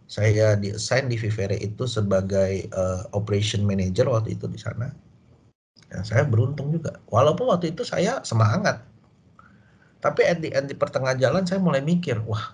Saya 0.06 0.54
di-assign 0.58 1.10
di 1.10 1.18
Vivere 1.18 1.58
itu 1.58 1.90
sebagai 1.90 2.70
uh, 2.74 3.10
operation 3.14 3.66
manager 3.66 4.06
waktu 4.10 4.38
itu 4.38 4.46
di 4.46 4.62
sana 4.62 4.94
Ya, 5.92 6.02
saya 6.02 6.24
beruntung 6.26 6.74
juga. 6.74 6.98
Walaupun 7.14 7.52
waktu 7.54 7.72
itu 7.76 7.86
saya 7.86 8.20
semangat. 8.26 8.82
Tapi 10.06 10.22
at 10.22 10.38
the 10.38 10.54
end 10.54 10.70
di 10.70 10.78
pertengah 10.78 11.18
jalan 11.18 11.50
saya 11.50 11.58
mulai 11.58 11.82
mikir, 11.82 12.22
wah 12.30 12.54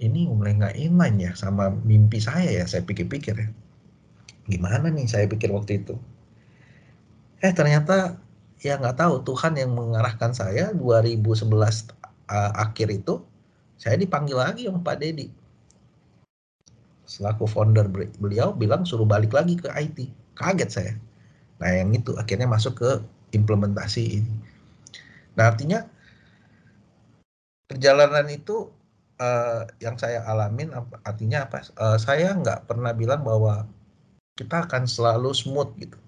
ini 0.00 0.24
mulai 0.24 0.56
nggak 0.56 0.80
inline 0.80 1.18
ya 1.20 1.32
sama 1.36 1.68
mimpi 1.84 2.16
saya 2.24 2.48
ya. 2.48 2.64
Saya 2.64 2.88
pikir-pikir 2.88 3.36
ya. 3.36 3.48
Gimana 4.48 4.88
nih 4.88 5.04
saya 5.04 5.28
pikir 5.28 5.52
waktu 5.52 5.84
itu. 5.84 6.00
Eh 7.44 7.52
ternyata 7.52 8.16
ya 8.64 8.80
nggak 8.80 8.96
tahu 8.96 9.20
Tuhan 9.28 9.60
yang 9.60 9.76
mengarahkan 9.76 10.32
saya 10.32 10.72
2011 10.72 11.44
uh, 11.52 12.52
akhir 12.56 12.88
itu 12.90 13.20
saya 13.78 13.94
dipanggil 13.94 14.34
lagi 14.34 14.66
sama 14.66 14.82
Pak 14.82 14.98
Dedi 14.98 15.30
selaku 17.06 17.46
founder 17.46 17.86
beliau 18.18 18.50
bilang 18.50 18.82
suruh 18.82 19.06
balik 19.06 19.30
lagi 19.30 19.54
ke 19.54 19.70
IT 19.70 20.10
kaget 20.34 20.70
saya 20.74 20.92
Nah, 21.58 21.70
yang 21.74 21.90
itu 21.90 22.14
akhirnya 22.14 22.46
masuk 22.46 22.78
ke 22.78 22.90
implementasi 23.34 24.22
ini. 24.22 24.34
Nah, 25.34 25.50
artinya 25.50 25.86
perjalanan 27.68 28.26
itu 28.32 28.72
uh, 29.20 29.68
yang 29.78 29.94
saya 30.00 30.24
alamin 30.24 30.72
artinya 31.04 31.46
apa? 31.46 31.62
Uh, 31.76 32.00
saya 32.00 32.32
nggak 32.34 32.64
pernah 32.64 32.96
bilang 32.96 33.22
bahwa 33.22 33.68
kita 34.34 34.64
akan 34.64 34.88
selalu 34.88 35.30
smooth 35.36 35.70
gitu. 35.78 35.98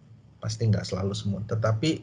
Pasti 0.40 0.66
nggak 0.66 0.88
selalu 0.88 1.12
smooth. 1.12 1.44
Tetapi 1.46 2.00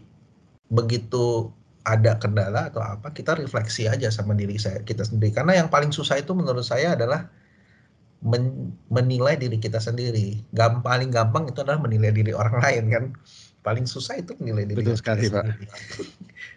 begitu 0.70 1.50
ada 1.88 2.20
kendala 2.20 2.68
atau 2.68 2.84
apa, 2.84 3.16
kita 3.16 3.40
refleksi 3.40 3.88
aja 3.88 4.12
sama 4.12 4.36
diri 4.36 4.60
saya 4.60 4.84
kita 4.84 5.08
sendiri. 5.08 5.34
Karena 5.34 5.58
yang 5.58 5.72
paling 5.72 5.90
susah 5.90 6.20
itu 6.20 6.36
menurut 6.36 6.64
saya 6.68 6.94
adalah 6.94 7.32
men 8.22 8.76
menilai 8.92 9.40
diri 9.40 9.58
kita 9.58 9.80
sendiri. 9.80 10.44
Gam 10.52 10.84
paling 10.84 11.10
gampang 11.10 11.48
itu 11.48 11.64
adalah 11.64 11.80
menilai 11.80 12.12
diri 12.12 12.36
orang 12.36 12.60
lain 12.60 12.84
kan. 12.92 13.04
Paling 13.68 13.84
susah 13.84 14.24
itu 14.24 14.32
menilai 14.40 14.64
diri 14.64 14.80
Betul 14.80 14.96
sekali, 14.96 15.28
Pak. 15.28 15.44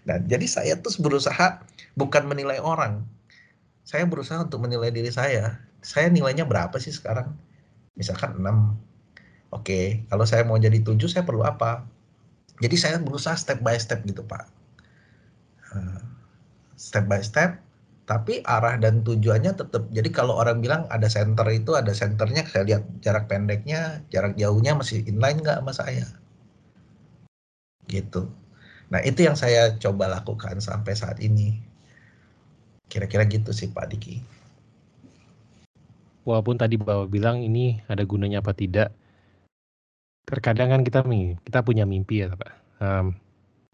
Nah, 0.01 0.17
jadi 0.23 0.47
saya 0.49 0.79
tuh 0.81 0.95
berusaha 1.03 1.61
bukan 1.99 2.25
menilai 2.25 2.63
orang. 2.63 3.05
Saya 3.85 4.07
berusaha 4.07 4.47
untuk 4.47 4.63
menilai 4.63 4.95
diri 4.95 5.11
saya. 5.11 5.59
saya 5.81 6.13
nilainya 6.13 6.45
berapa 6.45 6.77
sih 6.77 6.93
sekarang? 6.93 7.33
Misalkan 7.97 8.39
6. 8.39 8.47
Oke, 9.51 10.05
kalau 10.13 10.25
saya 10.29 10.45
mau 10.47 10.61
jadi 10.61 10.79
7 10.79 10.97
saya 11.09 11.25
perlu 11.27 11.43
apa? 11.43 11.83
Jadi 12.61 12.77
saya 12.77 12.97
berusaha 13.01 13.33
step 13.35 13.65
by 13.65 13.75
step 13.81 14.05
gitu 14.05 14.21
Pak. 14.23 14.45
Step 16.77 17.09
by 17.09 17.25
step, 17.25 17.57
tapi 18.05 18.45
arah 18.45 18.77
dan 18.77 19.01
tujuannya 19.01 19.57
tetap. 19.57 19.89
Jadi 19.89 20.13
kalau 20.13 20.37
orang 20.37 20.61
bilang 20.61 20.85
ada 20.93 21.09
center 21.09 21.49
itu 21.49 21.73
ada 21.73 21.97
centernya, 21.97 22.45
saya 22.45 22.69
lihat 22.69 22.85
jarak 23.01 23.25
pendeknya, 23.33 24.05
jarak 24.13 24.37
jauhnya 24.37 24.77
masih 24.77 25.01
inline 25.09 25.41
nggak 25.41 25.65
sama 25.65 25.73
saya. 25.73 26.07
Gitu. 27.91 28.31
Nah 28.95 29.03
itu 29.03 29.27
yang 29.27 29.35
saya 29.35 29.75
coba 29.83 30.07
lakukan 30.07 30.63
sampai 30.63 30.95
saat 30.95 31.19
ini. 31.19 31.59
Kira-kira 32.87 33.27
gitu 33.27 33.51
sih 33.51 33.71
Pak 33.71 33.91
Diki. 33.91 34.23
Walaupun 36.23 36.59
tadi 36.59 36.79
Bapak 36.79 37.11
bilang 37.11 37.43
ini 37.43 37.83
ada 37.91 38.07
gunanya 38.07 38.39
apa 38.39 38.55
tidak, 38.55 38.95
terkadang 40.27 40.71
kan 40.71 40.83
kita 40.87 41.03
kita 41.43 41.59
punya 41.67 41.83
mimpi 41.83 42.23
ya 42.23 42.35
Pak. 42.35 42.53
Um, 42.79 43.19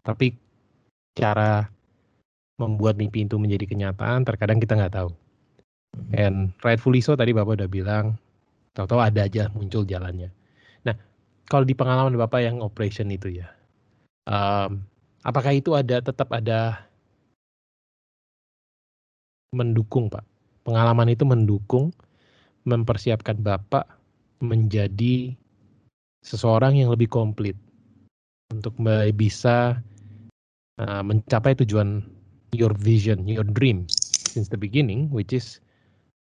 tapi 0.01 0.33
cara 1.17 1.69
membuat 2.57 2.97
mimpi 2.97 3.25
itu 3.25 3.37
menjadi 3.37 3.69
kenyataan 3.69 4.25
terkadang 4.25 4.57
kita 4.57 4.73
nggak 4.77 4.95
tahu. 4.97 5.09
And 6.13 6.53
rightfully 6.61 7.01
so 7.01 7.17
tadi 7.17 7.33
Bapak 7.33 7.57
udah 7.57 7.69
bilang, 7.69 8.21
tahu-tahu 8.77 9.01
ada 9.01 9.25
aja 9.25 9.49
muncul 9.53 9.81
jalannya. 9.81 10.29
Nah, 10.85 10.95
kalau 11.49 11.65
di 11.65 11.73
pengalaman 11.73 12.13
Bapak 12.13 12.45
yang 12.45 12.61
operation 12.61 13.09
itu 13.09 13.33
ya, 13.33 13.49
um, 14.27 14.83
apakah 15.23 15.55
itu 15.55 15.73
ada 15.73 16.03
tetap 16.03 16.29
ada 16.35 16.83
mendukung 19.55 20.11
Pak? 20.11 20.23
Pengalaman 20.67 21.07
itu 21.07 21.23
mendukung 21.23 21.95
mempersiapkan 22.67 23.39
Bapak 23.39 23.87
menjadi 24.43 25.31
seseorang 26.21 26.75
yang 26.75 26.91
lebih 26.91 27.07
komplit 27.07 27.55
untuk 28.51 28.75
bisa 29.15 29.79
uh, 30.83 31.03
mencapai 31.03 31.55
tujuan 31.63 32.03
your 32.51 32.75
vision, 32.75 33.23
your 33.23 33.47
dream 33.47 33.87
since 34.27 34.51
the 34.51 34.59
beginning, 34.59 35.07
which 35.07 35.31
is 35.31 35.63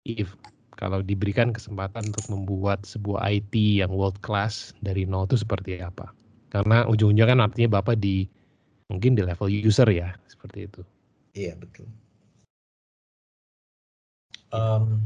if 0.03 0.35
kalau 0.75 0.99
diberikan 1.07 1.55
kesempatan 1.55 2.11
untuk 2.11 2.27
membuat 2.35 2.83
sebuah 2.83 3.23
IT 3.31 3.55
yang 3.55 3.95
world 3.95 4.19
class 4.27 4.75
dari 4.83 5.07
nol 5.07 5.31
itu 5.31 5.39
seperti 5.39 5.79
apa? 5.79 6.11
Karena 6.55 6.87
ujung-ujungnya 6.87 7.27
kan 7.27 7.43
artinya 7.43 7.83
Bapak 7.83 7.99
di 7.99 8.31
mungkin 8.87 9.19
di 9.19 9.27
level 9.27 9.51
user 9.51 9.91
ya, 9.91 10.15
seperti 10.31 10.71
itu. 10.71 10.81
Iya, 11.35 11.59
betul. 11.59 11.91
Um, 14.55 15.03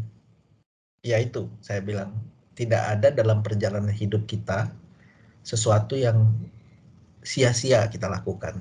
ya 1.01 1.17
itu, 1.25 1.49
saya 1.65 1.81
bilang 1.81 2.13
tidak 2.53 2.85
ada 2.85 3.09
dalam 3.09 3.41
perjalanan 3.41 3.89
hidup 3.89 4.29
kita 4.29 4.69
sesuatu 5.41 5.97
yang 5.97 6.37
sia-sia 7.25 7.89
kita 7.89 8.13
lakukan. 8.13 8.61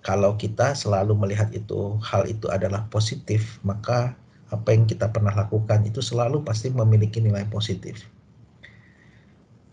Kalau 0.00 0.40
kita 0.40 0.72
selalu 0.72 1.12
melihat 1.20 1.52
itu 1.52 2.00
hal 2.00 2.24
itu 2.24 2.48
adalah 2.48 2.88
positif, 2.88 3.60
maka 3.60 4.16
apa 4.48 4.72
yang 4.72 4.88
kita 4.88 5.12
pernah 5.12 5.36
lakukan 5.36 5.84
itu 5.84 6.00
selalu 6.00 6.40
pasti 6.40 6.72
memiliki 6.72 7.20
nilai 7.20 7.44
positif. 7.52 8.08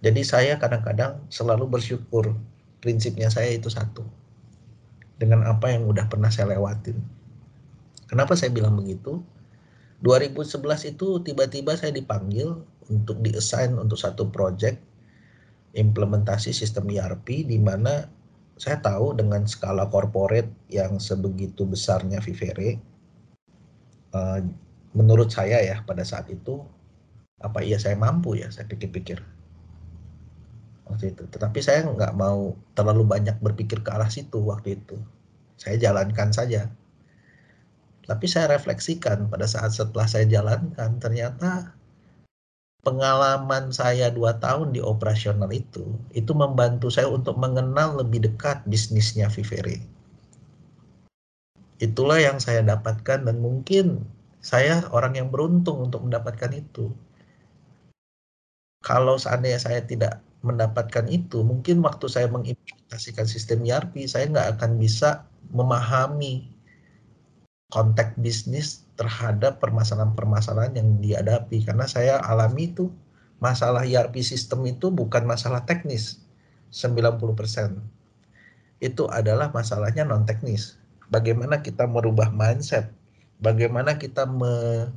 Jadi 0.06 0.22
saya 0.22 0.62
kadang-kadang 0.62 1.26
selalu 1.34 1.66
bersyukur 1.66 2.38
prinsipnya 2.78 3.34
saya 3.34 3.58
itu 3.58 3.74
satu. 3.74 4.06
Dengan 5.18 5.50
apa 5.50 5.74
yang 5.74 5.90
udah 5.90 6.06
pernah 6.06 6.30
saya 6.30 6.54
lewatin. 6.54 7.02
Kenapa 8.06 8.38
saya 8.38 8.54
bilang 8.54 8.78
begitu? 8.78 9.26
2011 10.06 10.94
itu 10.94 11.26
tiba-tiba 11.26 11.74
saya 11.74 11.90
dipanggil 11.90 12.62
untuk 12.94 13.18
diassign 13.26 13.74
untuk 13.82 13.98
satu 13.98 14.30
project 14.30 14.78
implementasi 15.74 16.54
sistem 16.54 16.86
ERP 16.94 17.50
di 17.50 17.58
mana 17.58 18.06
saya 18.62 18.80
tahu 18.80 19.18
dengan 19.18 19.44
skala 19.50 19.90
corporate 19.90 20.48
yang 20.72 21.02
sebegitu 21.02 21.66
besarnya 21.68 22.22
Vivere 22.22 22.80
uh, 24.16 24.40
menurut 24.96 25.34
saya 25.34 25.60
ya 25.60 25.82
pada 25.84 26.08
saat 26.08 26.32
itu 26.32 26.64
apa 27.44 27.66
iya 27.66 27.76
saya 27.76 28.00
mampu 28.00 28.40
ya 28.40 28.48
saya 28.48 28.64
pikir-pikir 28.72 29.20
waktu 30.86 31.14
itu 31.14 31.26
tetapi 31.30 31.60
saya 31.62 31.86
nggak 31.86 32.14
mau 32.18 32.54
terlalu 32.78 33.04
banyak 33.06 33.38
berpikir 33.42 33.82
ke 33.82 33.90
arah 33.90 34.10
situ 34.10 34.42
waktu 34.42 34.78
itu 34.82 34.98
saya 35.58 35.78
jalankan 35.82 36.30
saja 36.32 36.70
tapi 38.06 38.30
saya 38.30 38.54
refleksikan 38.54 39.34
pada 39.34 39.50
saat 39.50 39.74
setelah 39.74 40.06
saya 40.06 40.30
jalankan, 40.30 41.02
ternyata 41.02 41.74
pengalaman 42.86 43.74
saya 43.74 44.14
dua 44.14 44.38
tahun 44.38 44.78
di 44.78 44.82
operasional 44.82 45.50
itu, 45.50 45.98
itu 46.14 46.32
membantu 46.38 46.94
saya 46.94 47.10
untuk 47.10 47.34
mengenal 47.42 47.98
lebih 47.98 48.30
dekat 48.30 48.62
bisnisnya 48.70 49.26
Vivere. 49.34 49.82
Itulah 51.82 52.22
yang 52.22 52.38
saya 52.38 52.62
dapatkan 52.62 53.26
dan 53.26 53.42
mungkin 53.42 54.06
saya 54.38 54.86
orang 54.94 55.18
yang 55.18 55.34
beruntung 55.34 55.90
untuk 55.90 56.06
mendapatkan 56.06 56.54
itu. 56.54 56.94
Kalau 58.86 59.18
seandainya 59.18 59.58
saya 59.58 59.82
tidak 59.82 60.22
mendapatkan 60.46 61.10
itu, 61.10 61.42
mungkin 61.42 61.82
waktu 61.82 62.06
saya 62.06 62.30
mengimplementasikan 62.30 63.26
sistem 63.26 63.66
ERP, 63.66 64.06
saya 64.06 64.30
nggak 64.30 64.62
akan 64.62 64.78
bisa 64.78 65.26
memahami 65.50 66.48
konteks 67.74 68.14
bisnis 68.22 68.86
terhadap 68.96 69.58
permasalahan-permasalahan 69.60 70.78
yang 70.78 70.90
dihadapi. 71.02 71.66
Karena 71.66 71.90
saya 71.90 72.22
alami 72.22 72.72
itu 72.72 72.94
masalah 73.44 73.84
ERP 73.84 74.24
sistem 74.24 74.64
itu 74.70 74.88
bukan 74.94 75.28
masalah 75.28 75.68
teknis 75.68 76.24
90% 76.72 77.78
itu 78.84 79.04
adalah 79.08 79.52
masalahnya 79.52 80.04
non 80.04 80.28
teknis 80.28 80.80
bagaimana 81.08 81.64
kita 81.64 81.88
merubah 81.88 82.32
mindset 82.32 82.92
bagaimana 83.40 83.96
kita 83.96 84.28
me 84.28 84.88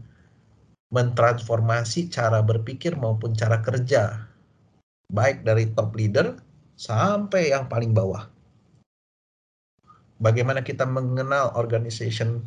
mentransformasi 0.89 2.09
cara 2.09 2.41
berpikir 2.41 2.97
maupun 2.97 3.37
cara 3.37 3.61
kerja 3.61 4.28
baik 5.09 5.44
dari 5.44 5.68
top 5.73 5.97
leader 5.97 6.37
sampai 6.77 7.53
yang 7.53 7.66
paling 7.66 7.97
bawah 7.97 8.29
bagaimana 10.18 10.61
kita 10.62 10.85
mengenal 10.85 11.55
organization 11.55 12.42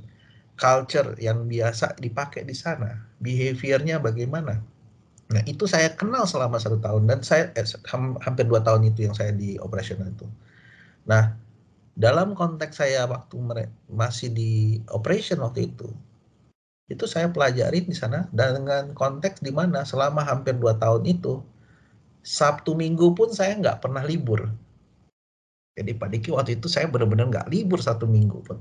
culture 0.59 1.15
yang 1.17 1.47
biasa 1.47 1.97
dipakai 1.97 2.45
di 2.45 2.53
sana, 2.53 3.01
behaviornya 3.23 3.97
bagaimana. 3.97 4.61
Nah 5.31 5.41
itu 5.47 5.63
saya 5.63 5.95
kenal 5.95 6.27
selama 6.27 6.59
satu 6.59 6.77
tahun 6.77 7.07
dan 7.07 7.23
saya 7.23 7.49
eh, 7.55 7.65
hampir 8.21 8.45
dua 8.45 8.61
tahun 8.61 8.91
itu 8.91 9.07
yang 9.07 9.15
saya 9.15 9.31
di 9.31 9.55
operasional 9.57 10.11
itu. 10.11 10.27
Nah 11.07 11.33
dalam 11.95 12.37
konteks 12.37 12.77
saya 12.83 13.07
waktu 13.07 13.35
masih 13.89 14.29
di 14.31 14.51
operation 14.91 15.39
waktu 15.41 15.71
itu, 15.71 15.89
itu 16.91 17.05
saya 17.07 17.31
pelajari 17.31 17.87
di 17.87 17.95
sana 17.95 18.27
dengan 18.35 18.91
konteks 18.91 19.39
di 19.39 19.55
mana 19.55 19.87
selama 19.87 20.21
hampir 20.27 20.59
dua 20.59 20.75
tahun 20.75 21.07
itu 21.07 21.39
Sabtu 22.21 22.77
Minggu 22.77 23.13
pun 23.17 23.33
saya 23.33 23.57
nggak 23.57 23.81
pernah 23.81 24.05
libur. 24.05 24.49
Jadi 25.77 25.97
Pak 25.97 26.09
Diki 26.13 26.29
waktu 26.29 26.59
itu 26.59 26.67
saya 26.67 26.85
benar-benar 26.91 27.31
nggak 27.31 27.47
libur 27.49 27.79
satu 27.79 28.05
minggu 28.05 28.43
pun. 28.43 28.59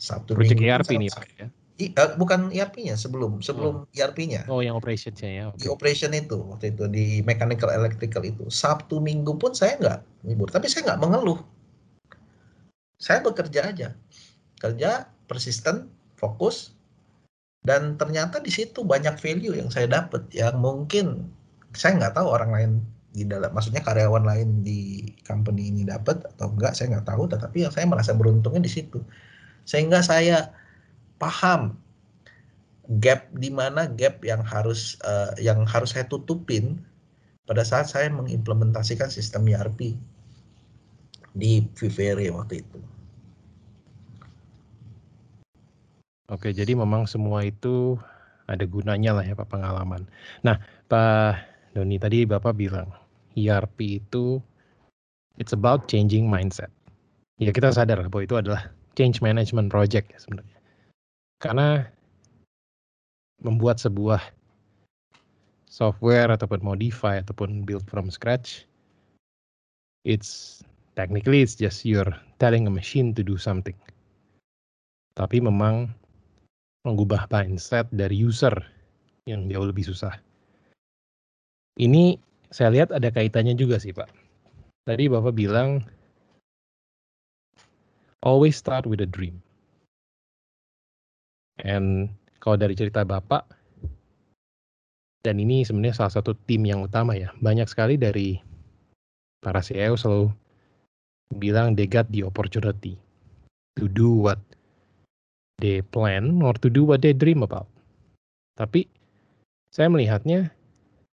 Sabtu 0.00 0.34
Project 0.34 0.58
Minggu. 0.58 0.72
ERP 0.72 0.90
nih 0.98 1.10
Pak 1.12 1.26
ya? 1.38 1.46
I, 1.80 1.88
uh, 1.96 2.14
bukan 2.20 2.52
ERP-nya 2.52 3.00
sebelum 3.00 3.40
sebelum 3.40 3.88
oh. 3.88 3.96
ERP-nya. 3.96 4.44
Oh, 4.46 4.60
yang 4.60 4.76
operation-nya 4.76 5.28
ya. 5.28 5.44
Okay. 5.54 5.66
Di 5.66 5.68
operation 5.72 6.12
itu 6.12 6.38
waktu 6.52 6.76
itu 6.76 6.84
di 6.86 7.06
mechanical 7.24 7.72
electrical 7.72 8.22
itu. 8.22 8.44
Sabtu 8.52 9.00
Minggu 9.00 9.34
pun 9.40 9.56
saya 9.56 9.80
nggak 9.80 10.00
libur, 10.28 10.52
tapi 10.52 10.68
saya 10.68 10.92
nggak 10.92 11.00
mengeluh. 11.00 11.40
Saya 13.00 13.24
bekerja 13.24 13.72
aja. 13.72 13.88
Kerja 14.60 15.10
persisten, 15.26 15.90
fokus 16.14 16.76
dan 17.62 17.94
ternyata 17.94 18.42
di 18.42 18.50
situ 18.50 18.82
banyak 18.82 19.18
value 19.22 19.54
yang 19.54 19.70
saya 19.70 19.86
dapat 19.86 20.26
yang 20.34 20.58
mungkin 20.58 21.30
saya 21.72 21.98
nggak 21.98 22.14
tahu 22.16 22.28
orang 22.28 22.50
lain 22.52 22.72
di 23.12 23.28
dalam 23.28 23.52
maksudnya 23.52 23.84
karyawan 23.84 24.24
lain 24.24 24.64
di 24.64 25.04
company 25.28 25.68
ini 25.68 25.84
dapat 25.84 26.24
atau 26.36 26.48
enggak 26.48 26.72
saya 26.72 26.96
nggak 26.96 27.08
tahu 27.12 27.28
tetapi 27.28 27.68
yang 27.68 27.72
saya 27.72 27.84
merasa 27.84 28.16
beruntungnya 28.16 28.64
di 28.64 28.72
situ 28.72 29.04
sehingga 29.68 30.00
saya 30.00 30.48
paham 31.20 31.76
gap 32.98 33.28
di 33.36 33.52
mana 33.52 33.86
gap 33.86 34.24
yang 34.24 34.40
harus 34.40 34.96
uh, 35.04 35.36
yang 35.38 35.62
harus 35.68 35.92
saya 35.92 36.08
tutupin 36.08 36.80
pada 37.44 37.62
saat 37.62 37.92
saya 37.92 38.08
mengimplementasikan 38.08 39.12
sistem 39.12 39.44
ERP 39.44 39.94
di 41.32 41.64
Vivere 41.76 42.28
waktu 42.32 42.64
itu. 42.64 42.80
Oke, 46.32 46.48
jadi 46.56 46.72
memang 46.72 47.04
semua 47.04 47.44
itu 47.44 48.00
ada 48.48 48.64
gunanya 48.64 49.20
lah 49.20 49.24
ya 49.24 49.36
Pak 49.36 49.52
pengalaman. 49.52 50.08
Nah, 50.40 50.56
Pak 50.88 51.51
Doni 51.72 51.96
tadi 51.96 52.28
Bapak 52.28 52.56
bilang 52.56 52.88
ERP 53.36 54.04
itu 54.04 54.40
it's 55.40 55.56
about 55.56 55.88
changing 55.88 56.28
mindset. 56.28 56.68
Ya 57.40 57.50
kita 57.50 57.72
sadar 57.72 58.00
bahwa 58.12 58.22
itu 58.22 58.36
adalah 58.36 58.68
change 58.92 59.24
management 59.24 59.72
project 59.72 60.12
ya 60.12 60.18
sebenarnya. 60.20 60.58
Karena 61.40 61.84
membuat 63.42 63.82
sebuah 63.82 64.22
software 65.72 66.28
ataupun 66.28 66.60
modify 66.60 67.24
ataupun 67.24 67.64
build 67.64 67.88
from 67.88 68.12
scratch 68.12 68.68
it's 70.04 70.60
technically 70.94 71.40
it's 71.40 71.56
just 71.56 71.88
you're 71.88 72.12
telling 72.36 72.68
a 72.68 72.72
machine 72.72 73.16
to 73.16 73.24
do 73.24 73.40
something 73.40 73.74
tapi 75.16 75.40
memang 75.40 75.88
mengubah 76.84 77.24
mindset 77.32 77.88
dari 77.88 78.20
user 78.20 78.52
yang 79.24 79.48
jauh 79.48 79.64
lebih 79.64 79.88
susah 79.88 80.12
ini 81.80 82.18
saya 82.52 82.72
lihat 82.72 82.92
ada 82.92 83.08
kaitannya 83.08 83.56
juga 83.56 83.80
sih 83.80 83.94
Pak 83.94 84.08
tadi 84.84 85.06
Bapak 85.08 85.32
bilang 85.32 85.84
always 88.20 88.58
start 88.58 88.84
with 88.84 89.00
a 89.00 89.08
dream 89.08 89.40
and 91.62 92.12
kalau 92.42 92.58
dari 92.58 92.74
cerita 92.74 93.06
Bapak, 93.06 93.46
dan 95.22 95.38
ini 95.38 95.62
sebenarnya 95.62 95.94
salah 95.94 96.18
satu 96.18 96.34
tim 96.50 96.66
yang 96.66 96.82
utama 96.82 97.14
ya, 97.14 97.30
banyak 97.38 97.70
sekali 97.70 97.94
dari 97.94 98.42
para 99.38 99.62
CEO 99.62 99.94
selalu 99.94 100.34
bilang 101.38 101.78
they 101.78 101.86
got 101.86 102.10
the 102.10 102.26
opportunity 102.26 102.98
to 103.78 103.86
do 103.86 104.10
what 104.10 104.42
they 105.62 105.78
plan 105.94 106.42
or 106.42 106.50
to 106.58 106.66
do 106.66 106.82
what 106.82 106.98
they 106.98 107.14
dream 107.14 107.46
about. 107.46 107.70
Tapi 108.58 108.90
saya 109.70 109.86
melihatnya 109.86 110.50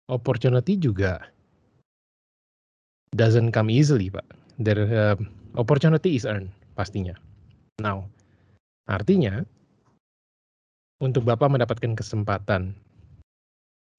opportunity 0.07 0.79
juga 0.79 1.23
doesn't 3.17 3.51
come 3.55 3.73
easily, 3.73 4.13
Pak. 4.13 4.27
There 4.61 4.85
uh, 4.89 5.17
opportunity 5.57 6.17
is 6.17 6.25
earned 6.29 6.53
pastinya. 6.77 7.17
Now, 7.81 8.09
artinya 8.89 9.45
untuk 11.01 11.29
Bapak 11.29 11.53
mendapatkan 11.53 11.93
kesempatan 11.97 12.73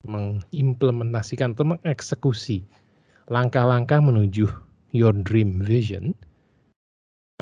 mengimplementasikan 0.05 1.57
atau 1.57 1.77
mengeksekusi 1.77 2.63
langkah-langkah 3.27 3.99
menuju 3.99 4.47
your 4.95 5.13
dream 5.25 5.59
vision 5.59 6.15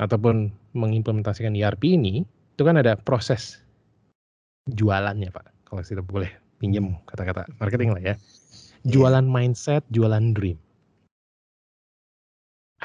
ataupun 0.02 0.50
mengimplementasikan 0.76 1.56
ERP 1.56 1.96
ini 1.96 2.24
itu 2.26 2.62
kan 2.64 2.80
ada 2.80 2.96
proses 2.96 3.60
jualannya 4.72 5.30
Pak 5.30 5.46
kalau 5.68 5.80
kita 5.84 6.02
boleh 6.02 6.32
pinjam 6.56 6.96
kata-kata 7.08 7.44
marketing 7.60 7.92
lah 7.92 8.02
ya. 8.02 8.06
Iya. 8.06 8.16
jualan 8.86 9.26
mindset 9.26 9.82
jualan 9.90 10.30
dream. 10.30 10.58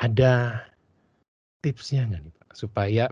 Ada 0.01 0.65
tipsnya 1.61 2.09
nggak 2.09 2.21
nih 2.25 2.33
Pak? 2.33 2.49
Supaya 2.57 3.05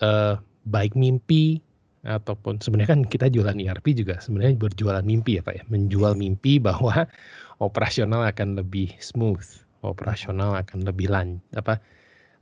uh, 0.00 0.40
baik 0.64 0.96
mimpi 0.96 1.60
ataupun 2.04 2.60
sebenarnya 2.60 2.90
kan 2.96 3.00
kita 3.04 3.32
jualan 3.32 3.56
ERP 3.56 3.96
juga 3.96 4.20
sebenarnya 4.20 4.56
berjualan 4.60 5.04
mimpi 5.04 5.40
ya 5.40 5.42
Pak 5.44 5.54
ya, 5.56 5.64
menjual 5.68 6.16
mimpi 6.16 6.56
bahwa 6.56 7.04
operasional 7.66 8.24
akan 8.24 8.56
lebih 8.60 8.92
smooth, 9.00 9.44
operasional 9.84 10.56
akan 10.56 10.88
lebih 10.88 11.12
lan 11.12 11.40
apa 11.52 11.80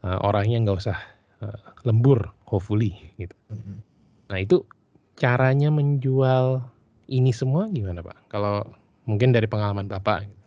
uh, 0.07 0.19
orangnya 0.23 0.63
nggak 0.67 0.79
usah 0.87 0.99
uh, 1.43 1.59
lembur 1.83 2.31
hopefully 2.47 2.95
gitu. 3.19 3.35
Nah 4.31 4.39
itu 4.39 4.63
caranya 5.19 5.71
menjual 5.71 6.63
ini 7.11 7.35
semua 7.35 7.67
gimana 7.71 8.05
Pak? 8.05 8.31
Kalau 8.31 8.67
mungkin 9.07 9.35
dari 9.35 9.51
pengalaman 9.51 9.91
Bapak. 9.91 10.27
Gitu. 10.27 10.39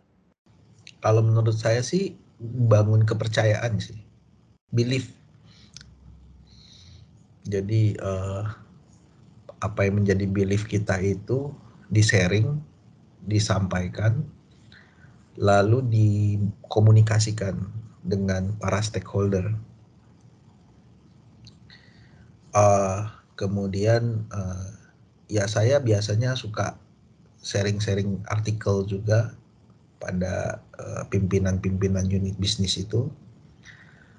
Kalau 1.04 1.20
menurut 1.20 1.54
saya 1.54 1.84
sih 1.84 2.16
bangun 2.40 3.04
kepercayaan 3.04 3.76
sih, 3.80 4.00
belief. 4.72 5.12
Jadi 7.46 7.94
uh, 8.02 8.42
apa 9.62 9.86
yang 9.86 10.02
menjadi 10.02 10.26
belief 10.26 10.66
kita 10.66 10.98
itu 10.98 11.54
di-sharing, 11.88 12.58
disampaikan, 13.22 14.26
lalu 15.38 15.84
dikomunikasikan 15.86 17.54
dengan 18.02 18.56
para 18.58 18.82
stakeholder. 18.82 19.54
Uh, 22.56 23.04
kemudian 23.36 24.24
uh, 24.32 24.85
ya 25.26 25.44
saya 25.50 25.82
biasanya 25.82 26.38
suka 26.38 26.78
sharing-sharing 27.42 28.22
artikel 28.30 28.86
juga 28.86 29.34
pada 29.96 30.62
pimpinan-pimpinan 31.08 32.06
uh, 32.06 32.14
unit 32.14 32.36
bisnis 32.36 32.76
itu 32.76 33.08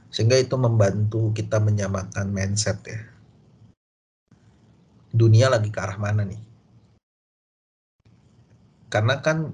sehingga 0.10 0.39
itu 0.39 0.56
membantu 0.56 1.36
kita 1.36 1.60
menyamakan 1.60 2.32
mindset 2.32 2.80
ya 2.88 3.00
dunia 5.17 5.50
lagi 5.50 5.74
ke 5.74 5.80
arah 5.82 5.98
mana 5.98 6.22
nih? 6.28 6.39
Karena 8.88 9.20
kan 9.20 9.52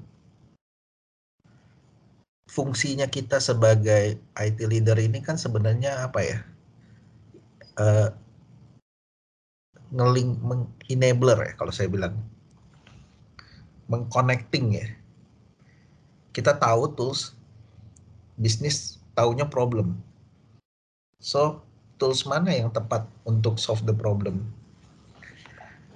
fungsinya 2.52 3.10
kita 3.10 3.42
sebagai 3.42 4.22
IT 4.38 4.60
leader 4.62 5.00
ini 5.00 5.24
kan 5.24 5.40
sebenarnya 5.40 6.06
apa 6.06 6.20
ya? 6.22 6.40
Uh, 7.74 8.14
ngeling 9.94 10.42
enabler 10.90 11.40
ya 11.40 11.54
kalau 11.56 11.72
saya 11.72 11.88
bilang. 11.88 12.18
Mengconnecting 13.88 14.80
ya. 14.80 14.88
Kita 16.34 16.58
tahu 16.58 16.98
tools 16.98 17.38
bisnis 18.42 18.98
taunya 19.14 19.46
problem. 19.46 20.02
So 21.22 21.62
tools 22.02 22.26
mana 22.26 22.52
yang 22.52 22.74
tepat 22.74 23.06
untuk 23.24 23.62
solve 23.62 23.86
the 23.86 23.94
problem? 23.94 24.50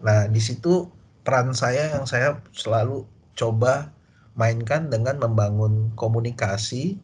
Nah, 0.05 0.29
di 0.29 0.37
situ 0.37 0.87
peran 1.25 1.57
saya 1.57 1.97
yang 1.97 2.05
saya 2.05 2.37
selalu 2.53 3.03
coba 3.33 3.89
mainkan 4.37 4.93
dengan 4.93 5.17
membangun 5.17 5.89
komunikasi 5.97 7.01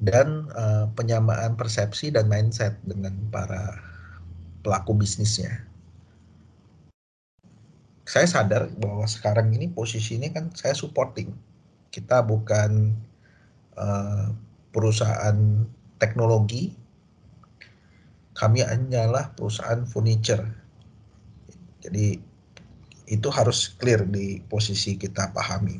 dan 0.00 0.48
uh, 0.56 0.88
penyamaan 0.96 1.54
persepsi 1.54 2.10
dan 2.10 2.26
mindset 2.26 2.74
dengan 2.88 3.14
para 3.28 3.78
pelaku 4.64 4.96
bisnisnya. 4.96 5.60
Saya 8.08 8.24
sadar 8.24 8.72
bahwa 8.80 9.04
sekarang 9.04 9.52
ini 9.52 9.68
posisi 9.68 10.16
ini 10.16 10.32
kan 10.32 10.48
saya 10.56 10.72
supporting. 10.72 11.32
Kita 11.92 12.24
bukan 12.24 12.96
uh, 13.76 14.32
perusahaan 14.72 15.68
teknologi, 16.00 16.74
kami 18.34 18.64
hanyalah 18.64 19.36
perusahaan 19.36 19.84
furniture. 19.84 20.42
Jadi 21.84 22.18
itu 23.04 23.28
harus 23.28 23.68
clear 23.76 24.08
di 24.08 24.40
posisi 24.48 24.96
kita 24.96 25.30
pahami 25.36 25.76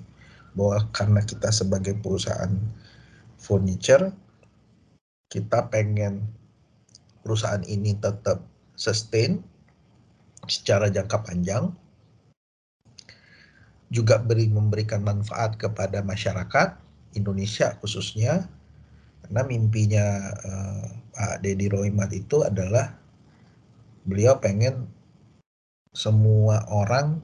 bahwa 0.53 0.87
karena 0.93 1.25
kita 1.25 1.49
sebagai 1.51 1.97
perusahaan 1.99 2.53
furniture 3.41 4.13
kita 5.33 5.67
pengen 5.73 6.23
perusahaan 7.27 7.65
ini 7.67 7.97
tetap 7.99 8.45
sustain 8.75 9.43
secara 10.45 10.93
jangka 10.93 11.25
panjang 11.25 11.73
juga 13.89 14.19
beri 14.19 14.51
memberikan 14.51 15.07
manfaat 15.07 15.55
kepada 15.55 16.03
masyarakat 16.03 16.77
Indonesia 17.15 17.79
khususnya 17.79 18.51
karena 19.25 19.43
mimpinya 19.47 20.07
uh, 20.45 20.85
Pak 21.15 21.47
Deddy 21.47 21.71
Rohimat 21.71 22.11
itu 22.13 22.43
adalah 22.43 22.93
beliau 24.05 24.37
pengen 24.37 24.91
semua 25.95 26.67
orang 26.69 27.23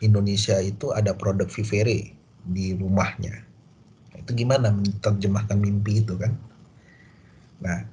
Indonesia 0.00 0.58
itu 0.58 0.90
ada 0.96 1.12
produk 1.14 1.46
Vivere 1.46 2.16
di 2.48 2.72
rumahnya. 2.74 3.44
Itu 4.16 4.34
gimana 4.34 4.72
menerjemahkan 4.72 5.58
mimpi 5.60 6.02
itu 6.02 6.16
kan? 6.16 6.34
Nah, 7.60 7.84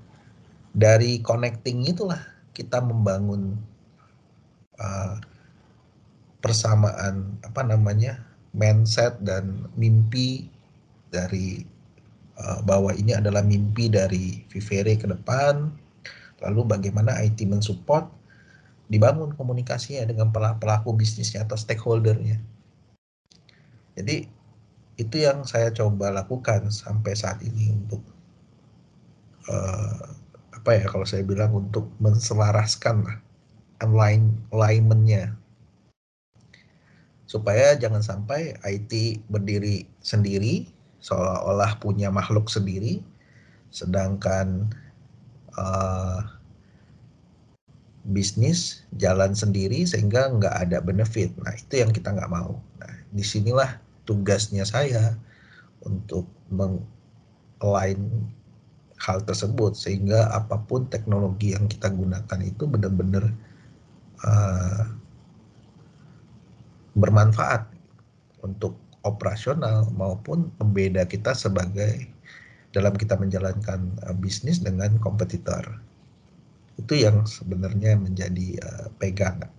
dari 0.72 1.20
connecting 1.20 1.86
itulah 1.86 2.22
kita 2.56 2.80
membangun 2.80 3.60
uh, 4.80 5.20
persamaan 6.40 7.36
apa 7.44 7.62
namanya 7.68 8.24
mindset 8.56 9.20
dan 9.20 9.68
mimpi 9.76 10.48
dari 11.12 11.76
Eh, 12.36 12.60
bahwa 12.68 12.92
ini 12.92 13.16
adalah 13.16 13.40
mimpi 13.40 13.88
dari 13.88 14.44
Vivere 14.52 15.00
ke 15.00 15.08
depan, 15.08 15.72
lalu 16.44 16.68
bagaimana 16.68 17.16
IT 17.24 17.40
mensupport, 17.48 18.12
dibangun 18.92 19.32
komunikasinya 19.40 20.04
dengan 20.04 20.36
pelaku 20.36 20.92
bisnisnya 20.92 21.48
atau 21.48 21.56
stakeholdernya. 21.56 22.44
Jadi 23.96 24.28
itu 25.00 25.16
yang 25.16 25.48
saya 25.48 25.72
coba 25.72 26.12
lakukan 26.12 26.68
sampai 26.76 27.16
saat 27.16 27.40
ini 27.40 27.72
untuk 27.72 28.04
uh, 29.48 30.12
apa 30.66 30.82
ya 30.82 30.86
kalau 30.90 31.06
saya 31.06 31.22
bilang 31.22 31.54
untuk 31.54 31.86
menselaraskan 32.02 33.06
lah 33.06 33.18
align, 33.86 34.34
alignmentnya 34.50 35.38
supaya 37.30 37.78
jangan 37.78 38.02
sampai 38.02 38.58
IT 38.66 39.22
berdiri 39.30 39.86
sendiri 40.02 40.74
seolah-olah 41.06 41.78
punya 41.78 42.10
makhluk 42.10 42.50
sendiri, 42.50 43.06
sedangkan 43.70 44.74
uh, 45.54 46.26
bisnis 48.10 48.82
jalan 48.98 49.38
sendiri 49.38 49.86
sehingga 49.86 50.34
nggak 50.34 50.66
ada 50.66 50.82
benefit. 50.82 51.30
Nah 51.38 51.54
itu 51.54 51.86
yang 51.86 51.94
kita 51.94 52.10
nggak 52.10 52.34
mau. 52.34 52.58
Nah 52.82 52.94
di 53.14 53.22
sinilah 53.22 53.78
tugasnya 54.10 54.66
saya 54.66 55.14
untuk 55.86 56.26
meng-align 56.50 58.02
hal 59.06 59.22
tersebut 59.22 59.78
sehingga 59.78 60.34
apa 60.34 60.58
pun 60.66 60.90
teknologi 60.90 61.54
yang 61.54 61.70
kita 61.70 61.94
gunakan 61.94 62.40
itu 62.42 62.66
benar-benar 62.66 63.30
uh, 64.26 64.90
bermanfaat 66.98 67.70
untuk 68.42 68.74
operasional 69.06 69.86
maupun 69.94 70.50
pembeda 70.58 71.06
kita 71.06 71.38
sebagai 71.38 72.10
dalam 72.74 72.98
kita 72.98 73.14
menjalankan 73.14 73.94
uh, 74.10 74.16
bisnis 74.18 74.58
dengan 74.66 74.98
kompetitor 74.98 75.62
itu 76.82 77.06
yang 77.06 77.24
sebenarnya 77.30 77.96
menjadi 77.96 78.58
uh, 78.66 78.88
pegangan 78.98 79.54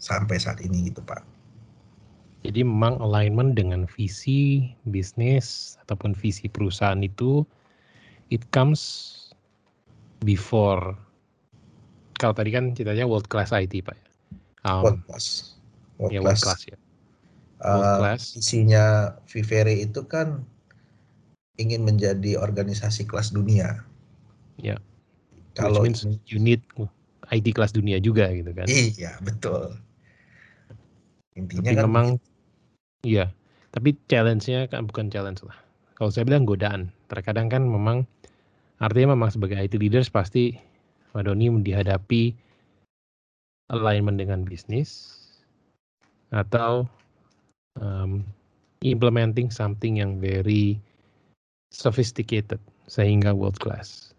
sampai 0.00 0.40
saat 0.40 0.58
ini 0.64 0.88
gitu 0.88 1.04
Pak. 1.04 1.22
Jadi 2.40 2.64
memang 2.64 2.96
alignment 3.04 3.52
dengan 3.52 3.84
visi 3.84 4.72
bisnis 4.88 5.76
ataupun 5.84 6.16
visi 6.16 6.48
perusahaan 6.48 7.04
itu 7.04 7.44
it 8.30 8.42
comes 8.54 8.80
before 10.24 10.94
kalau 12.16 12.36
tadi 12.36 12.52
kan 12.52 12.72
ceritanya 12.76 13.08
world 13.08 13.28
class 13.32 13.50
IT 13.50 13.72
Pak 13.84 13.96
ya. 13.96 14.08
Um, 14.64 14.82
world 14.84 15.02
class. 15.08 15.56
World, 15.96 16.12
ya, 16.12 16.20
world 16.20 16.40
class. 16.40 16.62
ya. 16.68 16.76
World 17.64 17.84
uh, 17.84 17.98
class. 17.98 18.22
Isinya 18.36 19.16
Vivere 19.24 19.72
itu 19.72 20.04
kan 20.04 20.44
ingin 21.56 21.84
menjadi 21.84 22.36
organisasi 22.36 23.08
kelas 23.08 23.32
dunia. 23.32 23.80
Ya 24.60 24.76
kalau 25.58 25.82
means 25.82 26.06
unit 26.26 26.62
IT 27.30 27.46
kelas 27.54 27.74
dunia 27.74 27.98
juga 27.98 28.30
gitu 28.30 28.50
kan. 28.54 28.66
Iya, 28.66 29.18
betul. 29.22 29.78
Intinya 31.38 31.70
tapi 31.70 31.78
kan 31.78 31.84
memang 31.86 32.08
iya, 33.06 33.30
tapi 33.70 33.94
challenge-nya 34.10 34.66
kan 34.70 34.86
bukan 34.86 35.10
challenge 35.10 35.42
lah. 35.46 35.56
Kalau 35.94 36.10
saya 36.10 36.26
bilang 36.26 36.48
godaan. 36.48 36.90
Terkadang 37.12 37.52
kan 37.52 37.62
memang 37.66 38.08
artinya 38.80 39.14
memang 39.14 39.30
sebagai 39.30 39.60
IT 39.60 39.76
leaders 39.76 40.08
pasti 40.08 40.56
Pak 41.12 41.28
Doni 41.28 41.52
dihadapi 41.52 42.32
alignment 43.70 44.18
dengan 44.18 44.42
bisnis 44.42 45.20
atau 46.34 46.86
um, 47.78 48.22
implementing 48.82 49.50
something 49.52 50.00
yang 50.00 50.18
very 50.18 50.78
sophisticated 51.70 52.58
sehingga 52.90 53.30
world 53.30 53.58
class. 53.62 54.10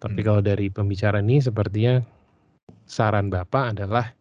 Tapi 0.00 0.20
hmm. 0.20 0.26
kalau 0.26 0.40
dari 0.40 0.72
pembicara 0.72 1.20
ini 1.20 1.40
sepertinya 1.40 2.00
saran 2.88 3.28
Bapak 3.28 3.76
adalah 3.76 4.12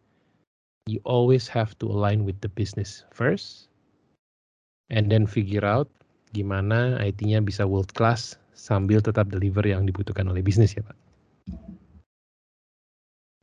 you 0.89 0.99
always 1.05 1.47
have 1.47 1.77
to 1.79 1.89
align 1.89 2.25
with 2.25 2.37
the 2.41 2.51
business 2.51 3.05
first 3.09 3.69
and 4.93 5.09
then 5.09 5.25
figure 5.25 5.65
out 5.65 5.89
gimana 6.35 6.99
IT-nya 7.01 7.41
bisa 7.41 7.65
world 7.65 7.89
class 7.95 8.37
sambil 8.55 9.03
tetap 9.03 9.27
deliver 9.27 9.61
yang 9.67 9.83
dibutuhkan 9.83 10.25
oleh 10.31 10.41
bisnis 10.41 10.73
ya 10.73 10.81
Pak. 10.81 10.97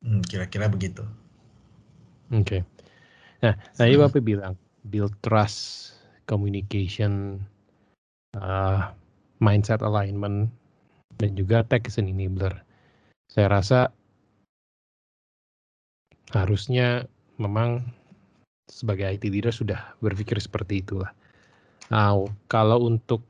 Hmm, 0.03 0.25
kira-kira 0.27 0.67
begitu. 0.67 1.07
Oke. 2.35 2.43
Okay. 2.43 2.61
Nah, 3.45 3.55
tadi 3.77 3.95
hmm. 3.95 4.03
Bapak 4.03 4.23
bilang 4.25 4.55
build 4.89 5.15
trust, 5.23 5.93
communication, 6.27 7.39
uh, 8.35 8.91
mindset 9.39 9.85
alignment 9.85 10.51
dan 11.21 11.39
juga 11.39 11.63
tech 11.63 11.87
is 11.87 12.01
an 12.01 12.11
enabler. 12.11 12.55
Saya 13.31 13.53
rasa 13.53 13.79
harusnya 16.33 17.07
memang 17.37 17.85
sebagai 18.71 19.05
IT 19.05 19.29
leader 19.29 19.53
sudah 19.53 19.95
berpikir 20.01 20.41
seperti 20.41 20.81
itulah. 20.81 21.13
Nah, 21.93 22.17
kalau 22.49 22.89
untuk 22.89 23.21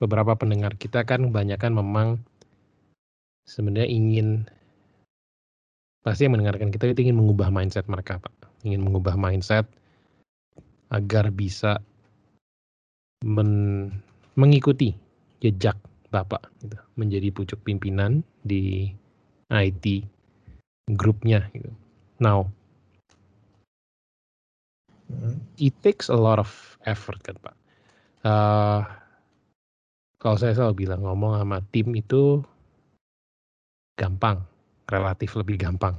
beberapa 0.00 0.32
pendengar 0.34 0.74
kita 0.80 1.04
kan 1.04 1.28
kebanyakan 1.28 1.76
memang 1.76 2.08
sebenarnya 3.44 3.86
ingin 3.86 4.48
pasti 6.00 6.24
yang 6.24 6.40
mendengarkan 6.40 6.72
kita 6.72 6.88
itu 6.88 7.04
ingin 7.04 7.20
mengubah 7.20 7.52
mindset 7.52 7.84
mereka, 7.84 8.16
Pak. 8.16 8.32
Ingin 8.64 8.80
mengubah 8.80 9.20
mindset 9.20 9.68
agar 10.90 11.28
bisa 11.30 11.78
men 13.20 13.92
mengikuti 14.34 14.96
jejak 15.44 15.76
Bapak 16.10 16.50
gitu, 16.58 16.74
menjadi 16.98 17.30
pucuk 17.30 17.62
pimpinan 17.62 18.26
di 18.42 18.90
IT 19.46 20.02
grupnya 20.98 21.46
gitu. 21.54 21.70
Now, 22.18 22.50
hmm. 25.06 25.38
it 25.54 25.76
takes 25.86 26.10
a 26.10 26.18
lot 26.18 26.42
of 26.42 26.50
effort 26.82 27.22
kan 27.22 27.38
Pak. 27.38 27.56
Uh, 28.26 28.82
kalau 30.20 30.36
saya 30.36 30.52
selalu 30.52 30.84
bilang 30.84 31.00
ngomong 31.00 31.40
sama 31.40 31.64
tim 31.72 31.96
itu 31.96 32.44
gampang, 33.96 34.44
relatif 34.92 35.32
lebih 35.34 35.56
gampang. 35.56 35.96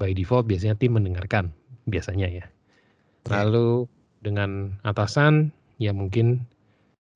By 0.00 0.16
default 0.16 0.48
biasanya 0.48 0.80
tim 0.80 0.96
mendengarkan, 0.96 1.52
biasanya 1.84 2.28
ya. 2.32 2.46
Lalu 3.28 3.84
dengan 4.24 4.80
atasan, 4.80 5.52
ya 5.76 5.92
mungkin 5.92 6.40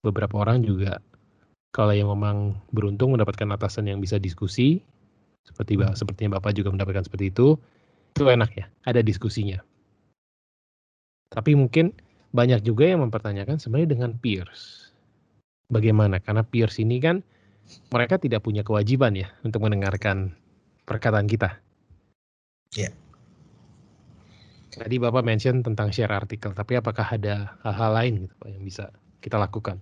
beberapa 0.05 0.45
orang 0.45 0.61
juga 0.69 1.01
kalau 1.73 1.97
yang 1.97 2.13
memang 2.13 2.61
beruntung 2.77 3.17
mendapatkan 3.17 3.49
atasan 3.57 3.89
yang 3.89 4.05
bisa 4.05 4.21
diskusi, 4.21 4.85
seperti 5.49 5.81
hmm. 5.81 5.97
sepertinya 5.97 6.37
Bapak 6.37 6.61
juga 6.61 6.69
mendapatkan 6.77 7.09
seperti 7.09 7.33
itu, 7.33 7.57
itu 8.13 8.23
enak 8.29 8.51
ya, 8.53 8.69
ada 8.85 9.01
diskusinya. 9.01 9.65
Tapi 11.33 11.57
mungkin 11.57 11.97
banyak 12.37 12.63
juga 12.63 12.85
yang 12.85 13.01
mempertanyakan 13.01 13.57
sebenarnya 13.57 13.97
dengan 13.97 14.11
peers. 14.21 14.84
Bagaimana? 15.73 16.21
Karena 16.21 16.45
peers 16.45 16.77
ini 16.81 17.01
kan 17.01 17.25
mereka 17.89 18.21
tidak 18.21 18.45
punya 18.45 18.61
kewajiban 18.61 19.17
ya 19.17 19.33
untuk 19.41 19.65
mendengarkan 19.65 20.37
perkataan 20.85 21.25
kita. 21.25 21.61
Iya. 22.77 22.93
Yeah. 22.93 22.95
Tadi 24.75 24.99
Bapak 24.99 25.23
mention 25.23 25.63
tentang 25.63 25.95
share 25.95 26.11
artikel, 26.11 26.51
tapi 26.51 26.75
apakah 26.75 27.07
ada 27.07 27.55
hal-hal 27.63 27.91
lain 27.95 28.15
gitu 28.27 28.35
Pak 28.43 28.49
yang 28.51 28.65
bisa 28.67 28.85
kita 29.23 29.39
lakukan? 29.39 29.79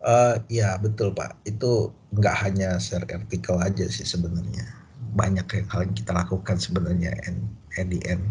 Uh, 0.00 0.40
ya 0.48 0.80
betul 0.80 1.12
Pak, 1.12 1.36
itu 1.44 1.92
nggak 2.16 2.36
hanya 2.48 2.80
share 2.80 3.04
artikel 3.04 3.60
aja 3.60 3.84
sih 3.92 4.08
sebenarnya. 4.08 4.64
Banyak 5.12 5.44
yang 5.52 5.66
hal 5.68 5.84
yang 5.84 5.92
kita 5.92 6.16
lakukan 6.16 6.56
sebenarnya 6.56 7.12
the 7.92 8.00
end. 8.08 8.24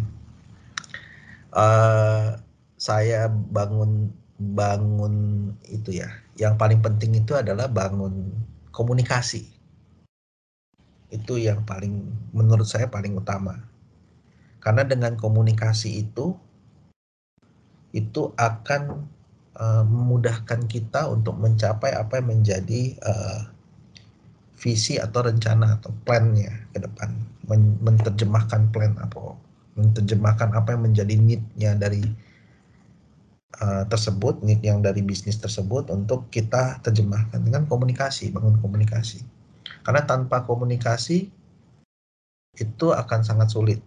Uh, 1.54 2.42
saya 2.82 3.30
bangun 3.30 4.10
bangun 4.40 5.14
itu 5.68 6.00
ya. 6.00 6.10
Yang 6.40 6.56
paling 6.56 6.80
penting 6.80 7.20
itu 7.20 7.36
adalah 7.36 7.68
bangun 7.68 8.32
komunikasi. 8.72 9.46
Itu 11.12 11.36
yang 11.36 11.68
paling 11.68 12.08
menurut 12.32 12.66
saya 12.66 12.88
paling 12.88 13.20
utama. 13.20 13.60
Karena 14.64 14.88
dengan 14.88 15.20
komunikasi 15.20 16.08
itu 16.08 16.36
itu 17.92 18.32
akan 18.38 19.08
uh, 19.58 19.84
memudahkan 19.84 20.70
kita 20.70 21.10
untuk 21.10 21.36
mencapai 21.42 21.92
apa 21.98 22.22
yang 22.22 22.40
menjadi 22.40 22.96
uh, 23.02 23.50
visi 24.60 25.00
atau 25.00 25.26
rencana 25.26 25.80
atau 25.80 25.90
plannya 26.04 26.52
ke 26.76 26.84
depan 26.84 27.16
Men 27.50 27.82
menerjemahkan 27.82 28.70
plan 28.70 28.94
apa 29.02 29.34
menerjemahkan 29.74 30.54
apa 30.54 30.78
yang 30.78 30.92
menjadi 30.92 31.16
need-nya 31.18 31.74
dari 31.80 32.04
uh, 33.58 33.84
tersebut 33.90 34.46
need 34.46 34.62
yang 34.62 34.86
dari 34.86 35.02
bisnis 35.02 35.42
tersebut 35.42 35.90
untuk 35.90 36.30
kita 36.30 36.78
terjemahkan 36.86 37.42
dengan 37.42 37.66
komunikasi 37.66 38.30
bangun 38.30 38.62
komunikasi. 38.62 39.26
Karena 39.82 40.06
tanpa 40.06 40.46
komunikasi 40.46 41.30
itu 42.60 42.88
akan 42.94 43.20
sangat 43.26 43.50
sulit. 43.50 43.80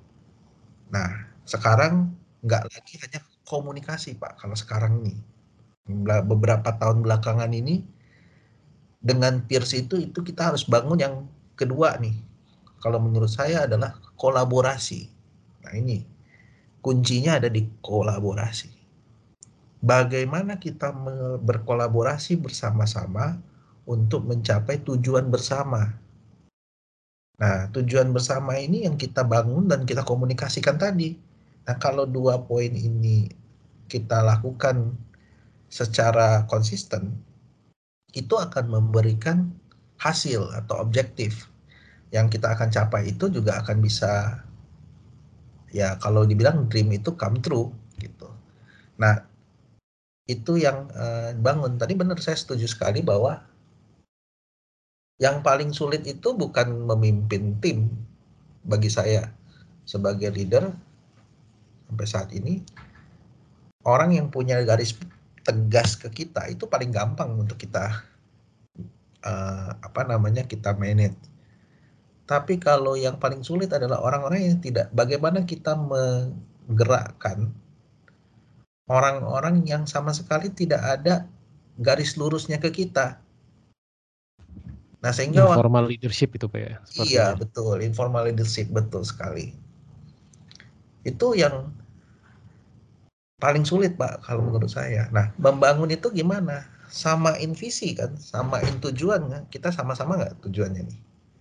Nah 0.91 1.31
sekarang 1.47 2.11
nggak 2.43 2.67
lagi 2.67 2.95
hanya 3.07 3.21
komunikasi 3.47 4.19
pak 4.19 4.43
kalau 4.43 4.59
sekarang 4.59 4.99
nih. 5.07 5.19
Beberapa 6.27 6.79
tahun 6.79 7.03
belakangan 7.03 7.51
ini 7.51 7.83
dengan 9.03 9.43
peers 9.43 9.75
itu 9.75 9.99
itu 9.99 10.23
kita 10.23 10.55
harus 10.55 10.63
bangun 10.67 10.99
yang 10.99 11.15
kedua 11.59 11.99
nih. 11.99 12.15
Kalau 12.83 12.99
menurut 12.99 13.31
saya 13.31 13.67
adalah 13.67 13.95
kolaborasi. 14.19 15.11
Nah 15.63 15.75
ini 15.75 16.03
kuncinya 16.83 17.39
ada 17.39 17.47
di 17.47 17.67
kolaborasi 17.83 18.82
bagaimana 19.83 20.57
kita 20.57 20.95
berkolaborasi 21.43 22.39
bersama-sama 22.39 23.43
untuk 23.85 24.25
mencapai 24.31 24.81
tujuan 24.87 25.29
bersama? 25.29 25.99
Nah 27.43 27.67
tujuan 27.75 28.15
bersama 28.15 28.55
ini 28.57 28.87
yang 28.87 28.95
kita 28.95 29.27
bangun 29.27 29.67
dan 29.67 29.83
kita 29.83 30.07
komunikasikan 30.07 30.79
tadi. 30.79 31.19
Nah 31.67 31.77
kalau 31.83 32.07
dua 32.07 32.47
poin 32.47 32.71
ini 32.71 33.27
kita 33.91 34.23
lakukan 34.23 34.95
secara 35.67 36.47
konsisten 36.47 37.13
itu 38.15 38.39
akan 38.39 38.71
memberikan 38.71 39.51
hasil 39.99 40.55
atau 40.55 40.79
objektif. 40.79 41.51
Yang 42.13 42.39
kita 42.39 42.55
akan 42.55 42.69
capai 42.69 43.11
itu 43.11 43.33
juga 43.33 43.59
akan 43.65 43.81
bisa 43.81 44.45
ya 45.73 45.97
kalau 45.97 46.29
dibilang 46.29 46.69
dream 46.69 46.93
itu 46.93 47.17
come 47.17 47.41
true 47.41 47.73
gitu. 47.97 48.29
Nah, 49.01 49.32
itu 50.27 50.59
yang 50.61 50.89
uh, 50.95 51.35
bangun. 51.39 51.77
Tadi 51.77 51.95
benar 51.99 52.19
saya 52.23 52.39
setuju 52.39 52.67
sekali 52.71 53.03
bahwa 53.03 53.43
yang 55.23 55.39
paling 55.39 55.71
sulit 55.71 56.03
itu 56.03 56.35
bukan 56.35 56.83
memimpin 56.83 57.55
tim 57.63 57.87
bagi 58.67 58.91
saya 58.91 59.31
sebagai 59.87 60.35
leader 60.35 60.75
sampai 61.87 62.07
saat 62.09 62.31
ini 62.35 62.59
orang 63.87 64.19
yang 64.19 64.27
punya 64.31 64.59
garis 64.67 64.99
tegas 65.47 65.95
ke 65.95 66.11
kita 66.11 66.51
itu 66.51 66.67
paling 66.67 66.95
gampang 66.95 67.35
untuk 67.39 67.59
kita 67.59 68.03
uh, 69.23 69.71
apa 69.79 70.03
namanya 70.07 70.47
kita 70.47 70.75
manage 70.75 71.19
tapi 72.27 72.59
kalau 72.59 72.95
yang 72.95 73.19
paling 73.19 73.43
sulit 73.43 73.71
adalah 73.75 74.03
orang-orang 74.03 74.55
yang 74.55 74.59
tidak 74.63 74.91
bagaimana 74.95 75.43
kita 75.43 75.75
menggerakkan 75.75 77.51
orang-orang 78.93 79.65
yang 79.65 79.89
sama 79.89 80.13
sekali 80.13 80.53
tidak 80.53 80.85
ada 80.85 81.25
garis 81.81 82.21
lurusnya 82.21 82.61
ke 82.61 82.69
kita. 82.69 83.17
Nah, 85.03 85.11
sehingga 85.11 85.49
informal 85.49 85.89
leadership 85.89 86.37
itu 86.37 86.47
Pak 86.47 86.61
ya. 86.61 86.75
Iya, 87.03 87.27
itu. 87.35 87.43
betul. 87.43 87.77
Informal 87.83 88.31
leadership 88.31 88.71
betul 88.71 89.03
sekali. 89.03 89.57
Itu 91.03 91.35
yang 91.35 91.75
paling 93.43 93.67
sulit, 93.67 93.99
Pak, 93.99 94.23
kalau 94.23 94.47
menurut 94.47 94.71
saya. 94.71 95.11
Nah, 95.11 95.35
membangun 95.41 95.91
itu 95.91 96.07
gimana? 96.15 96.69
Samain 96.93 97.57
visi 97.57 97.97
kan, 97.97 98.15
samain 98.21 98.79
tujuan 98.79 99.27
kan? 99.27 99.43
Kita 99.49 99.73
sama-sama 99.73 100.21
nggak 100.21 100.45
tujuannya 100.45 100.87
nih? 100.87 101.01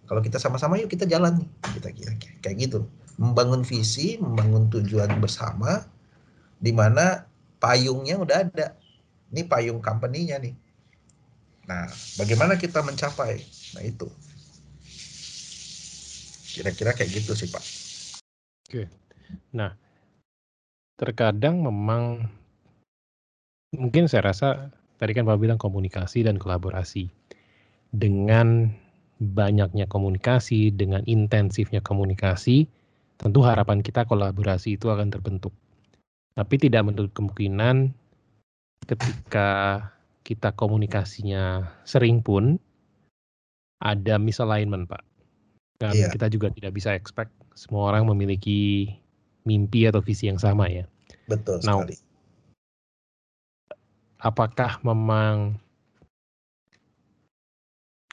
Kalau 0.10 0.24
kita 0.24 0.40
sama-sama 0.42 0.80
yuk 0.80 0.90
kita 0.90 1.06
jalan 1.06 1.44
nih. 1.44 1.50
Kita 1.78 1.90
kira 1.94 2.14
kayak 2.42 2.56
gitu. 2.58 2.88
Membangun 3.22 3.62
visi, 3.62 4.18
membangun 4.18 4.72
tujuan 4.74 5.12
bersama 5.22 5.86
di 6.58 6.74
mana 6.74 7.30
payungnya 7.62 8.18
udah 8.18 8.38
ada. 8.50 8.68
Ini 9.32 9.48
payung 9.48 9.80
company-nya 9.80 10.42
nih. 10.42 10.58
Nah, 11.70 11.88
bagaimana 12.20 12.58
kita 12.58 12.82
mencapai? 12.84 13.40
Nah, 13.78 13.84
itu. 13.86 14.10
Kira-kira 16.52 16.92
kayak 16.92 17.12
gitu 17.16 17.32
sih, 17.38 17.48
Pak. 17.48 17.64
Oke. 18.68 18.84
Nah, 19.56 19.72
terkadang 21.00 21.64
memang 21.64 22.28
mungkin 23.72 24.12
saya 24.12 24.28
rasa 24.28 24.74
tadi 25.00 25.16
kan 25.16 25.24
Pak 25.24 25.40
bilang 25.40 25.62
komunikasi 25.62 26.28
dan 26.28 26.36
kolaborasi. 26.36 27.08
Dengan 27.96 28.68
banyaknya 29.22 29.88
komunikasi, 29.88 30.76
dengan 30.76 31.08
intensifnya 31.08 31.80
komunikasi, 31.80 32.68
tentu 33.16 33.40
harapan 33.46 33.80
kita 33.80 34.04
kolaborasi 34.04 34.76
itu 34.76 34.92
akan 34.92 35.08
terbentuk. 35.14 35.56
Tapi 36.32 36.56
tidak 36.58 36.88
menutup 36.88 37.12
kemungkinan 37.12 37.92
ketika 38.88 39.50
kita 40.24 40.54
komunikasinya 40.56 41.68
sering 41.84 42.24
pun 42.24 42.56
ada 43.82 44.16
misalignment, 44.22 44.88
Pak. 44.88 45.04
Dan 45.82 45.98
iya. 45.98 46.10
kita 46.14 46.30
juga 46.30 46.54
tidak 46.54 46.78
bisa 46.78 46.94
expect 46.94 47.34
semua 47.58 47.90
orang 47.90 48.06
memiliki 48.06 48.94
mimpi 49.50 49.90
atau 49.90 50.00
visi 50.00 50.30
yang 50.30 50.38
sama 50.38 50.70
ya. 50.70 50.86
Betul 51.26 51.60
nah, 51.66 51.82
sekali. 51.82 51.98
Apakah 54.22 54.78
memang 54.86 55.58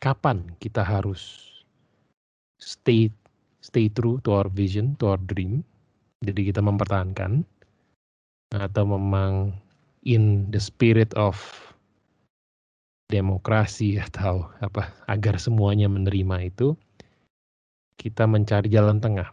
kapan 0.00 0.48
kita 0.56 0.80
harus 0.80 1.52
stay 2.56 3.12
stay 3.60 3.92
true 3.92 4.16
to 4.24 4.32
our 4.32 4.48
vision, 4.48 4.96
to 4.96 5.12
our 5.12 5.20
dream. 5.20 5.60
Jadi 6.24 6.50
kita 6.50 6.64
mempertahankan 6.64 7.44
atau 8.52 8.84
memang 8.88 9.52
in 10.08 10.48
the 10.48 10.60
spirit 10.60 11.12
of 11.18 11.36
demokrasi 13.08 13.96
atau 13.96 14.48
apa 14.60 14.92
agar 15.08 15.40
semuanya 15.40 15.88
menerima 15.88 16.48
itu 16.48 16.76
kita 17.98 18.28
mencari 18.28 18.68
jalan 18.70 19.00
tengah. 19.00 19.32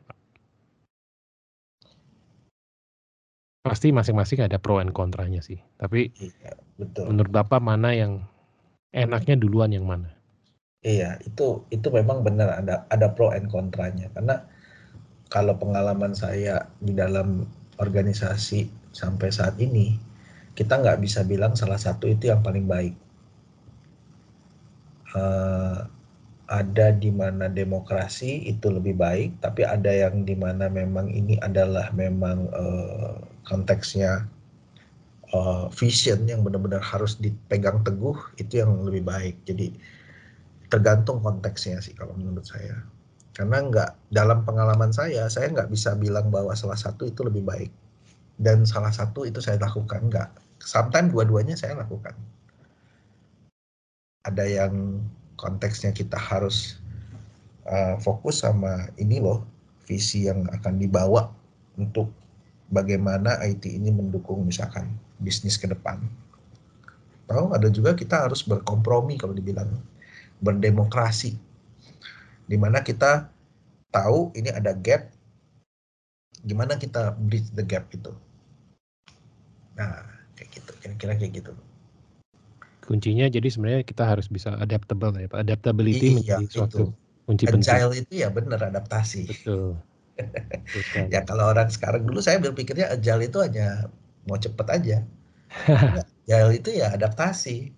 Pasti 3.66 3.90
masing-masing 3.90 4.46
ada 4.46 4.62
pro 4.62 4.78
and 4.80 4.94
kontranya 4.94 5.42
sih. 5.42 5.58
Tapi 5.78 6.14
iya, 6.22 6.54
betul. 6.78 7.10
menurut 7.12 7.32
Bapak 7.34 7.60
mana 7.60 7.92
yang 7.92 8.24
enaknya 8.94 9.36
duluan 9.36 9.74
yang 9.74 9.86
mana? 9.86 10.14
Iya, 10.86 11.18
itu 11.26 11.66
itu 11.74 11.88
memang 11.90 12.22
benar 12.22 12.62
ada 12.62 12.86
ada 12.94 13.08
pro 13.10 13.34
and 13.34 13.50
kontranya 13.50 14.06
karena 14.14 14.46
kalau 15.34 15.58
pengalaman 15.58 16.14
saya 16.14 16.70
di 16.78 16.94
dalam 16.94 17.50
organisasi 17.82 18.70
sampai 18.96 19.28
saat 19.28 19.60
ini 19.60 20.00
kita 20.56 20.80
nggak 20.80 21.04
bisa 21.04 21.28
bilang 21.28 21.52
salah 21.60 21.76
satu 21.76 22.08
itu 22.08 22.32
yang 22.32 22.40
paling 22.40 22.64
baik. 22.64 22.96
Uh, 25.12 25.84
ada 26.48 26.94
di 26.96 27.12
mana 27.12 27.52
demokrasi 27.52 28.48
itu 28.48 28.72
lebih 28.72 28.96
baik, 28.96 29.44
tapi 29.44 29.68
ada 29.68 29.92
yang 29.92 30.24
di 30.24 30.38
mana 30.38 30.72
memang 30.72 31.12
ini 31.12 31.36
adalah 31.44 31.92
memang 31.92 32.48
uh, 32.56 33.20
konteksnya 33.44 34.24
uh, 35.36 35.68
vision 35.76 36.24
yang 36.30 36.46
benar-benar 36.46 36.80
harus 36.80 37.20
dipegang 37.20 37.84
teguh 37.84 38.16
itu 38.40 38.64
yang 38.64 38.72
lebih 38.88 39.04
baik. 39.04 39.36
Jadi 39.44 39.76
tergantung 40.72 41.20
konteksnya 41.20 41.84
sih 41.84 41.94
kalau 41.94 42.16
menurut 42.16 42.46
saya 42.48 42.80
karena 43.36 43.68
nggak 43.68 43.90
dalam 44.16 44.48
pengalaman 44.48 44.96
saya 44.96 45.28
saya 45.28 45.52
nggak 45.52 45.68
bisa 45.68 45.94
bilang 46.00 46.32
bahwa 46.32 46.56
salah 46.56 46.80
satu 46.80 47.06
itu 47.06 47.22
lebih 47.22 47.44
baik 47.44 47.72
dan 48.36 48.68
salah 48.68 48.92
satu 48.92 49.24
itu 49.24 49.40
saya 49.40 49.60
lakukan 49.60 50.12
nggak. 50.12 50.30
Sometimes 50.60 51.12
dua-duanya 51.12 51.56
saya 51.56 51.80
lakukan. 51.80 52.16
Ada 54.26 54.44
yang 54.44 55.04
konteksnya 55.38 55.94
kita 55.94 56.18
harus 56.18 56.82
uh, 57.70 57.96
fokus 58.02 58.42
sama 58.42 58.90
ini 58.98 59.22
loh 59.22 59.46
visi 59.86 60.26
yang 60.26 60.50
akan 60.50 60.82
dibawa 60.82 61.30
untuk 61.78 62.10
bagaimana 62.74 63.38
IT 63.46 63.70
ini 63.70 63.94
mendukung 63.94 64.42
misalkan 64.44 64.90
bisnis 65.22 65.56
ke 65.56 65.70
depan. 65.70 66.02
Tahu 67.30 67.54
ada 67.54 67.70
juga 67.70 67.94
kita 67.94 68.26
harus 68.26 68.42
berkompromi 68.42 69.18
kalau 69.18 69.34
dibilang 69.34 69.70
berdemokrasi. 70.42 71.38
Di 72.46 72.58
mana 72.58 72.82
kita 72.82 73.30
tahu 73.90 74.34
ini 74.36 74.52
ada 74.52 74.76
gap 74.76 75.08
gimana 76.46 76.78
kita 76.78 77.16
bridge 77.18 77.50
the 77.58 77.66
gap 77.66 77.90
itu 77.90 78.14
nah 79.76 80.04
kayak 80.40 80.50
gitu. 80.56 80.72
Kira-kira 80.82 81.14
kayak 81.20 81.34
gitu. 81.44 81.54
Kuncinya 82.86 83.26
jadi 83.28 83.48
sebenarnya 83.50 83.82
kita 83.82 84.06
harus 84.06 84.30
bisa 84.30 84.54
adaptable 84.58 85.16
ya 85.18 85.28
pak. 85.30 85.42
Adaptability 85.46 86.22
iya, 86.22 86.38
menjadi 86.40 86.46
suatu 86.52 86.78
itu. 86.78 86.86
kunci 87.26 87.44
penting. 87.50 87.66
Agile 87.66 87.94
itu 87.98 88.14
ya 88.22 88.28
benar 88.30 88.60
adaptasi. 88.62 89.24
Betul, 89.26 89.82
ya 91.14 91.22
kalau 91.26 91.52
orang 91.52 91.68
sekarang 91.74 92.06
dulu 92.06 92.22
saya 92.22 92.38
berpikirnya 92.40 92.94
agile 92.94 93.26
itu 93.26 93.38
hanya 93.42 93.90
mau 94.30 94.38
cepet 94.38 94.68
aja. 94.70 94.98
Agile 96.26 96.52
itu 96.58 96.70
ya 96.74 96.94
adaptasi. 96.94 97.70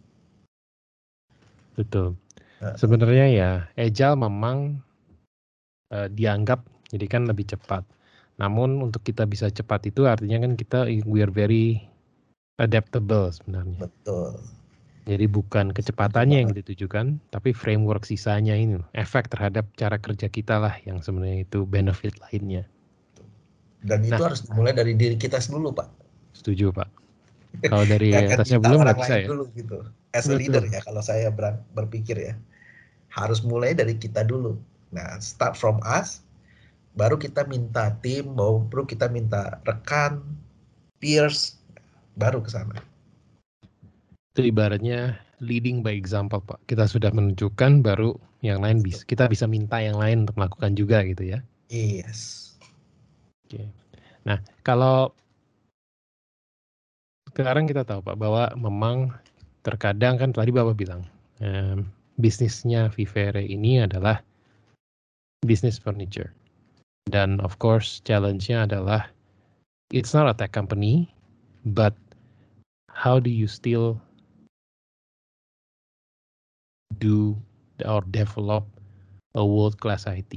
Betul. 1.78 2.18
Sebenarnya 2.58 3.28
ya, 3.30 3.52
agile 3.78 4.18
memang 4.18 4.82
uh, 5.94 6.10
dianggap 6.10 6.66
jadi 6.90 7.06
kan 7.06 7.30
lebih 7.30 7.46
cepat. 7.54 7.86
Namun 8.38 8.86
untuk 8.86 9.02
kita 9.02 9.26
bisa 9.26 9.50
cepat 9.50 9.90
itu 9.90 10.06
artinya 10.06 10.46
kan 10.46 10.54
kita 10.54 10.86
we 11.10 11.26
are 11.26 11.34
very 11.34 11.82
adaptable 12.62 13.34
sebenarnya. 13.34 13.90
Betul. 13.90 14.38
Jadi 15.08 15.24
bukan 15.24 15.72
kecepatannya 15.72 16.44
yang 16.44 16.52
ditujukan, 16.52 17.24
tapi 17.32 17.56
framework 17.56 18.04
sisanya 18.04 18.60
ini, 18.60 18.84
efek 18.92 19.32
terhadap 19.32 19.64
cara 19.80 19.96
kerja 19.96 20.28
kita 20.28 20.60
lah 20.60 20.76
yang 20.84 21.00
sebenarnya 21.00 21.48
itu 21.48 21.64
benefit 21.64 22.20
lainnya. 22.28 22.68
Dan 23.88 24.04
itu 24.04 24.20
nah, 24.20 24.28
harus 24.28 24.44
dimulai 24.44 24.76
dari 24.76 25.00
diri 25.00 25.16
kita 25.16 25.40
dulu, 25.48 25.72
Pak. 25.72 25.88
Setuju, 26.36 26.76
Pak. 26.76 26.92
Kalau 27.72 27.88
dari 27.88 28.12
atasnya 28.36 28.60
belum 28.60 28.84
nggak 28.84 28.98
bisa 29.00 29.16
ya. 29.24 29.28
Dulu, 29.32 29.44
gitu. 29.56 29.78
As 30.12 30.28
a 30.28 30.36
leader 30.36 30.68
ya 30.68 30.84
kalau 30.84 31.00
saya 31.00 31.32
berpikir 31.72 32.20
ya. 32.20 32.34
Harus 33.08 33.40
mulai 33.48 33.72
dari 33.72 33.96
kita 33.96 34.28
dulu. 34.28 34.60
Nah, 34.92 35.24
start 35.24 35.56
from 35.56 35.80
us 35.88 36.20
baru 36.98 37.16
kita 37.22 37.46
minta 37.46 37.94
tim, 38.02 38.34
baru 38.34 38.84
kita 38.90 39.08
minta 39.08 39.62
rekan, 39.70 40.26
peers, 40.98 41.62
baru 42.18 42.42
ke 42.42 42.50
sana. 42.50 42.82
Itu 44.34 44.42
ibaratnya 44.50 45.22
leading 45.38 45.86
by 45.86 45.94
example, 45.94 46.42
Pak. 46.42 46.58
Kita 46.66 46.90
sudah 46.90 47.14
menunjukkan 47.14 47.86
baru 47.86 48.18
yang 48.42 48.66
lain 48.66 48.82
bisa 48.82 49.06
kita 49.06 49.30
bisa 49.30 49.46
minta 49.46 49.78
yang 49.82 49.98
lain 49.98 50.26
untuk 50.26 50.38
melakukan 50.42 50.74
juga 50.74 51.06
gitu 51.06 51.38
ya. 51.38 51.40
Yes. 51.70 52.54
Oke. 53.46 53.70
Nah, 54.26 54.42
kalau 54.66 55.14
sekarang 57.34 57.70
kita 57.70 57.86
tahu 57.86 58.02
Pak 58.02 58.18
bahwa 58.18 58.50
memang 58.58 59.14
terkadang 59.62 60.18
kan 60.18 60.34
tadi 60.34 60.50
Bapak 60.50 60.74
bilang 60.74 61.06
um, 61.38 61.86
bisnisnya 62.18 62.90
Vivere 62.90 63.46
ini 63.46 63.86
adalah 63.86 64.22
business 65.46 65.78
furniture. 65.78 66.34
Dan 67.08 67.40
of 67.40 67.56
course 67.58 68.04
challenge-nya 68.04 68.68
adalah 68.68 69.08
it's 69.96 70.12
not 70.12 70.28
a 70.28 70.36
tech 70.36 70.52
company, 70.52 71.08
but 71.64 71.96
how 72.92 73.18
do 73.18 73.32
you 73.32 73.48
still 73.48 73.96
do 77.00 77.38
or 77.86 78.02
develop 78.10 78.66
a 79.38 79.44
world 79.46 79.78
class 79.78 80.10
IT 80.10 80.34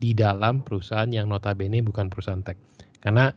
di 0.00 0.10
dalam 0.16 0.64
perusahaan 0.64 1.08
yang 1.12 1.28
notabene 1.28 1.84
bukan 1.84 2.08
perusahaan 2.08 2.40
tech. 2.40 2.56
Karena 3.04 3.30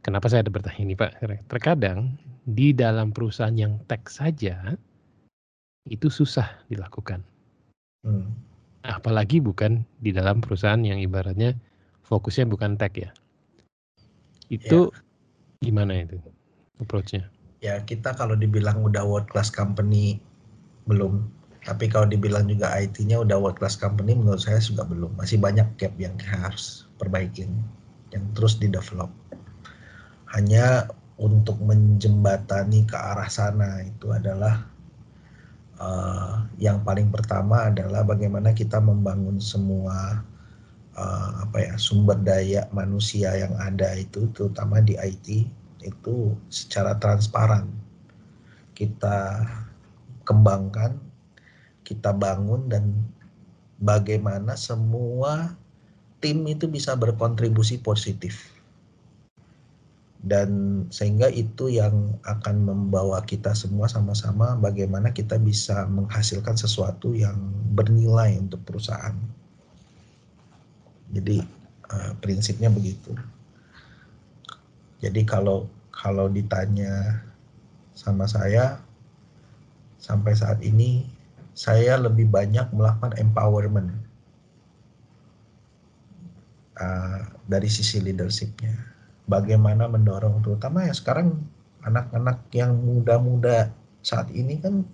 kenapa 0.00 0.32
saya 0.32 0.42
ada 0.42 0.50
bertanya 0.50 0.80
ini 0.82 0.94
Pak? 0.96 1.22
Terkadang 1.46 2.16
di 2.48 2.72
dalam 2.72 3.12
perusahaan 3.12 3.54
yang 3.54 3.78
tech 3.86 4.08
saja 4.08 4.74
itu 5.86 6.08
susah 6.10 6.48
dilakukan. 6.66 7.22
Hmm. 8.02 8.32
Apalagi 8.86 9.38
bukan 9.38 9.84
di 10.00 10.10
dalam 10.10 10.40
perusahaan 10.40 10.80
yang 10.80 10.98
ibaratnya 10.98 11.54
fokusnya 12.06 12.46
bukan 12.46 12.78
tech 12.78 12.94
ya. 12.94 13.10
Itu 14.46 14.94
ya. 14.94 14.98
gimana 15.66 16.06
itu 16.06 16.22
approach-nya? 16.78 17.26
Ya 17.64 17.82
kita 17.82 18.14
kalau 18.14 18.38
dibilang 18.38 18.86
udah 18.86 19.02
world 19.02 19.26
class 19.26 19.50
company 19.50 20.22
belum, 20.86 21.26
tapi 21.66 21.90
kalau 21.90 22.06
dibilang 22.06 22.46
juga 22.46 22.70
IT-nya 22.78 23.26
udah 23.26 23.42
world 23.42 23.58
class 23.58 23.74
company 23.74 24.14
menurut 24.14 24.38
saya 24.38 24.62
juga 24.62 24.86
belum. 24.86 25.18
Masih 25.18 25.42
banyak 25.42 25.66
gap 25.82 25.94
yang 25.98 26.14
harus 26.22 26.86
perbaikin, 27.02 27.50
yang 28.14 28.22
terus 28.38 28.54
di 28.62 28.70
develop. 28.70 29.10
Hanya 30.30 30.86
untuk 31.16 31.58
menjembatani 31.64 32.86
ke 32.86 32.94
arah 32.94 33.26
sana 33.26 33.82
itu 33.82 34.12
adalah 34.12 34.68
uh, 35.80 36.44
yang 36.60 36.84
paling 36.84 37.08
pertama 37.08 37.72
adalah 37.72 38.04
bagaimana 38.04 38.52
kita 38.52 38.76
membangun 38.78 39.40
semua 39.40 40.22
uh, 40.96 41.46
apa 41.46 41.58
ya 41.62 41.74
sumber 41.76 42.18
daya 42.24 42.66
manusia 42.72 43.36
yang 43.36 43.54
ada 43.60 43.94
itu 43.94 44.26
terutama 44.32 44.80
di 44.82 44.96
IT 44.96 45.46
itu 45.84 46.34
secara 46.50 46.98
transparan 46.98 47.70
kita 48.74 49.46
kembangkan 50.26 50.98
kita 51.86 52.10
bangun 52.10 52.66
dan 52.66 52.90
bagaimana 53.78 54.58
semua 54.58 55.54
tim 56.18 56.42
itu 56.48 56.66
bisa 56.66 56.98
berkontribusi 56.98 57.78
positif 57.78 58.56
dan 60.26 60.82
sehingga 60.90 61.30
itu 61.30 61.70
yang 61.70 62.18
akan 62.26 62.66
membawa 62.66 63.22
kita 63.22 63.54
semua 63.54 63.86
sama-sama 63.86 64.58
bagaimana 64.58 65.14
kita 65.14 65.38
bisa 65.38 65.86
menghasilkan 65.86 66.58
sesuatu 66.58 67.14
yang 67.14 67.38
bernilai 67.78 68.34
untuk 68.34 68.58
perusahaan. 68.66 69.14
Jadi 71.10 71.42
uh, 71.90 72.12
prinsipnya 72.18 72.70
begitu. 72.72 73.14
Jadi 75.02 75.22
kalau 75.22 75.68
kalau 75.92 76.28
ditanya 76.28 77.22
sama 77.96 78.28
saya 78.28 78.80
sampai 79.96 80.32
saat 80.36 80.60
ini 80.60 81.08
saya 81.56 81.96
lebih 81.96 82.28
banyak 82.28 82.68
melakukan 82.76 83.16
empowerment 83.16 83.90
uh, 86.76 87.20
dari 87.48 87.68
sisi 87.70 88.02
leadershipnya. 88.04 88.76
Bagaimana 89.26 89.90
mendorong 89.90 90.38
terutama 90.44 90.86
ya 90.86 90.94
sekarang 90.94 91.34
anak-anak 91.82 92.46
yang 92.54 92.78
muda-muda 92.78 93.74
saat 94.06 94.30
ini 94.30 94.62
kan 94.62 94.86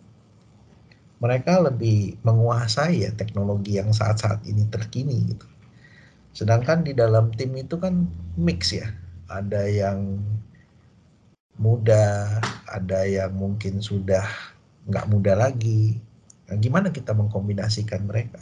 mereka 1.20 1.60
lebih 1.60 2.16
menguasai 2.26 3.06
ya 3.06 3.10
teknologi 3.14 3.76
yang 3.76 3.92
saat-saat 3.92 4.42
ini 4.48 4.66
terkini 4.72 5.36
gitu. 5.36 5.46
Sedangkan 6.32 6.84
di 6.84 6.96
dalam 6.96 7.32
tim 7.36 7.52
itu 7.56 7.76
kan 7.76 8.08
mix 8.36 8.72
ya. 8.72 8.88
Ada 9.28 9.68
yang 9.68 10.20
muda, 11.60 12.40
ada 12.68 13.04
yang 13.04 13.32
mungkin 13.36 13.84
sudah 13.84 14.24
nggak 14.88 15.08
muda 15.08 15.36
lagi. 15.36 16.00
Nah, 16.48 16.56
gimana 16.58 16.88
kita 16.92 17.12
mengkombinasikan 17.12 18.04
mereka? 18.08 18.40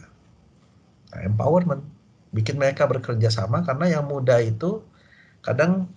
Nah, 1.10 1.20
empowerment, 1.26 1.82
bikin 2.30 2.58
mereka 2.58 2.86
bekerja 2.86 3.30
sama 3.30 3.66
karena 3.66 3.98
yang 3.98 4.06
muda 4.06 4.38
itu 4.38 4.82
kadang 5.42 5.90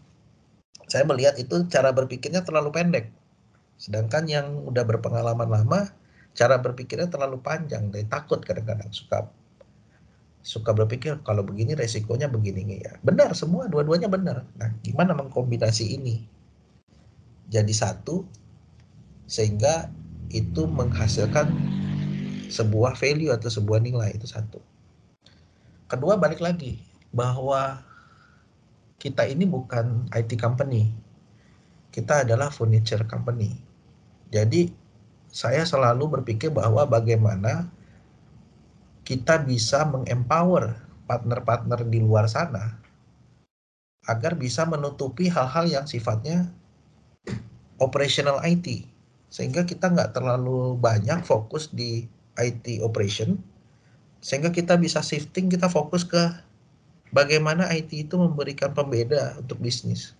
saya 0.90 1.06
melihat 1.06 1.38
itu 1.38 1.66
cara 1.70 1.94
berpikirnya 1.94 2.42
terlalu 2.46 2.70
pendek. 2.74 3.10
Sedangkan 3.78 4.30
yang 4.30 4.66
udah 4.66 4.86
berpengalaman 4.86 5.50
lama, 5.50 5.90
cara 6.38 6.58
berpikirnya 6.62 7.10
terlalu 7.10 7.42
panjang, 7.42 7.90
dan 7.90 8.06
takut 8.10 8.42
kadang-kadang 8.42 8.90
suka 8.94 9.30
suka 10.44 10.76
berpikir 10.76 11.24
kalau 11.24 11.42
begini 11.42 11.74
resikonya 11.74 12.28
begini 12.28 12.84
ya. 12.84 13.00
Benar 13.00 13.32
semua, 13.34 13.72
dua-duanya 13.72 14.12
benar. 14.12 14.44
Nah, 14.60 14.70
gimana 14.84 15.16
mengkombinasi 15.16 15.96
ini 15.96 16.28
jadi 17.48 17.72
satu 17.72 18.28
sehingga 19.24 19.88
itu 20.34 20.66
menghasilkan 20.68 21.48
sebuah 22.52 22.98
value 22.98 23.32
atau 23.32 23.50
sebuah 23.50 23.80
nilai 23.82 24.14
itu 24.14 24.28
satu. 24.28 24.60
Kedua 25.88 26.20
balik 26.20 26.42
lagi 26.42 26.82
bahwa 27.14 27.82
kita 28.98 29.30
ini 29.30 29.46
bukan 29.46 30.10
IT 30.12 30.36
company. 30.42 30.90
Kita 31.94 32.26
adalah 32.26 32.50
furniture 32.50 33.06
company. 33.06 33.54
Jadi 34.34 34.74
saya 35.30 35.62
selalu 35.62 36.20
berpikir 36.20 36.50
bahwa 36.50 36.82
bagaimana 36.90 37.70
kita 39.04 39.44
bisa 39.44 39.84
mengempower 39.88 40.80
partner-partner 41.08 41.84
di 41.88 42.00
luar 42.00 42.28
sana 42.32 42.80
agar 44.08 44.36
bisa 44.36 44.68
menutupi 44.68 45.32
hal-hal 45.32 45.68
yang 45.68 45.86
sifatnya 45.88 46.52
operational 47.80 48.40
IT 48.44 48.88
sehingga 49.32 49.64
kita 49.64 49.92
nggak 49.92 50.16
terlalu 50.16 50.76
banyak 50.80 51.24
fokus 51.24 51.72
di 51.72 52.08
IT 52.40 52.84
operation 52.84 53.40
sehingga 54.24 54.56
kita 54.56 54.80
bisa 54.80 55.04
shifting 55.04 55.52
kita 55.52 55.68
fokus 55.68 56.08
ke 56.08 56.32
bagaimana 57.12 57.68
IT 57.76 57.92
itu 57.92 58.16
memberikan 58.16 58.72
pembeda 58.72 59.36
untuk 59.36 59.60
bisnis. 59.60 60.16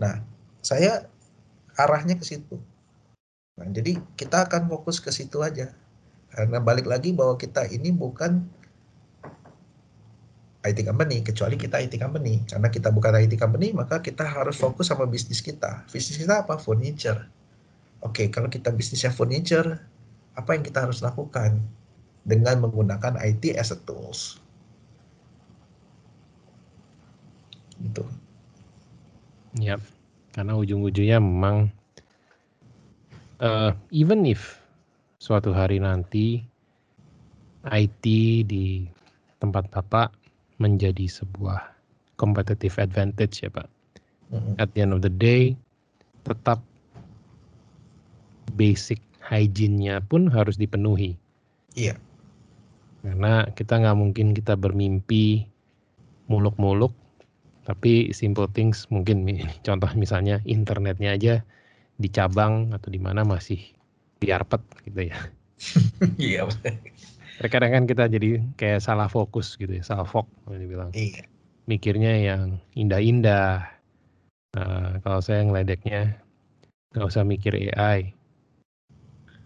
Nah, 0.00 0.24
saya 0.64 1.06
arahnya 1.76 2.16
ke 2.16 2.24
situ. 2.26 2.56
Nah, 3.60 3.68
jadi 3.70 4.00
kita 4.18 4.50
akan 4.50 4.66
fokus 4.66 4.98
ke 4.98 5.14
situ 5.14 5.44
aja. 5.44 5.70
Karena 6.34 6.58
balik 6.58 6.90
lagi 6.90 7.14
bahwa 7.14 7.38
kita 7.38 7.70
ini 7.70 7.94
bukan 7.94 8.42
IT 10.64 10.80
company, 10.82 11.22
kecuali 11.22 11.54
kita 11.54 11.78
IT 11.78 11.94
company. 12.00 12.42
Karena 12.48 12.72
kita 12.72 12.90
bukan 12.90 13.14
IT 13.22 13.38
company, 13.38 13.70
maka 13.70 14.02
kita 14.02 14.26
harus 14.26 14.58
fokus 14.58 14.90
sama 14.90 15.06
bisnis 15.06 15.38
kita. 15.38 15.86
Bisnis 15.92 16.18
kita 16.18 16.42
apa? 16.42 16.58
Furniture. 16.58 17.30
Oke, 18.02 18.32
kalau 18.32 18.50
kita 18.50 18.74
bisnisnya 18.74 19.14
furniture, 19.14 19.78
apa 20.34 20.50
yang 20.58 20.64
kita 20.66 20.82
harus 20.88 21.04
lakukan? 21.04 21.62
Dengan 22.24 22.64
menggunakan 22.64 23.20
IT 23.20 23.52
as 23.54 23.70
a 23.70 23.78
tools. 23.84 24.40
Gitu. 27.76 28.02
Yap, 29.60 29.84
karena 30.32 30.56
ujung-ujungnya 30.56 31.20
memang 31.20 31.68
uh, 33.44 33.76
even 33.92 34.24
if 34.24 34.63
suatu 35.24 35.56
hari 35.56 35.80
nanti 35.80 36.44
IT 37.64 38.04
di 38.44 38.84
tempat 39.40 39.72
Bapak 39.72 40.12
menjadi 40.60 41.08
sebuah 41.08 41.64
competitive 42.20 42.76
advantage 42.76 43.40
ya 43.40 43.48
Pak. 43.48 43.64
Mm-hmm. 44.36 44.54
At 44.60 44.68
the 44.76 44.84
end 44.84 44.92
of 44.92 45.00
the 45.00 45.08
day, 45.08 45.56
tetap 46.28 46.60
basic 48.52 49.00
hygiene-nya 49.24 50.04
pun 50.04 50.28
harus 50.28 50.60
dipenuhi. 50.60 51.16
Iya. 51.72 51.96
Karena 53.00 53.48
kita 53.56 53.80
nggak 53.80 53.96
mungkin 53.96 54.36
kita 54.36 54.60
bermimpi 54.60 55.48
muluk-muluk, 56.28 56.92
tapi 57.64 58.12
simple 58.12 58.44
things 58.52 58.84
mungkin 58.92 59.24
contoh 59.66 59.88
misalnya 59.96 60.44
internetnya 60.44 61.16
aja 61.16 61.34
di 61.96 62.12
cabang 62.12 62.76
atau 62.76 62.92
di 62.92 63.00
mana 63.00 63.24
masih 63.24 63.74
biarpet 64.24 64.62
gitu 64.88 65.12
ya. 65.12 65.18
Iya. 66.20 66.50
Terkadang 67.40 67.72
kan 67.72 67.84
kita 67.88 68.04
jadi 68.10 68.42
kayak 68.58 68.84
salah 68.84 69.08
fokus 69.08 69.56
gitu 69.56 69.70
ya, 69.70 69.84
salah 69.84 70.04
fok 70.04 70.28
dibilang. 70.48 70.92
Iya. 70.92 71.24
Mikirnya 71.64 72.12
yang 72.20 72.60
indah-indah. 72.76 73.64
Nah, 74.54 75.00
kalau 75.00 75.20
saya 75.24 75.42
ngeledeknya 75.46 76.20
nggak 76.92 77.08
usah 77.08 77.24
mikir 77.24 77.56
AI. 77.72 78.12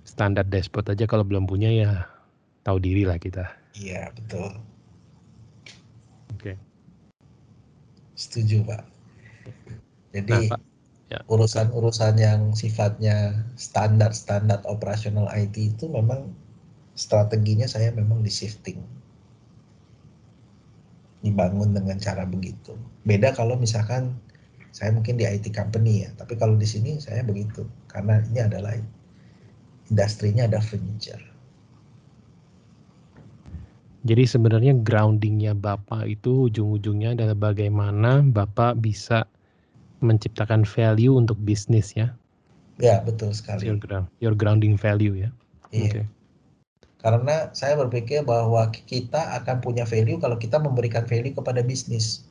Standar 0.02 0.48
dashboard 0.48 0.88
aja 0.90 1.04
kalau 1.04 1.22
belum 1.22 1.46
punya 1.46 1.70
ya 1.70 2.08
tahu 2.64 2.80
diri 2.80 3.06
lah 3.06 3.20
kita. 3.20 3.46
Iya 3.76 4.10
betul. 4.16 4.50
Oke. 6.34 6.52
Okay. 6.52 6.56
Setuju 8.18 8.66
pak. 8.66 8.82
Jadi 10.12 10.32
nah, 10.32 10.56
Pak. 10.56 10.60
Urusan-urusan 11.08 12.20
yang 12.20 12.52
sifatnya 12.52 13.48
standar-standar 13.56 14.60
operasional 14.68 15.24
IT 15.32 15.56
itu 15.56 15.88
memang 15.88 16.36
strateginya 16.92 17.64
saya 17.64 17.88
memang 17.96 18.20
di 18.20 18.28
shifting. 18.28 18.80
dibangun 21.22 21.74
dengan 21.74 21.98
cara 21.98 22.22
begitu. 22.22 22.78
Beda 23.02 23.34
kalau 23.34 23.58
misalkan 23.58 24.14
saya 24.70 24.94
mungkin 24.94 25.18
di 25.18 25.26
IT 25.26 25.50
company 25.50 26.06
ya, 26.06 26.10
tapi 26.14 26.38
kalau 26.38 26.54
di 26.54 26.68
sini 26.68 27.02
saya 27.02 27.26
begitu 27.26 27.66
karena 27.90 28.22
ini 28.30 28.40
adalah 28.44 28.78
industrinya 29.90 30.46
ada 30.46 30.62
furniture. 30.62 31.22
Jadi 34.06 34.24
sebenarnya 34.24 34.78
groundingnya 34.78 35.58
Bapak 35.58 36.06
itu 36.06 36.46
ujung-ujungnya 36.48 37.18
adalah 37.18 37.34
bagaimana 37.50 38.22
Bapak 38.22 38.78
bisa 38.78 39.26
menciptakan 40.00 40.62
value 40.62 41.14
untuk 41.14 41.38
bisnis 41.42 41.94
ya. 41.94 42.14
Ya 42.78 43.02
betul 43.02 43.34
sekali. 43.34 43.66
Your, 43.66 43.78
ground, 43.78 44.06
your 44.22 44.34
grounding 44.38 44.78
value 44.78 45.26
ya. 45.26 45.30
Iya. 45.74 45.90
Okay. 45.90 46.04
Karena 46.98 47.50
saya 47.54 47.78
berpikir 47.78 48.26
bahwa 48.26 48.70
kita 48.74 49.38
akan 49.42 49.62
punya 49.62 49.86
value 49.86 50.18
kalau 50.18 50.34
kita 50.34 50.58
memberikan 50.58 51.06
value 51.06 51.30
kepada 51.30 51.62
bisnis. 51.62 52.26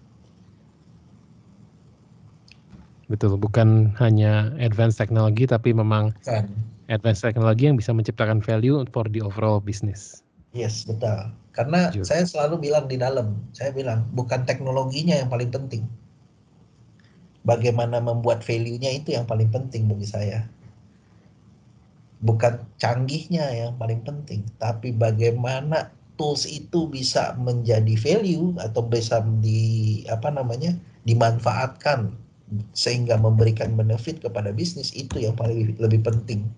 Betul, 3.08 3.40
bukan 3.40 3.96
hanya 4.04 4.52
advanced 4.60 5.00
technology 5.00 5.48
tapi 5.48 5.72
memang 5.72 6.12
kan. 6.28 6.52
advanced 6.92 7.24
technology 7.24 7.72
yang 7.72 7.80
bisa 7.80 7.96
menciptakan 7.96 8.44
value 8.44 8.84
for 8.92 9.08
the 9.08 9.24
overall 9.24 9.64
business. 9.64 10.20
Yes, 10.52 10.84
betul. 10.84 11.32
Karena 11.56 11.88
Jujur. 11.96 12.04
saya 12.04 12.24
selalu 12.28 12.68
bilang 12.68 12.92
di 12.92 13.00
dalam, 13.00 13.40
saya 13.56 13.72
bilang 13.72 14.04
bukan 14.12 14.44
teknologinya 14.44 15.16
yang 15.24 15.32
paling 15.32 15.48
penting. 15.48 15.88
Bagaimana 17.48 18.04
membuat 18.04 18.44
value-nya 18.44 18.92
itu 18.92 19.16
yang 19.16 19.24
paling 19.24 19.48
penting 19.48 19.88
bagi 19.88 20.04
saya. 20.04 20.44
Bukan 22.20 22.60
canggihnya 22.76 23.48
yang 23.56 23.80
paling 23.80 24.04
penting, 24.04 24.44
tapi 24.60 24.92
bagaimana 24.92 25.96
tools 26.20 26.50
itu 26.50 26.90
bisa 26.90 27.38
menjadi 27.40 27.94
value 27.96 28.58
atau 28.60 28.84
bisa 28.84 29.22
di 29.40 30.02
apa 30.10 30.34
namanya 30.34 30.76
dimanfaatkan 31.06 32.12
sehingga 32.74 33.16
memberikan 33.16 33.78
benefit 33.78 34.20
kepada 34.20 34.52
bisnis 34.52 34.92
itu 34.98 35.24
yang 35.24 35.38
paling 35.38 35.78
lebih 35.78 36.04
penting. 36.04 36.50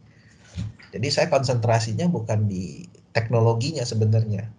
Jadi 0.90 1.08
saya 1.14 1.28
konsentrasinya 1.30 2.10
bukan 2.10 2.50
di 2.50 2.88
teknologinya 3.14 3.86
sebenarnya. 3.86 4.50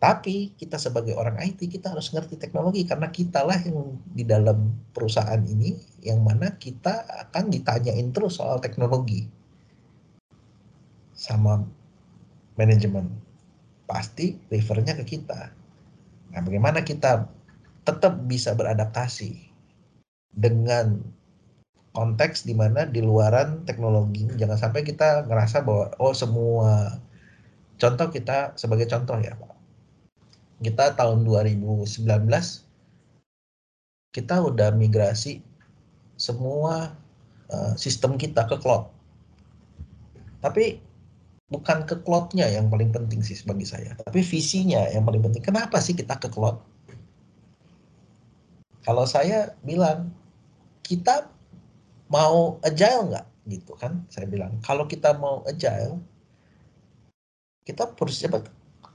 Tapi 0.00 0.56
kita 0.56 0.80
sebagai 0.80 1.12
orang 1.12 1.36
IT 1.44 1.68
kita 1.68 1.92
harus 1.92 2.08
ngerti 2.08 2.40
teknologi 2.40 2.88
karena 2.88 3.12
kitalah 3.12 3.60
yang 3.60 4.00
di 4.08 4.24
dalam 4.24 4.72
perusahaan 4.96 5.44
ini 5.44 5.76
yang 6.00 6.24
mana 6.24 6.56
kita 6.56 7.04
akan 7.28 7.52
ditanyain 7.52 8.08
terus 8.08 8.40
soal 8.40 8.64
teknologi 8.64 9.28
sama 11.12 11.60
manajemen. 12.56 13.12
Pasti 13.84 14.40
refernya 14.48 14.96
ke 14.96 15.04
kita. 15.04 15.52
Nah, 16.32 16.40
bagaimana 16.40 16.80
kita 16.80 17.28
tetap 17.84 18.24
bisa 18.24 18.56
beradaptasi 18.56 19.36
dengan 20.32 20.96
konteks 21.92 22.48
di 22.48 22.54
mana 22.56 22.86
di 22.86 23.02
luaran 23.02 23.66
teknologi 23.66 24.24
jangan 24.38 24.56
sampai 24.56 24.86
kita 24.86 25.26
ngerasa 25.26 25.66
bahwa 25.66 25.90
oh 25.98 26.14
semua 26.14 27.02
contoh 27.82 28.08
kita 28.14 28.54
sebagai 28.54 28.86
contoh 28.86 29.18
ya 29.18 29.34
kita 30.60 30.92
tahun 30.92 31.24
2019 31.24 32.04
kita 34.10 34.34
udah 34.42 34.74
migrasi 34.76 35.40
semua 36.20 36.92
uh, 37.48 37.72
sistem 37.80 38.20
kita 38.20 38.44
ke 38.44 38.60
cloud. 38.60 38.92
Tapi 40.44 40.82
bukan 41.48 41.82
ke 41.88 41.98
cloudnya 42.04 42.46
yang 42.46 42.70
paling 42.70 42.94
penting 42.94 43.24
sih 43.26 43.34
bagi 43.42 43.66
saya 43.66 43.96
tapi 43.98 44.20
visinya 44.20 44.84
yang 44.92 45.08
paling 45.08 45.24
penting. 45.24 45.42
Kenapa 45.42 45.80
sih 45.80 45.96
kita 45.96 46.20
ke 46.20 46.28
cloud? 46.28 46.60
Kalau 48.84 49.04
saya 49.08 49.56
bilang 49.64 50.12
kita 50.84 51.30
mau 52.12 52.60
agile 52.66 53.14
nggak? 53.14 53.26
Gitu 53.48 53.72
kan 53.80 54.04
saya 54.12 54.28
bilang. 54.28 54.60
Kalau 54.60 54.84
kita 54.84 55.16
mau 55.16 55.40
agile 55.48 55.96
kita 57.64 57.86
harus 57.86 58.18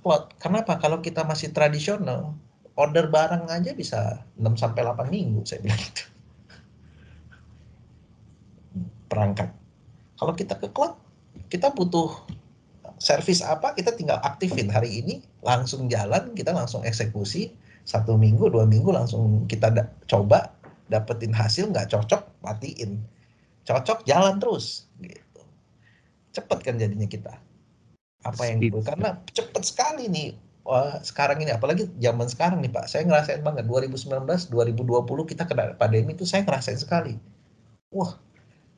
cloud 0.05 0.37
kenapa? 0.37 0.77
Kalau 0.77 1.01
kita 1.01 1.25
masih 1.25 1.49
tradisional 1.49 2.37
order 2.77 3.09
barang 3.09 3.49
aja 3.49 3.73
bisa 3.73 4.21
6 4.37 4.53
sampai 4.53 4.85
8 4.85 5.09
minggu 5.09 5.41
saya 5.41 5.65
bilang 5.65 5.81
gitu. 5.81 6.05
Perangkat. 9.09 9.49
Kalau 10.21 10.33
kita 10.37 10.61
ke 10.61 10.69
cloud 10.69 10.93
kita 11.49 11.73
butuh 11.73 12.13
service 13.01 13.41
apa 13.41 13.73
kita 13.73 13.97
tinggal 13.97 14.21
aktifin. 14.21 14.69
Hari 14.69 15.01
ini 15.01 15.25
langsung 15.41 15.89
jalan 15.89 16.37
kita 16.37 16.53
langsung 16.53 16.85
eksekusi. 16.85 17.49
Satu 17.85 18.17
minggu 18.17 18.49
dua 18.49 18.69
minggu 18.69 18.93
langsung 18.93 19.49
kita 19.49 19.73
coba 20.05 20.53
dapetin 20.85 21.33
hasil 21.33 21.73
nggak 21.73 21.89
cocok 21.89 22.45
matiin. 22.45 23.01
Cocok 23.65 24.05
jalan 24.05 24.37
terus 24.37 24.85
gitu. 25.01 25.41
Cepet 26.29 26.59
kan 26.61 26.77
jadinya 26.77 27.09
kita 27.09 27.44
apa 28.25 28.41
yang 28.49 28.59
itu 28.59 28.81
karena 28.81 29.21
cepet 29.29 29.63
sekali 29.63 30.09
nih 30.09 30.29
Wah, 30.65 30.97
sekarang 31.05 31.45
ini 31.45 31.53
apalagi 31.53 31.85
zaman 32.01 32.25
sekarang 32.25 32.57
nih 32.65 32.73
Pak. 32.73 32.89
Saya 32.89 33.05
ngerasain 33.05 33.45
banget 33.45 33.69
2019 33.69 34.49
2020 34.49 35.29
kita 35.29 35.45
kena 35.45 35.77
pandemi 35.77 36.17
itu 36.17 36.25
saya 36.25 36.41
ngerasain 36.41 36.81
sekali. 36.81 37.21
Wah 37.93 38.17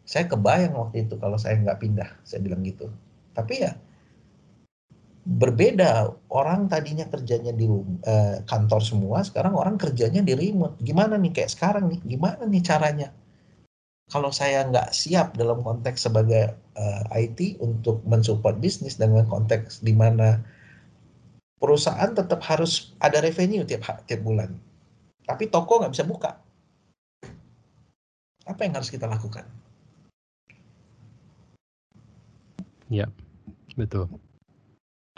saya 0.04 0.28
kebayang 0.28 0.76
waktu 0.76 1.08
itu 1.08 1.16
kalau 1.16 1.40
saya 1.40 1.56
nggak 1.64 1.80
pindah 1.80 2.12
saya 2.28 2.44
bilang 2.44 2.60
gitu. 2.68 2.92
Tapi 3.32 3.64
ya 3.64 3.80
berbeda. 5.24 6.12
Orang 6.28 6.68
tadinya 6.68 7.08
kerjanya 7.08 7.56
di 7.56 7.72
uh, 7.72 8.44
kantor 8.44 8.84
semua 8.84 9.24
sekarang 9.24 9.56
orang 9.56 9.80
kerjanya 9.80 10.20
di 10.20 10.36
remote. 10.36 10.76
Gimana 10.84 11.16
nih 11.16 11.32
kayak 11.40 11.56
sekarang 11.56 11.88
nih? 11.88 12.04
Gimana 12.04 12.44
nih 12.44 12.68
caranya 12.68 13.16
kalau 14.08 14.32
saya 14.32 14.64
nggak 14.68 14.96
siap 14.96 15.36
dalam 15.36 15.60
konteks 15.64 16.08
sebagai 16.08 16.56
uh, 16.80 17.04
eh, 17.16 17.28
IT 17.28 17.60
untuk 17.60 18.00
mensupport 18.08 18.56
bisnis 18.56 18.96
dengan 18.96 19.28
konteks 19.28 19.84
di 19.84 19.92
mana 19.92 20.40
perusahaan 21.60 22.16
tetap 22.16 22.40
harus 22.46 22.96
ada 23.04 23.20
revenue 23.20 23.68
tiap 23.68 23.84
tiap 24.08 24.24
bulan 24.24 24.56
tapi 25.28 25.52
toko 25.52 25.84
nggak 25.84 25.92
bisa 25.92 26.08
buka. 26.08 26.40
Apa 28.48 28.64
yang 28.64 28.80
harus 28.80 28.88
kita 28.88 29.12
lakukan? 29.12 29.44
Ya 32.88 33.12
betul. 33.76 34.08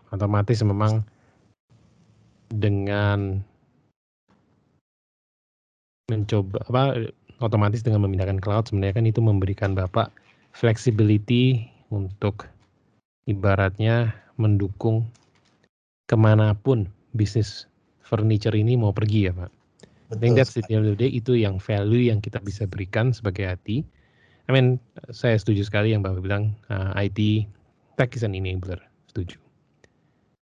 Otomatis 0.10 0.66
memang 0.66 1.06
dengan 2.50 3.46
mencoba 6.10 6.66
apa 6.66 7.14
otomatis 7.40 7.84
dengan 7.84 8.04
memindahkan 8.04 8.40
cloud 8.44 8.68
sebenarnya 8.68 9.00
kan 9.00 9.06
itu 9.08 9.20
memberikan 9.24 9.72
Bapak 9.76 10.12
flexibility 10.52 11.68
untuk 11.90 12.48
ibaratnya 13.26 14.12
mendukung 14.36 15.08
ke 16.10 16.16
mana 16.18 16.56
pun 16.58 16.90
bisnis 17.14 17.70
furniture 18.02 18.56
ini 18.56 18.74
mau 18.76 18.90
pergi 18.90 19.30
ya 19.30 19.34
Pak. 19.36 19.52
Betul. 20.10 20.18
I 20.18 20.18
think 20.18 20.34
that's 20.42 20.54
the 20.58 20.66
end 20.74 20.90
of 20.90 20.98
the 20.98 21.00
day 21.06 21.12
itu 21.14 21.38
yang 21.38 21.62
value 21.62 22.10
yang 22.10 22.18
kita 22.18 22.42
bisa 22.42 22.66
berikan 22.66 23.14
sebagai 23.14 23.46
IT. 23.46 23.86
I 24.50 24.52
mean 24.52 24.82
saya 25.14 25.38
setuju 25.38 25.70
sekali 25.70 25.94
yang 25.94 26.02
Bapak 26.02 26.26
bilang 26.26 26.58
uh, 26.74 26.98
IT 26.98 27.46
tech 28.02 28.10
is 28.18 28.26
an 28.26 28.34
enabler, 28.34 28.82
setuju. 29.14 29.38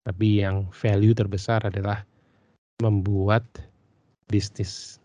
Tapi 0.06 0.38
yang 0.38 0.70
value 0.70 1.10
terbesar 1.18 1.66
adalah 1.66 2.06
membuat 2.78 3.42
bisnis 4.30 5.02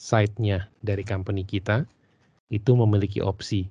side-nya 0.00 0.72
dari 0.80 1.04
company 1.04 1.44
kita 1.44 1.84
itu 2.48 2.72
memiliki 2.72 3.20
opsi. 3.20 3.68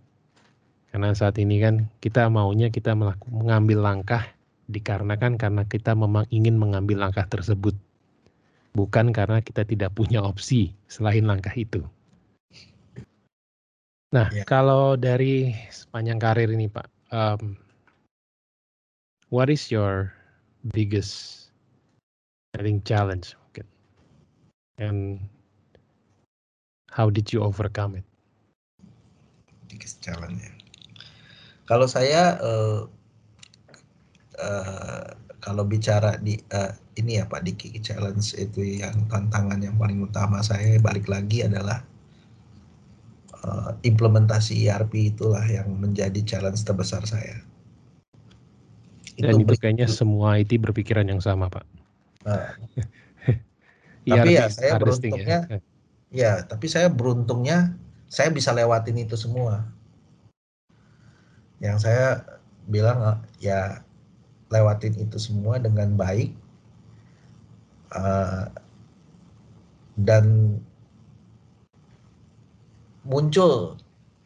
Karena 0.94 1.14
saat 1.18 1.42
ini 1.42 1.58
kan 1.58 1.90
kita 2.02 2.30
maunya 2.30 2.70
kita 2.70 2.94
mengambil 3.30 3.82
langkah 3.82 4.30
dikarenakan 4.70 5.42
karena 5.42 5.66
kita 5.66 5.98
memang 5.98 6.30
ingin 6.30 6.54
mengambil 6.54 7.02
langkah 7.02 7.26
tersebut. 7.26 7.74
Bukan 8.78 9.10
karena 9.10 9.42
kita 9.42 9.66
tidak 9.66 9.98
punya 9.98 10.22
opsi 10.22 10.78
selain 10.86 11.26
langkah 11.26 11.54
itu. 11.58 11.82
Nah, 14.14 14.30
ya. 14.30 14.46
kalau 14.46 14.98
dari 14.98 15.54
sepanjang 15.70 16.18
karir 16.22 16.50
ini 16.50 16.70
Pak, 16.70 16.90
um, 17.14 17.58
what 19.34 19.50
is 19.50 19.70
your 19.70 20.14
biggest 20.74 21.50
I 22.58 22.66
think 22.66 22.86
challenge. 22.86 23.34
And 24.80 25.20
how 27.00 27.08
did 27.08 27.32
you 27.32 27.40
overcome 27.40 27.96
it? 27.96 28.04
Biggest 29.72 30.04
challenge. 30.04 30.44
Ya. 30.44 30.52
Kalau 31.64 31.88
saya 31.88 32.36
uh, 32.44 32.92
uh, 34.36 35.08
kalau 35.40 35.64
bicara 35.64 36.20
di 36.20 36.36
uh, 36.52 36.76
ini 37.00 37.24
ya 37.24 37.26
Pak 37.32 37.48
Diki 37.48 37.80
challenge 37.80 38.36
itu 38.36 38.84
yang 38.84 39.08
tantangan 39.08 39.64
yang 39.64 39.80
paling 39.80 40.04
utama 40.04 40.44
saya 40.44 40.76
balik 40.84 41.08
lagi 41.08 41.48
adalah 41.48 41.80
uh, 43.48 43.72
implementasi 43.88 44.68
ERP 44.68 45.16
itulah 45.16 45.48
yang 45.48 45.72
menjadi 45.80 46.20
challenge 46.28 46.68
terbesar 46.68 47.08
saya. 47.08 47.40
Dan 49.16 49.40
itu, 49.40 49.48
itu 49.48 49.56
kayaknya 49.56 49.88
semua 49.88 50.36
IT 50.36 50.52
berpikiran 50.60 51.08
yang 51.08 51.24
sama, 51.24 51.48
Pak. 51.48 51.64
Nah. 52.28 52.52
tapi 54.10 54.42
ya 54.42 54.50
saya 54.50 54.82
beruntungnya 54.82 55.46
ya. 55.46 55.60
Ya 56.10 56.42
tapi 56.46 56.66
saya 56.66 56.90
beruntungnya 56.90 57.74
saya 58.10 58.34
bisa 58.34 58.50
lewatin 58.54 58.98
itu 59.06 59.14
semua 59.14 59.66
yang 61.62 61.78
saya 61.78 62.26
bilang 62.66 63.22
ya 63.42 63.84
lewatin 64.50 64.98
itu 64.98 65.18
semua 65.22 65.62
dengan 65.62 65.94
baik 65.94 66.34
uh, 67.94 68.50
dan 70.00 70.58
muncul 73.04 73.76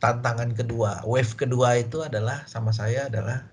tantangan 0.03 0.51
kedua, 0.51 0.99
wave 1.07 1.31
kedua 1.39 1.79
itu 1.79 2.03
adalah 2.03 2.43
sama 2.43 2.75
saya 2.75 3.07
adalah 3.07 3.47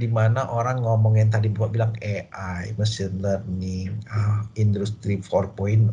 di 0.00 0.08
mana 0.08 0.48
orang 0.48 0.80
ngomong 0.80 1.20
yang 1.20 1.28
tadi 1.28 1.52
buat 1.52 1.76
bilang 1.76 1.92
AI, 2.00 2.72
machine 2.80 3.20
learning, 3.20 4.00
uh, 4.08 4.40
industri 4.56 5.20
4.0. 5.20 5.92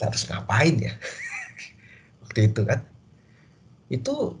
Kita 0.00 0.08
harus 0.08 0.24
ngapain 0.32 0.80
ya? 0.80 0.96
Waktu 2.24 2.48
itu 2.48 2.64
kan. 2.64 2.80
Itu 3.92 4.32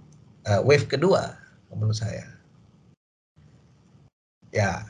uh, 0.48 0.60
wave 0.64 0.88
kedua 0.88 1.36
menurut 1.68 2.00
saya. 2.00 2.24
Ya. 4.56 4.88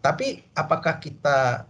Tapi 0.00 0.40
apakah 0.56 0.96
kita 1.04 1.68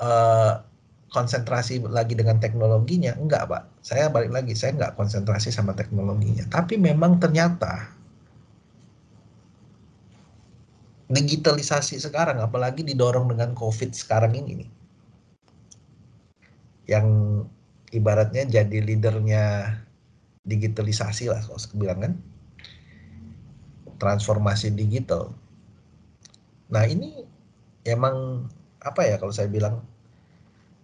uh, 0.00 0.64
konsentrasi 1.12 1.84
lagi 1.84 2.16
dengan 2.16 2.40
teknologinya? 2.40 3.20
Enggak, 3.20 3.52
Pak. 3.52 3.84
Saya 3.84 4.08
balik 4.08 4.32
lagi, 4.32 4.56
saya 4.56 4.72
enggak 4.72 4.96
konsentrasi 4.96 5.52
sama 5.52 5.76
teknologinya. 5.76 6.48
Tapi 6.48 6.80
memang 6.80 7.20
ternyata 7.20 7.84
digitalisasi 11.12 12.00
sekarang, 12.00 12.40
apalagi 12.40 12.80
didorong 12.80 13.28
dengan 13.28 13.52
COVID 13.52 13.92
sekarang 13.92 14.32
ini 14.40 14.64
nih. 14.64 14.70
Yang 16.86 17.06
ibaratnya 17.92 18.48
jadi 18.48 18.78
leadernya 18.82 19.76
digitalisasi 20.42 21.30
lah 21.30 21.40
kalau 21.44 21.58
saya 21.58 21.76
bilang 21.78 22.00
kan. 22.02 22.14
Transformasi 24.02 24.74
digital. 24.74 25.30
Nah 26.72 26.82
ini 26.88 27.22
emang 27.86 28.48
apa 28.82 29.06
ya 29.06 29.14
kalau 29.18 29.30
saya 29.30 29.46
bilang 29.46 29.84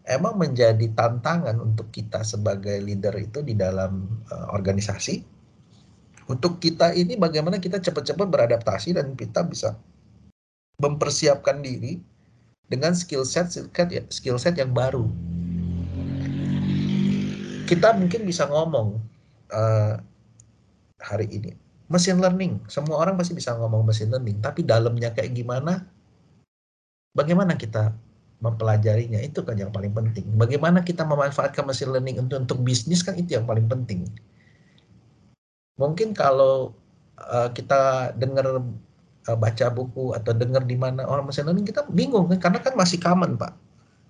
emang 0.09 0.41
menjadi 0.41 0.89
tantangan 0.97 1.61
untuk 1.61 1.93
kita 1.93 2.25
sebagai 2.25 2.81
leader 2.81 3.13
itu 3.19 3.45
di 3.45 3.59
dalam 3.59 4.23
uh, 4.33 4.55
organisasi. 4.57 5.23
Untuk 6.29 6.61
kita 6.61 6.93
ini 6.93 7.17
bagaimana 7.17 7.57
kita 7.57 7.81
cepat-cepat 7.81 8.29
beradaptasi 8.29 8.97
dan 8.97 9.17
kita 9.17 9.49
bisa 9.49 9.81
mempersiapkan 10.77 11.65
diri 11.65 12.05
dengan 12.69 12.93
skill 12.93 13.25
set 13.25 13.49
skill 14.13 14.37
set 14.37 14.61
yang 14.61 14.77
baru. 14.77 15.09
Kita 17.69 17.93
mungkin 17.93 18.25
bisa 18.25 18.49
ngomong 18.49 18.97
uh, 19.53 20.01
hari 21.05 21.29
ini 21.29 21.53
machine 21.89 22.21
learning. 22.21 22.65
Semua 22.69 23.01
orang 23.01 23.17
pasti 23.17 23.37
bisa 23.37 23.57
ngomong 23.57 23.85
machine 23.85 24.13
learning, 24.13 24.41
tapi 24.41 24.65
dalamnya 24.65 25.13
kayak 25.13 25.37
gimana? 25.37 25.85
Bagaimana 27.17 27.57
kita 27.57 27.93
mempelajarinya 28.39 29.19
itu 29.19 29.43
kan 29.43 29.59
yang 29.59 29.75
paling 29.75 29.91
penting. 29.91 30.25
Bagaimana 30.39 30.87
kita 30.87 31.03
memanfaatkan 31.03 31.67
machine 31.67 31.91
learning 31.91 32.23
untuk 32.23 32.39
untuk 32.39 32.59
bisnis 32.63 33.03
kan 33.03 33.19
itu 33.19 33.35
yang 33.35 33.49
paling 33.49 33.67
penting. 33.67 34.07
Mungkin 35.81 36.15
kalau 36.15 36.77
uh, 37.19 37.51
kita 37.51 38.15
dengar 38.15 38.63
uh, 38.63 39.37
baca 39.39 39.67
buku 39.75 40.15
atau 40.15 40.33
dengar 40.37 40.63
di 40.63 40.79
mana 40.79 41.03
orang 41.09 41.27
machine 41.27 41.51
learning 41.51 41.67
kita 41.67 41.83
bingung 41.91 42.31
kan 42.31 42.39
karena 42.39 42.59
kan 42.63 42.75
masih 42.79 43.03
common 43.03 43.35
pak, 43.35 43.51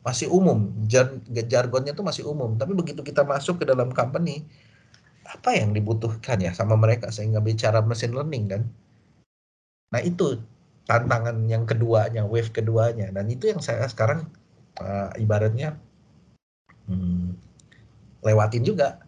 masih 0.09 0.33
umum, 0.33 0.73
jar 0.89 1.13
jargonnya 1.29 1.93
itu 1.93 2.01
masih 2.01 2.25
umum. 2.25 2.57
Tapi 2.57 2.73
begitu 2.73 3.05
kita 3.05 3.29
masuk 3.29 3.61
ke 3.61 3.65
dalam 3.69 3.93
company, 3.93 4.41
apa 5.29 5.53
yang 5.53 5.77
dibutuhkan 5.77 6.41
ya 6.41 6.57
sama 6.57 6.81
mereka 6.81 7.13
sehingga 7.13 7.45
bicara 7.45 7.85
machine 7.85 8.17
learning 8.17 8.49
kan? 8.49 8.63
Nah 9.93 10.01
itu 10.01 10.41
tantangan 10.89 11.45
yang 11.45 11.69
keduanya, 11.69 12.25
wave 12.25 12.49
keduanya. 12.49 13.13
Dan 13.13 13.29
itu 13.29 13.53
yang 13.53 13.61
saya 13.61 13.85
sekarang 13.85 14.25
uh, 14.81 15.13
ibaratnya 15.21 15.77
hmm, 16.89 17.37
lewatin 18.25 18.65
juga. 18.65 19.05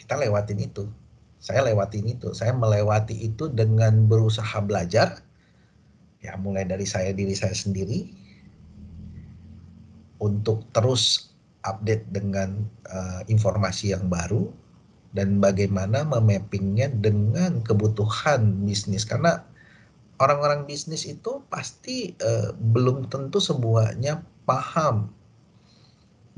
Kita 0.00 0.16
lewatin 0.16 0.56
itu. 0.56 0.88
Saya 1.36 1.68
lewatin 1.68 2.16
itu. 2.16 2.32
Saya 2.32 2.56
melewati 2.56 3.28
itu 3.28 3.52
dengan 3.52 4.08
berusaha 4.08 4.56
belajar. 4.64 5.20
Ya 6.24 6.32
mulai 6.40 6.64
dari 6.64 6.88
saya 6.88 7.12
diri 7.12 7.36
saya 7.36 7.52
sendiri 7.52 8.21
untuk 10.22 10.62
terus 10.70 11.34
update 11.66 12.06
dengan 12.14 12.62
uh, 12.86 13.26
informasi 13.26 13.90
yang 13.90 14.06
baru 14.06 14.46
dan 15.12 15.42
bagaimana 15.42 16.06
memappingnya 16.06 16.88
dengan 16.94 17.60
kebutuhan 17.60 18.62
bisnis 18.64 19.04
karena 19.04 19.42
orang-orang 20.22 20.64
bisnis 20.64 21.04
itu 21.04 21.42
pasti 21.50 22.14
uh, 22.22 22.54
belum 22.54 23.10
tentu 23.10 23.42
semuanya 23.42 24.22
paham 24.46 25.10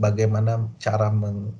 bagaimana 0.01 0.66
cara 0.80 1.12
meng 1.12 1.55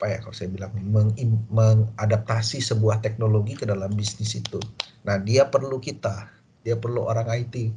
apa 0.00 0.16
ya 0.16 0.18
kalau 0.24 0.32
saya 0.32 0.48
bilang 0.48 0.72
meng, 0.80 1.12
mengadaptasi 1.52 2.64
sebuah 2.64 3.04
teknologi 3.04 3.52
ke 3.52 3.68
dalam 3.68 3.92
bisnis 3.92 4.32
itu. 4.32 4.56
Nah, 5.04 5.20
dia 5.20 5.44
perlu 5.44 5.76
kita, 5.76 6.24
dia 6.64 6.72
perlu 6.80 7.04
orang 7.04 7.28
IT 7.36 7.68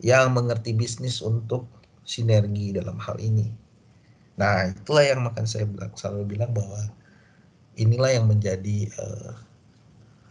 yang 0.00 0.32
mengerti 0.32 0.72
bisnis 0.72 1.20
untuk 1.20 1.68
sinergi 2.08 2.72
dalam 2.72 2.96
hal 2.96 3.20
ini. 3.20 3.52
Nah, 4.40 4.72
itulah 4.72 5.04
yang 5.04 5.20
makan 5.20 5.44
saya 5.44 5.68
bilang 5.68 5.92
selalu 5.92 6.36
bilang 6.36 6.50
bahwa 6.56 6.88
inilah 7.76 8.10
yang 8.16 8.26
menjadi 8.26 8.88
uh, 8.96 9.36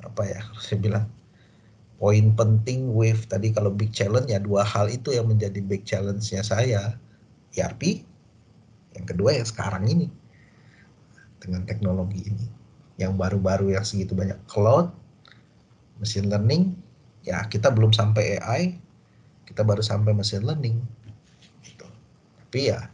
apa 0.02 0.24
ya 0.26 0.42
saya 0.58 0.78
bilang 0.82 1.06
poin 2.02 2.34
penting 2.34 2.90
wave 2.90 3.30
tadi. 3.30 3.54
Kalau 3.54 3.70
big 3.70 3.94
challenge 3.94 4.34
ya 4.34 4.42
dua 4.42 4.66
hal 4.66 4.90
itu 4.90 5.14
yang 5.14 5.30
menjadi 5.30 5.62
big 5.62 5.86
challenge-nya 5.86 6.42
saya. 6.42 6.98
ERP 7.50 8.06
yang 8.94 9.06
kedua 9.10 9.34
yang 9.34 9.46
sekarang 9.46 9.86
ini 9.90 10.08
dengan 11.42 11.66
teknologi 11.70 12.26
ini. 12.26 12.46
Yang 13.00 13.14
baru-baru 13.16 13.78
yang 13.78 13.86
segitu 13.86 14.18
banyak 14.18 14.38
cloud 14.50 14.92
machine 16.00 16.32
learning 16.32 16.74
ya 17.28 17.44
kita 17.52 17.68
belum 17.70 17.92
sampai 17.92 18.40
AI 18.40 18.80
kita 19.50 19.66
baru 19.66 19.82
sampai 19.82 20.14
machine 20.14 20.46
learning 20.46 20.78
gitu. 21.66 21.90
tapi 22.46 22.70
ya 22.70 22.86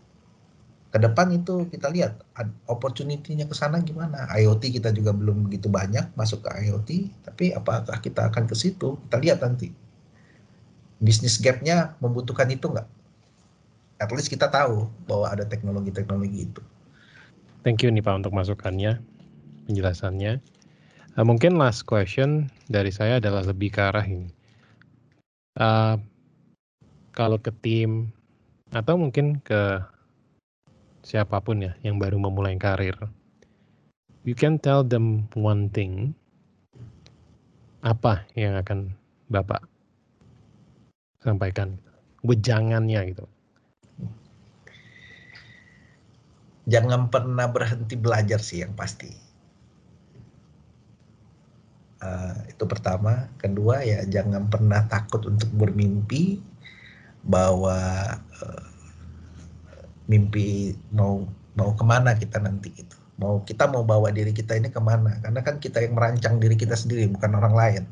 ke 0.96 1.04
depan 1.04 1.28
itu 1.36 1.68
kita 1.68 1.92
lihat 1.92 2.24
opportunity-nya 2.72 3.52
ke 3.52 3.52
sana 3.52 3.84
gimana. 3.84 4.32
IoT 4.32 4.80
kita 4.80 4.96
juga 4.96 5.12
belum 5.12 5.52
begitu 5.52 5.68
banyak 5.68 6.16
masuk 6.16 6.48
ke 6.48 6.56
IoT, 6.56 7.12
tapi 7.28 7.52
apakah 7.52 8.00
kita 8.00 8.32
akan 8.32 8.48
ke 8.48 8.56
situ? 8.56 8.96
Kita 8.96 9.20
lihat 9.20 9.44
nanti. 9.44 9.76
Bisnis 11.04 11.36
gap-nya 11.44 12.00
membutuhkan 12.00 12.48
itu 12.48 12.72
nggak? 12.72 12.88
At 14.00 14.08
least 14.16 14.32
kita 14.32 14.48
tahu 14.48 14.88
bahwa 15.04 15.36
ada 15.36 15.44
teknologi-teknologi 15.44 16.48
itu. 16.48 16.64
Thank 17.68 17.84
you 17.84 17.92
nih 17.92 18.00
Pak 18.00 18.24
untuk 18.24 18.32
masukannya, 18.32 19.04
penjelasannya. 19.68 20.40
Uh, 21.20 21.26
mungkin 21.28 21.60
last 21.60 21.84
question 21.84 22.48
dari 22.72 22.96
saya 22.96 23.20
adalah 23.20 23.44
lebih 23.44 23.68
ke 23.76 23.84
arah 23.84 24.08
ini. 24.08 24.32
Uh, 25.60 26.00
kalau 27.16 27.40
ke 27.40 27.50
tim 27.64 28.12
atau 28.76 29.00
mungkin 29.00 29.40
ke 29.40 29.80
siapa 31.08 31.40
pun 31.40 31.64
ya 31.64 31.72
yang 31.80 31.96
baru 31.96 32.20
memulai 32.20 32.60
karir, 32.60 32.94
you 34.28 34.36
can 34.36 34.60
tell 34.60 34.84
them 34.84 35.32
one 35.34 35.72
thing. 35.72 36.12
Apa 37.80 38.28
yang 38.36 38.60
akan 38.60 38.92
Bapak 39.32 39.64
sampaikan? 41.24 41.80
Wejangannya 42.26 43.16
gitu. 43.16 43.26
Jangan 46.66 47.14
pernah 47.14 47.46
berhenti 47.46 47.94
belajar 47.94 48.42
sih 48.42 48.66
yang 48.66 48.74
pasti. 48.74 49.14
Uh, 52.02 52.34
itu 52.50 52.66
pertama. 52.66 53.30
Kedua 53.38 53.86
ya 53.86 54.02
jangan 54.10 54.50
pernah 54.50 54.90
takut 54.90 55.22
untuk 55.30 55.54
bermimpi 55.54 56.42
bahwa 57.26 57.78
uh, 58.42 58.66
mimpi 60.06 60.78
mau 60.94 61.26
mau 61.58 61.74
ke 61.74 61.84
mana 61.84 62.14
kita 62.14 62.38
nanti 62.38 62.70
gitu. 62.72 62.98
Mau 63.18 63.42
kita 63.48 63.66
mau 63.72 63.82
bawa 63.82 64.12
diri 64.12 64.36
kita 64.36 64.60
ini 64.60 64.70
ke 64.70 64.78
mana? 64.78 65.18
Karena 65.24 65.42
kan 65.42 65.58
kita 65.58 65.82
yang 65.82 65.98
merancang 65.98 66.38
diri 66.38 66.54
kita 66.54 66.78
sendiri 66.78 67.10
bukan 67.10 67.32
orang 67.34 67.56
lain. 67.56 67.84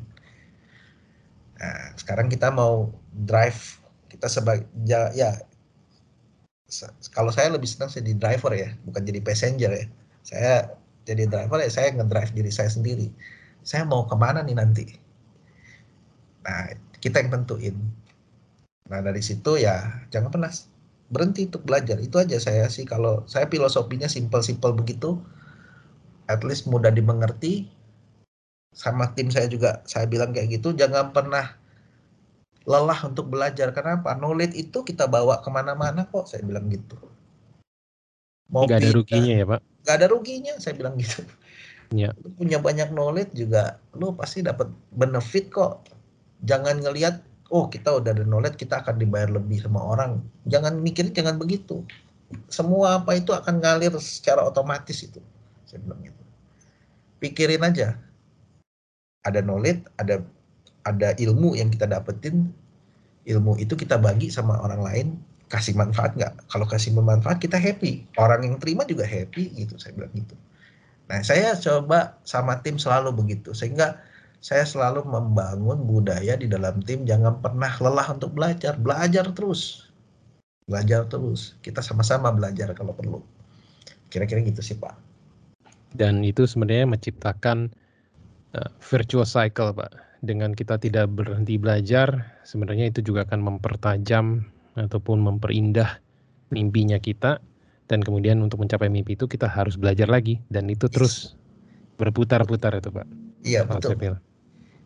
Nah 1.58 1.96
sekarang 1.98 2.30
kita 2.30 2.52
mau 2.54 2.92
drive 3.10 3.80
kita 4.12 4.30
sebagai 4.30 4.68
ya, 4.86 5.10
ya 5.16 5.34
kalau 7.10 7.34
saya 7.34 7.50
lebih 7.54 7.66
senang 7.66 7.90
jadi 7.90 8.14
driver 8.14 8.52
ya 8.54 8.70
bukan 8.86 9.02
jadi 9.02 9.20
passenger 9.24 9.70
ya. 9.74 9.86
Saya 10.22 10.54
jadi 11.08 11.26
driver 11.26 11.58
ya 11.58 11.70
saya 11.72 11.90
ngedrive 11.96 12.32
diri 12.36 12.50
saya 12.52 12.70
sendiri. 12.70 13.10
Saya 13.64 13.88
mau 13.88 14.04
ke 14.04 14.14
mana 14.14 14.44
nih 14.44 14.56
nanti? 14.60 14.86
Nah 16.44 16.76
kita 17.00 17.24
yang 17.24 17.32
tentuin 17.32 17.76
Nah 18.90 19.00
dari 19.00 19.24
situ 19.24 19.56
ya 19.56 20.04
jangan 20.12 20.28
pernah 20.28 20.52
berhenti 21.08 21.48
untuk 21.48 21.64
belajar. 21.64 21.96
Itu 22.00 22.20
aja 22.20 22.36
saya 22.40 22.68
sih 22.68 22.84
kalau 22.84 23.24
saya 23.24 23.48
filosofinya 23.48 24.08
simpel-simpel 24.08 24.74
begitu, 24.76 25.20
at 26.28 26.42
least 26.44 26.68
mudah 26.68 26.92
dimengerti. 26.92 27.68
Sama 28.74 29.14
tim 29.14 29.30
saya 29.30 29.46
juga 29.46 29.86
saya 29.86 30.10
bilang 30.10 30.34
kayak 30.34 30.58
gitu, 30.58 30.74
jangan 30.74 31.14
pernah 31.14 31.54
lelah 32.66 33.00
untuk 33.06 33.30
belajar. 33.30 33.70
Kenapa? 33.70 34.18
Knowledge 34.18 34.58
itu 34.58 34.82
kita 34.82 35.06
bawa 35.06 35.38
ke 35.44 35.48
mana-mana 35.52 36.10
kok, 36.10 36.26
saya 36.26 36.42
bilang 36.42 36.66
gitu. 36.66 36.98
Mau 38.50 38.66
gak 38.66 38.82
ada 38.82 38.90
ruginya 38.90 39.32
ya 39.32 39.46
Pak? 39.46 39.60
Gak 39.86 39.96
ada 40.02 40.06
ruginya, 40.10 40.54
saya 40.58 40.74
bilang 40.74 40.98
gitu. 40.98 41.22
Ya. 41.94 42.10
Lu 42.18 42.34
punya 42.34 42.58
banyak 42.58 42.90
knowledge 42.90 43.38
juga, 43.38 43.78
lu 43.94 44.10
pasti 44.18 44.42
dapat 44.42 44.66
benefit 44.90 45.54
kok. 45.54 45.86
Jangan 46.42 46.82
ngelihat 46.82 47.22
oh 47.52 47.68
kita 47.68 48.00
udah 48.00 48.16
ada 48.16 48.24
knowledge 48.24 48.56
kita 48.56 48.80
akan 48.80 49.00
dibayar 49.00 49.28
lebih 49.28 49.60
sama 49.60 49.82
orang. 49.82 50.22
Jangan 50.48 50.80
mikir 50.80 51.12
jangan 51.12 51.36
begitu. 51.36 51.84
Semua 52.48 53.02
apa 53.02 53.18
itu 53.18 53.30
akan 53.30 53.60
ngalir 53.60 53.92
secara 54.00 54.44
otomatis 54.44 55.04
itu. 55.04 55.20
Saya 55.68 55.84
bilang 55.84 56.00
gitu. 56.00 56.22
Pikirin 57.20 57.64
aja. 57.64 57.98
Ada 59.24 59.44
knowledge 59.44 59.84
ada 60.00 60.24
ada 60.84 61.16
ilmu 61.20 61.56
yang 61.56 61.68
kita 61.72 61.88
dapetin. 61.88 62.52
Ilmu 63.24 63.56
itu 63.56 63.72
kita 63.72 63.96
bagi 63.96 64.28
sama 64.28 64.60
orang 64.60 64.82
lain. 64.84 65.06
Kasih 65.48 65.76
manfaat 65.76 66.16
nggak? 66.16 66.48
Kalau 66.48 66.66
kasih 66.68 66.92
manfaat 66.96 67.40
kita 67.40 67.56
happy. 67.60 68.04
Orang 68.20 68.44
yang 68.44 68.56
terima 68.60 68.84
juga 68.84 69.04
happy 69.04 69.52
gitu. 69.56 69.76
Saya 69.80 69.96
bilang 69.96 70.12
gitu. 70.16 70.36
Nah 71.08 71.20
saya 71.20 71.52
coba 71.56 72.16
sama 72.24 72.60
tim 72.64 72.80
selalu 72.80 73.12
begitu. 73.16 73.52
Sehingga 73.52 74.00
saya 74.44 74.68
selalu 74.68 75.08
membangun 75.08 75.88
budaya 75.88 76.36
di 76.36 76.44
dalam 76.44 76.84
tim 76.84 77.08
jangan 77.08 77.40
pernah 77.40 77.72
lelah 77.80 78.12
untuk 78.12 78.36
belajar. 78.36 78.76
Belajar 78.76 79.32
terus. 79.32 79.88
Belajar 80.68 81.08
terus. 81.08 81.56
Kita 81.64 81.80
sama-sama 81.80 82.28
belajar 82.28 82.76
kalau 82.76 82.92
perlu. 82.92 83.24
Kira-kira 84.12 84.44
gitu 84.44 84.60
sih 84.60 84.76
pak. 84.76 85.00
Dan 85.96 86.20
itu 86.20 86.44
sebenarnya 86.44 86.84
menciptakan 86.84 87.72
uh, 88.52 88.68
virtual 88.84 89.24
cycle 89.24 89.72
pak. 89.72 89.96
Dengan 90.20 90.52
kita 90.52 90.76
tidak 90.76 91.08
berhenti 91.16 91.56
belajar 91.56 92.36
sebenarnya 92.44 92.92
itu 92.92 93.00
juga 93.00 93.24
akan 93.24 93.40
mempertajam 93.48 94.44
ataupun 94.76 95.24
memperindah 95.24 96.04
mimpinya 96.52 97.00
kita. 97.00 97.40
Dan 97.88 98.04
kemudian 98.04 98.44
untuk 98.44 98.60
mencapai 98.60 98.92
mimpi 98.92 99.16
itu 99.16 99.24
kita 99.24 99.48
harus 99.48 99.80
belajar 99.80 100.04
lagi. 100.04 100.36
Dan 100.52 100.68
itu 100.68 100.84
terus 100.92 101.32
berputar-putar 101.96 102.76
itu 102.76 102.92
pak. 102.92 103.08
Iya 103.40 103.64
betul 103.64 104.20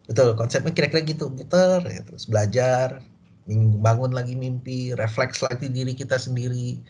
betul 0.08 0.32
konsepnya 0.40 0.72
kira-kira 0.72 1.04
gitu 1.04 1.28
putar 1.28 1.84
ya, 1.84 2.00
terus 2.00 2.24
belajar 2.24 3.04
bangun 3.84 4.12
lagi 4.16 4.32
mimpi 4.32 4.96
refleks 4.96 5.44
lagi 5.44 5.68
diri 5.68 5.92
kita 5.92 6.16
sendiri. 6.16 6.80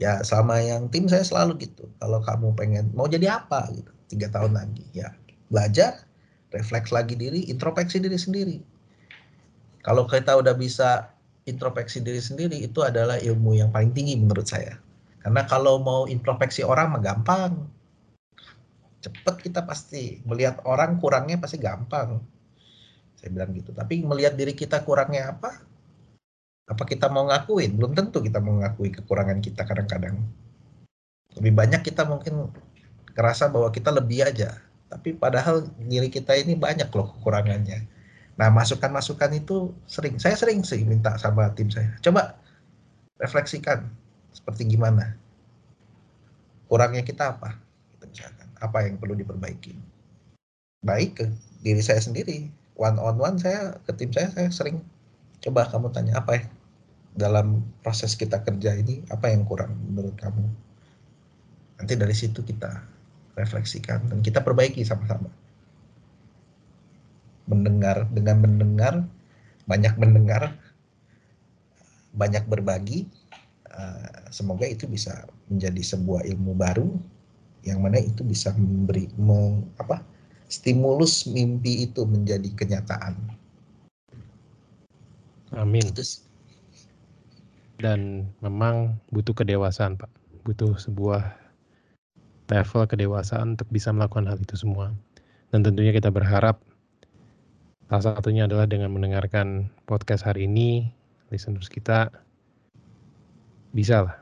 Ya 0.00 0.24
sama 0.24 0.56
yang 0.64 0.88
tim 0.88 1.04
saya 1.10 1.20
selalu 1.20 1.60
gitu 1.68 1.84
kalau 2.00 2.24
kamu 2.24 2.56
pengen 2.56 2.88
mau 2.96 3.04
jadi 3.04 3.36
apa 3.36 3.68
gitu 3.74 3.92
tiga 4.08 4.32
tahun 4.32 4.56
lagi 4.56 4.80
ya 4.96 5.12
belajar 5.52 6.08
refleks 6.56 6.88
lagi 6.88 7.18
diri 7.18 7.44
introspeksi 7.50 8.00
diri 8.00 8.16
sendiri. 8.16 8.58
Kalau 9.84 10.08
kita 10.08 10.40
udah 10.40 10.56
bisa 10.56 11.12
introspeksi 11.44 12.00
diri 12.00 12.22
sendiri 12.22 12.56
itu 12.64 12.80
adalah 12.80 13.20
ilmu 13.20 13.60
yang 13.60 13.68
paling 13.68 13.92
tinggi 13.92 14.16
menurut 14.16 14.48
saya. 14.48 14.80
Karena 15.20 15.44
kalau 15.44 15.84
mau 15.84 16.08
introspeksi 16.08 16.64
orang 16.64 16.96
mah 16.96 17.02
gampang. 17.04 17.68
Cepet 19.04 19.36
kita 19.48 19.64
pasti 19.68 20.20
melihat 20.24 20.60
orang 20.64 20.96
kurangnya 20.96 21.40
pasti 21.40 21.56
gampang 21.56 22.20
saya 23.20 23.36
bilang 23.36 23.52
gitu. 23.52 23.76
Tapi 23.76 24.00
melihat 24.00 24.32
diri 24.32 24.56
kita 24.56 24.80
kurangnya 24.80 25.36
apa? 25.36 25.60
Apa 26.64 26.88
kita 26.88 27.12
mau 27.12 27.28
ngakuin? 27.28 27.76
Belum 27.76 27.92
tentu 27.92 28.24
kita 28.24 28.40
mau 28.40 28.56
ngakui 28.64 28.88
kekurangan 28.96 29.44
kita 29.44 29.68
kadang-kadang. 29.68 30.16
Lebih 31.36 31.52
banyak 31.52 31.84
kita 31.84 32.08
mungkin 32.08 32.48
kerasa 33.12 33.52
bahwa 33.52 33.68
kita 33.68 33.92
lebih 33.92 34.24
aja. 34.24 34.56
Tapi 34.88 35.12
padahal 35.20 35.68
diri 35.84 36.08
kita 36.08 36.32
ini 36.32 36.56
banyak 36.56 36.88
loh 36.88 37.12
kekurangannya. 37.20 37.84
Nah 38.40 38.48
masukan-masukan 38.48 39.36
itu 39.36 39.76
sering. 39.84 40.16
Saya 40.16 40.40
sering 40.40 40.64
sih 40.64 40.80
minta 40.88 41.12
sama 41.20 41.52
tim 41.52 41.68
saya. 41.68 41.92
Coba 42.00 42.40
refleksikan 43.20 43.84
seperti 44.32 44.64
gimana. 44.64 45.12
Kurangnya 46.72 47.04
kita 47.04 47.36
apa? 47.36 47.60
Apa 48.64 48.88
yang 48.88 48.96
perlu 48.96 49.12
diperbaiki. 49.12 49.76
Baik 50.80 51.20
ke 51.20 51.26
diri 51.60 51.84
saya 51.84 52.00
sendiri 52.00 52.48
one 52.80 52.96
on 52.96 53.20
one 53.20 53.36
saya 53.36 53.76
ke 53.84 53.92
tim 53.92 54.08
saya 54.08 54.32
saya 54.32 54.48
sering 54.48 54.80
coba 55.44 55.68
kamu 55.68 55.92
tanya 55.92 56.16
apa 56.16 56.40
ya 56.40 56.44
dalam 57.14 57.66
proses 57.82 58.14
kita 58.14 58.42
kerja 58.46 58.78
ini 58.78 59.02
apa 59.10 59.30
yang 59.30 59.42
kurang 59.42 59.74
menurut 59.90 60.14
kamu? 60.18 60.46
Nanti 61.80 61.92
dari 61.96 62.14
situ 62.14 62.44
kita 62.44 62.70
refleksikan 63.34 64.06
dan 64.10 64.18
kita 64.22 64.44
perbaiki 64.44 64.84
sama-sama. 64.86 65.30
Mendengar 67.50 68.06
dengan 68.14 68.46
mendengar 68.46 68.94
banyak 69.66 69.94
mendengar 69.98 70.54
banyak 72.14 72.46
berbagi 72.46 73.06
eh, 73.70 74.18
semoga 74.30 74.66
itu 74.66 74.86
bisa 74.86 75.26
menjadi 75.50 75.82
sebuah 75.96 76.26
ilmu 76.26 76.52
baru 76.54 76.90
yang 77.60 77.84
mana 77.84 78.00
itu 78.00 78.24
bisa 78.24 78.54
memberi 78.56 79.10
meng, 79.20 79.68
apa 79.76 80.00
stimulus 80.50 81.30
mimpi 81.30 81.86
itu 81.86 82.02
menjadi 82.02 82.50
kenyataan. 82.58 83.14
Amin. 85.54 85.82
Dan 87.80 88.28
memang 88.44 89.00
butuh 89.14 89.32
kedewasaan, 89.32 89.96
Pak. 89.96 90.10
Butuh 90.44 90.76
sebuah 90.76 91.38
level 92.50 92.82
kedewasaan 92.90 93.54
untuk 93.56 93.70
bisa 93.70 93.94
melakukan 93.94 94.26
hal 94.26 94.36
itu 94.42 94.58
semua. 94.58 94.92
Dan 95.54 95.62
tentunya 95.62 95.94
kita 95.94 96.10
berharap 96.10 96.60
salah 97.86 98.18
satunya 98.18 98.46
adalah 98.46 98.66
dengan 98.66 98.94
mendengarkan 98.94 99.70
podcast 99.86 100.26
hari 100.26 100.46
ini, 100.46 100.90
listeners 101.30 101.70
kita 101.70 102.10
bisa 103.70 104.06
lah 104.06 104.16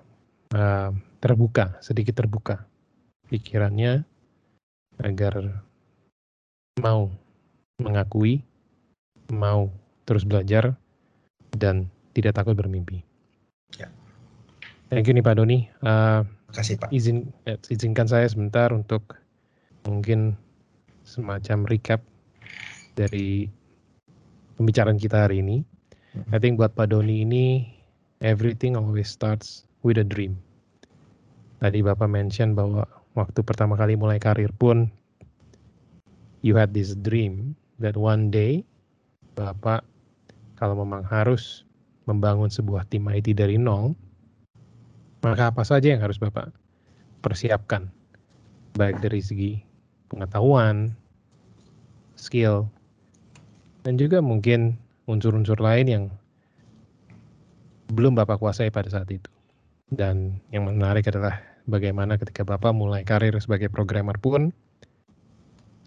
uh, 0.57 0.91
terbuka, 1.21 1.77
sedikit 1.81 2.21
terbuka 2.21 2.69
pikirannya 3.29 4.05
agar 5.01 5.65
mau 6.81 7.11
mengakui, 7.79 8.43
mau 9.31 9.71
terus 10.09 10.25
belajar, 10.25 10.75
dan 11.55 11.87
tidak 12.17 12.39
takut 12.39 12.57
bermimpi. 12.59 13.05
Ya. 13.77 13.93
Thank 14.89 15.11
you 15.11 15.15
nih 15.15 15.25
Pak 15.25 15.37
Doni. 15.39 15.69
Uh, 15.85 16.25
kasih 16.51 16.81
Pak. 16.81 16.89
Izin, 16.91 17.31
eh, 17.45 17.61
izinkan 17.69 18.09
saya 18.09 18.25
sebentar 18.27 18.73
untuk 18.73 19.21
mungkin 19.85 20.35
semacam 21.05 21.65
recap 21.69 22.01
dari 22.97 23.49
pembicaraan 24.57 24.99
kita 24.99 25.29
hari 25.29 25.41
ini. 25.41 25.63
Hmm. 26.17 26.35
I 26.35 26.39
think 26.41 26.57
buat 26.59 26.75
Pak 26.75 26.91
Doni 26.91 27.23
ini 27.23 27.69
everything 28.25 28.75
always 28.75 29.07
starts 29.07 29.69
with 29.87 30.01
a 30.01 30.07
dream. 30.07 30.37
Tadi 31.63 31.83
Bapak 31.83 32.11
mention 32.11 32.55
bahwa 32.55 32.87
waktu 33.15 33.41
pertama 33.43 33.75
kali 33.75 33.99
mulai 33.99 34.19
karir 34.23 34.51
pun 34.55 34.91
you 36.49 36.57
had 36.57 36.73
this 36.73 36.97
dream 37.05 37.53
that 37.77 37.93
one 37.93 38.33
day 38.33 38.65
Bapak 39.37 39.85
kalau 40.57 40.81
memang 40.81 41.05
harus 41.05 41.69
membangun 42.09 42.49
sebuah 42.49 42.89
tim 42.89 43.05
IT 43.07 43.37
dari 43.37 43.61
nol, 43.61 43.93
maka 45.21 45.53
apa 45.53 45.63
saja 45.63 45.93
yang 45.93 46.01
harus 46.01 46.17
Bapak 46.17 46.51
persiapkan? 47.21 47.93
Baik 48.75 48.99
dari 49.05 49.21
segi 49.21 49.53
pengetahuan, 50.09 50.97
skill, 52.17 52.67
dan 53.85 54.01
juga 54.01 54.19
mungkin 54.19 54.81
unsur-unsur 55.07 55.61
lain 55.63 55.87
yang 55.87 56.05
belum 57.93 58.19
Bapak 58.19 58.43
kuasai 58.43 58.73
pada 58.73 58.91
saat 58.91 59.07
itu. 59.13 59.31
Dan 59.93 60.43
yang 60.51 60.67
menarik 60.67 61.07
adalah 61.07 61.39
bagaimana 61.71 62.19
ketika 62.19 62.43
Bapak 62.43 62.75
mulai 62.75 63.07
karir 63.07 63.37
sebagai 63.39 63.71
programmer 63.71 64.19
pun, 64.19 64.51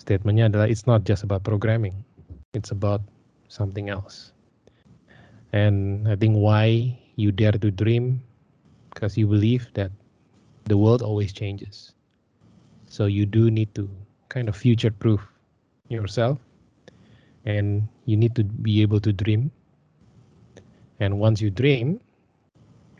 statementnya 0.02 0.50
adalah 0.50 0.66
it's 0.66 0.90
not 0.90 1.06
just 1.06 1.22
about 1.22 1.46
programming, 1.46 1.94
it's 2.58 2.74
about 2.74 3.06
something 3.54 3.94
else. 3.94 4.34
And 5.54 6.10
I 6.10 6.18
think 6.18 6.42
why 6.42 6.98
you 7.22 7.30
dare 7.30 7.54
to 7.54 7.70
dream 7.70 8.26
because 8.90 9.14
you 9.14 9.30
believe 9.30 9.70
that 9.78 9.94
the 10.66 10.78
world 10.78 11.06
always 11.06 11.30
changes. 11.30 11.94
So 12.90 13.06
you 13.06 13.30
do 13.30 13.54
need 13.54 13.70
to 13.78 13.86
kind 14.34 14.50
of 14.50 14.56
future 14.58 14.92
proof 14.92 15.22
yourself 15.88 16.40
and 17.46 17.86
you 18.06 18.18
need 18.18 18.34
to 18.36 18.44
be 18.44 18.82
able 18.82 19.00
to 19.06 19.14
dream. 19.14 19.52
And 21.00 21.20
once 21.20 21.42
you 21.42 21.50
dream, 21.50 22.00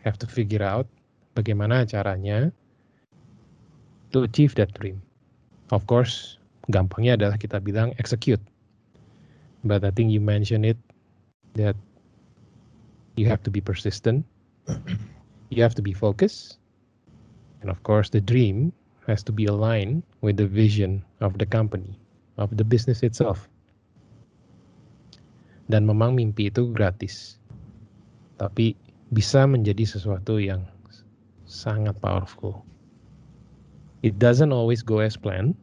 have 0.04 0.18
to 0.18 0.26
figure 0.26 0.62
out 0.62 0.86
bagaimana 1.34 1.88
caranya 1.88 2.52
to 4.12 4.22
achieve 4.22 4.54
that 4.56 4.74
dream. 4.74 5.00
Of 5.72 5.86
course, 5.86 6.36
gampangnya 6.70 7.18
adalah 7.18 7.40
kita 7.40 7.58
bilang 7.58 7.96
execute. 7.98 8.42
But 9.62 9.82
I 9.86 9.90
think 9.94 10.10
you 10.10 10.22
mention 10.22 10.66
it 10.66 10.78
that 11.54 11.78
you 13.14 13.26
have 13.30 13.42
to 13.46 13.50
be 13.50 13.62
persistent, 13.62 14.26
you 15.50 15.62
have 15.62 15.74
to 15.78 15.82
be 15.82 15.94
focused, 15.94 16.58
and 17.62 17.70
of 17.70 17.82
course, 17.86 18.10
the 18.10 18.22
dream 18.22 18.74
has 19.06 19.22
to 19.26 19.32
be 19.34 19.46
aligned 19.46 20.02
with 20.22 20.38
the 20.38 20.46
vision 20.46 21.02
of 21.22 21.38
the 21.38 21.46
company, 21.46 21.98
of 22.38 22.50
the 22.58 22.66
business 22.66 23.02
itself. 23.02 23.46
Dan 25.70 25.86
memang 25.86 26.18
mimpi 26.18 26.50
itu 26.50 26.74
gratis, 26.74 27.38
tapi 28.38 28.74
bisa 29.14 29.46
menjadi 29.46 29.86
sesuatu 29.86 30.42
yang 30.42 30.66
sangat 31.46 31.94
powerful. 32.02 32.66
It 34.02 34.18
doesn't 34.18 34.50
always 34.50 34.82
go 34.82 34.98
as 34.98 35.14
planned, 35.14 35.54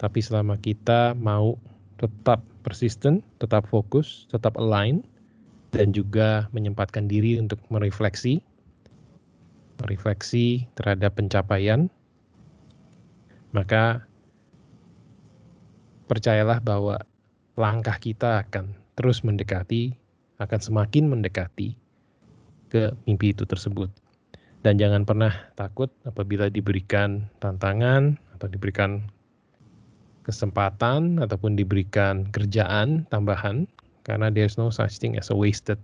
tapi 0.00 0.24
selama 0.24 0.56
kita 0.56 1.12
mau 1.12 1.60
tetap 2.00 2.40
persisten, 2.64 3.20
tetap 3.36 3.68
fokus, 3.68 4.24
tetap 4.32 4.56
align, 4.56 5.04
dan 5.76 5.92
juga 5.92 6.48
menyempatkan 6.56 7.04
diri 7.04 7.36
untuk 7.36 7.60
merefleksi, 7.68 8.40
merefleksi 9.84 10.64
terhadap 10.72 11.20
pencapaian, 11.20 11.92
maka 13.52 14.00
percayalah 16.08 16.64
bahwa 16.64 16.96
langkah 17.60 18.00
kita 18.00 18.48
akan 18.48 18.72
terus 18.96 19.20
mendekati, 19.20 19.92
akan 20.40 20.60
semakin 20.64 21.12
mendekati 21.12 21.76
ke 22.72 22.96
mimpi 23.04 23.36
itu 23.36 23.44
tersebut. 23.44 23.92
Dan 24.64 24.80
jangan 24.80 25.04
pernah 25.04 25.32
takut 25.56 25.92
apabila 26.08 26.48
diberikan 26.48 27.28
tantangan 27.40 28.16
atau 28.36 28.48
diberikan 28.48 29.08
kesempatan 30.30 31.18
ataupun 31.18 31.58
diberikan 31.58 32.24
kerjaan 32.30 33.04
tambahan 33.10 33.66
karena 34.06 34.30
there's 34.30 34.54
no 34.54 34.70
such 34.70 35.02
thing 35.02 35.18
as 35.18 35.28
a 35.28 35.36
wasted 35.36 35.76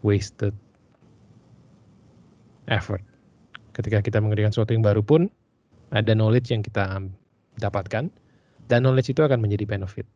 wasted 0.00 0.56
effort. 2.72 3.04
Ketika 3.76 4.00
kita 4.00 4.18
mengerjakan 4.18 4.52
sesuatu 4.56 4.72
yang 4.72 4.84
baru 4.84 5.04
pun 5.04 5.28
ada 5.92 6.16
knowledge 6.16 6.48
yang 6.48 6.64
kita 6.64 7.04
dapatkan 7.60 8.08
dan 8.72 8.78
knowledge 8.80 9.12
itu 9.12 9.20
akan 9.20 9.44
menjadi 9.44 9.68
benefit 9.68 10.08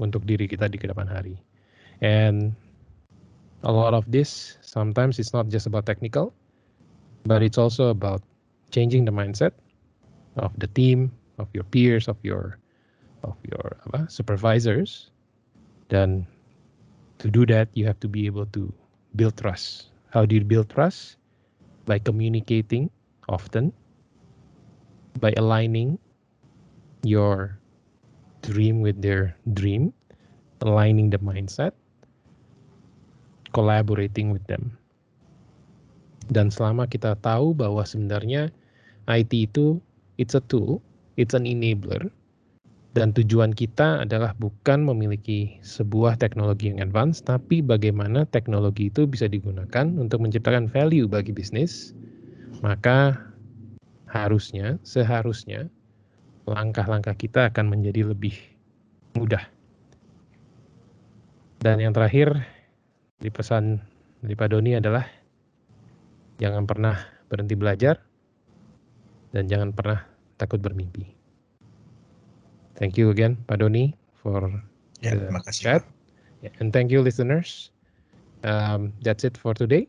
untuk 0.00 0.24
diri 0.24 0.48
kita 0.48 0.66
di 0.66 0.80
ke 0.80 0.88
depan 0.88 1.04
hari. 1.04 1.36
And 2.00 2.56
a 3.62 3.72
lot 3.72 3.92
of 3.92 4.08
this 4.08 4.56
sometimes 4.64 5.20
it's 5.20 5.36
not 5.36 5.52
just 5.52 5.68
about 5.68 5.84
technical 5.84 6.32
but 7.28 7.44
it's 7.44 7.60
also 7.60 7.92
about 7.92 8.24
changing 8.72 9.04
the 9.06 9.14
mindset 9.14 9.52
of 10.36 10.50
the 10.58 10.66
team, 10.66 11.14
of 11.38 11.48
your 11.52 11.64
peers, 11.64 12.08
of 12.08 12.16
your 12.22 12.58
of 13.24 13.36
your 13.44 13.76
apa, 13.88 14.06
supervisors. 14.10 15.10
then 15.88 16.26
to 17.18 17.30
do 17.30 17.46
that, 17.46 17.68
you 17.74 17.86
have 17.86 18.00
to 18.00 18.08
be 18.08 18.26
able 18.26 18.46
to 18.50 18.72
build 19.16 19.36
trust. 19.36 19.92
How 20.10 20.26
do 20.26 20.34
you 20.34 20.44
build 20.44 20.70
trust? 20.70 21.16
By 21.86 22.00
communicating 22.00 22.90
often, 23.28 23.72
by 25.20 25.32
aligning 25.36 26.00
your 27.04 27.60
dream 28.42 28.80
with 28.80 29.00
their 29.00 29.36
dream, 29.52 29.92
aligning 30.64 31.12
the 31.12 31.20
mindset, 31.20 31.72
collaborating 33.52 34.32
with 34.32 34.44
them. 34.48 34.76
Dan 36.32 36.48
selama 36.48 36.88
kita 36.88 37.20
tahu 37.20 37.52
bahwa 37.52 37.84
sebenarnya 37.84 38.48
IT 39.04 39.32
itu 39.32 39.76
it's 40.16 40.32
a 40.32 40.40
tool, 40.48 40.80
it's 41.14 41.34
an 41.34 41.46
enabler, 41.46 42.10
dan 42.94 43.10
tujuan 43.10 43.54
kita 43.54 44.06
adalah 44.06 44.34
bukan 44.38 44.86
memiliki 44.86 45.58
sebuah 45.66 46.18
teknologi 46.18 46.70
yang 46.70 46.78
advance, 46.82 47.22
tapi 47.22 47.60
bagaimana 47.62 48.26
teknologi 48.30 48.90
itu 48.90 49.06
bisa 49.06 49.26
digunakan 49.26 49.86
untuk 49.98 50.22
menciptakan 50.22 50.70
value 50.70 51.10
bagi 51.10 51.34
bisnis, 51.34 51.94
maka 52.62 53.18
harusnya, 54.10 54.78
seharusnya, 54.86 55.66
langkah-langkah 56.46 57.18
kita 57.18 57.50
akan 57.50 57.72
menjadi 57.72 58.14
lebih 58.14 58.36
mudah. 59.18 59.42
Dan 61.64 61.80
yang 61.80 61.96
terakhir, 61.96 62.44
di 63.18 63.32
pesan 63.32 63.80
dari 64.20 64.36
Pak 64.36 64.52
Doni 64.52 64.76
adalah 64.76 65.24
Jangan 66.42 66.66
pernah 66.66 66.98
berhenti 67.30 67.54
belajar 67.54 68.02
dan 69.30 69.46
jangan 69.46 69.70
pernah 69.70 70.02
takut 70.38 70.60
bermimpi. 70.60 71.14
Thank 72.74 72.98
you 72.98 73.10
again, 73.14 73.38
Pak 73.46 73.62
Doni, 73.62 73.94
for 74.18 74.50
ya, 74.98 75.14
the 75.14 75.30
makasih. 75.30 75.62
chat. 75.62 75.82
Yeah, 76.42 76.50
and 76.58 76.74
thank 76.74 76.90
you, 76.90 77.00
listeners. 77.00 77.70
Um, 78.42 78.92
that's 79.00 79.24
it 79.24 79.38
for 79.38 79.54
today, 79.54 79.86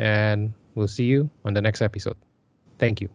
and 0.00 0.56
we'll 0.74 0.90
see 0.90 1.06
you 1.06 1.30
on 1.44 1.54
the 1.54 1.62
next 1.62 1.84
episode. 1.84 2.16
Thank 2.80 3.04
you. 3.04 3.12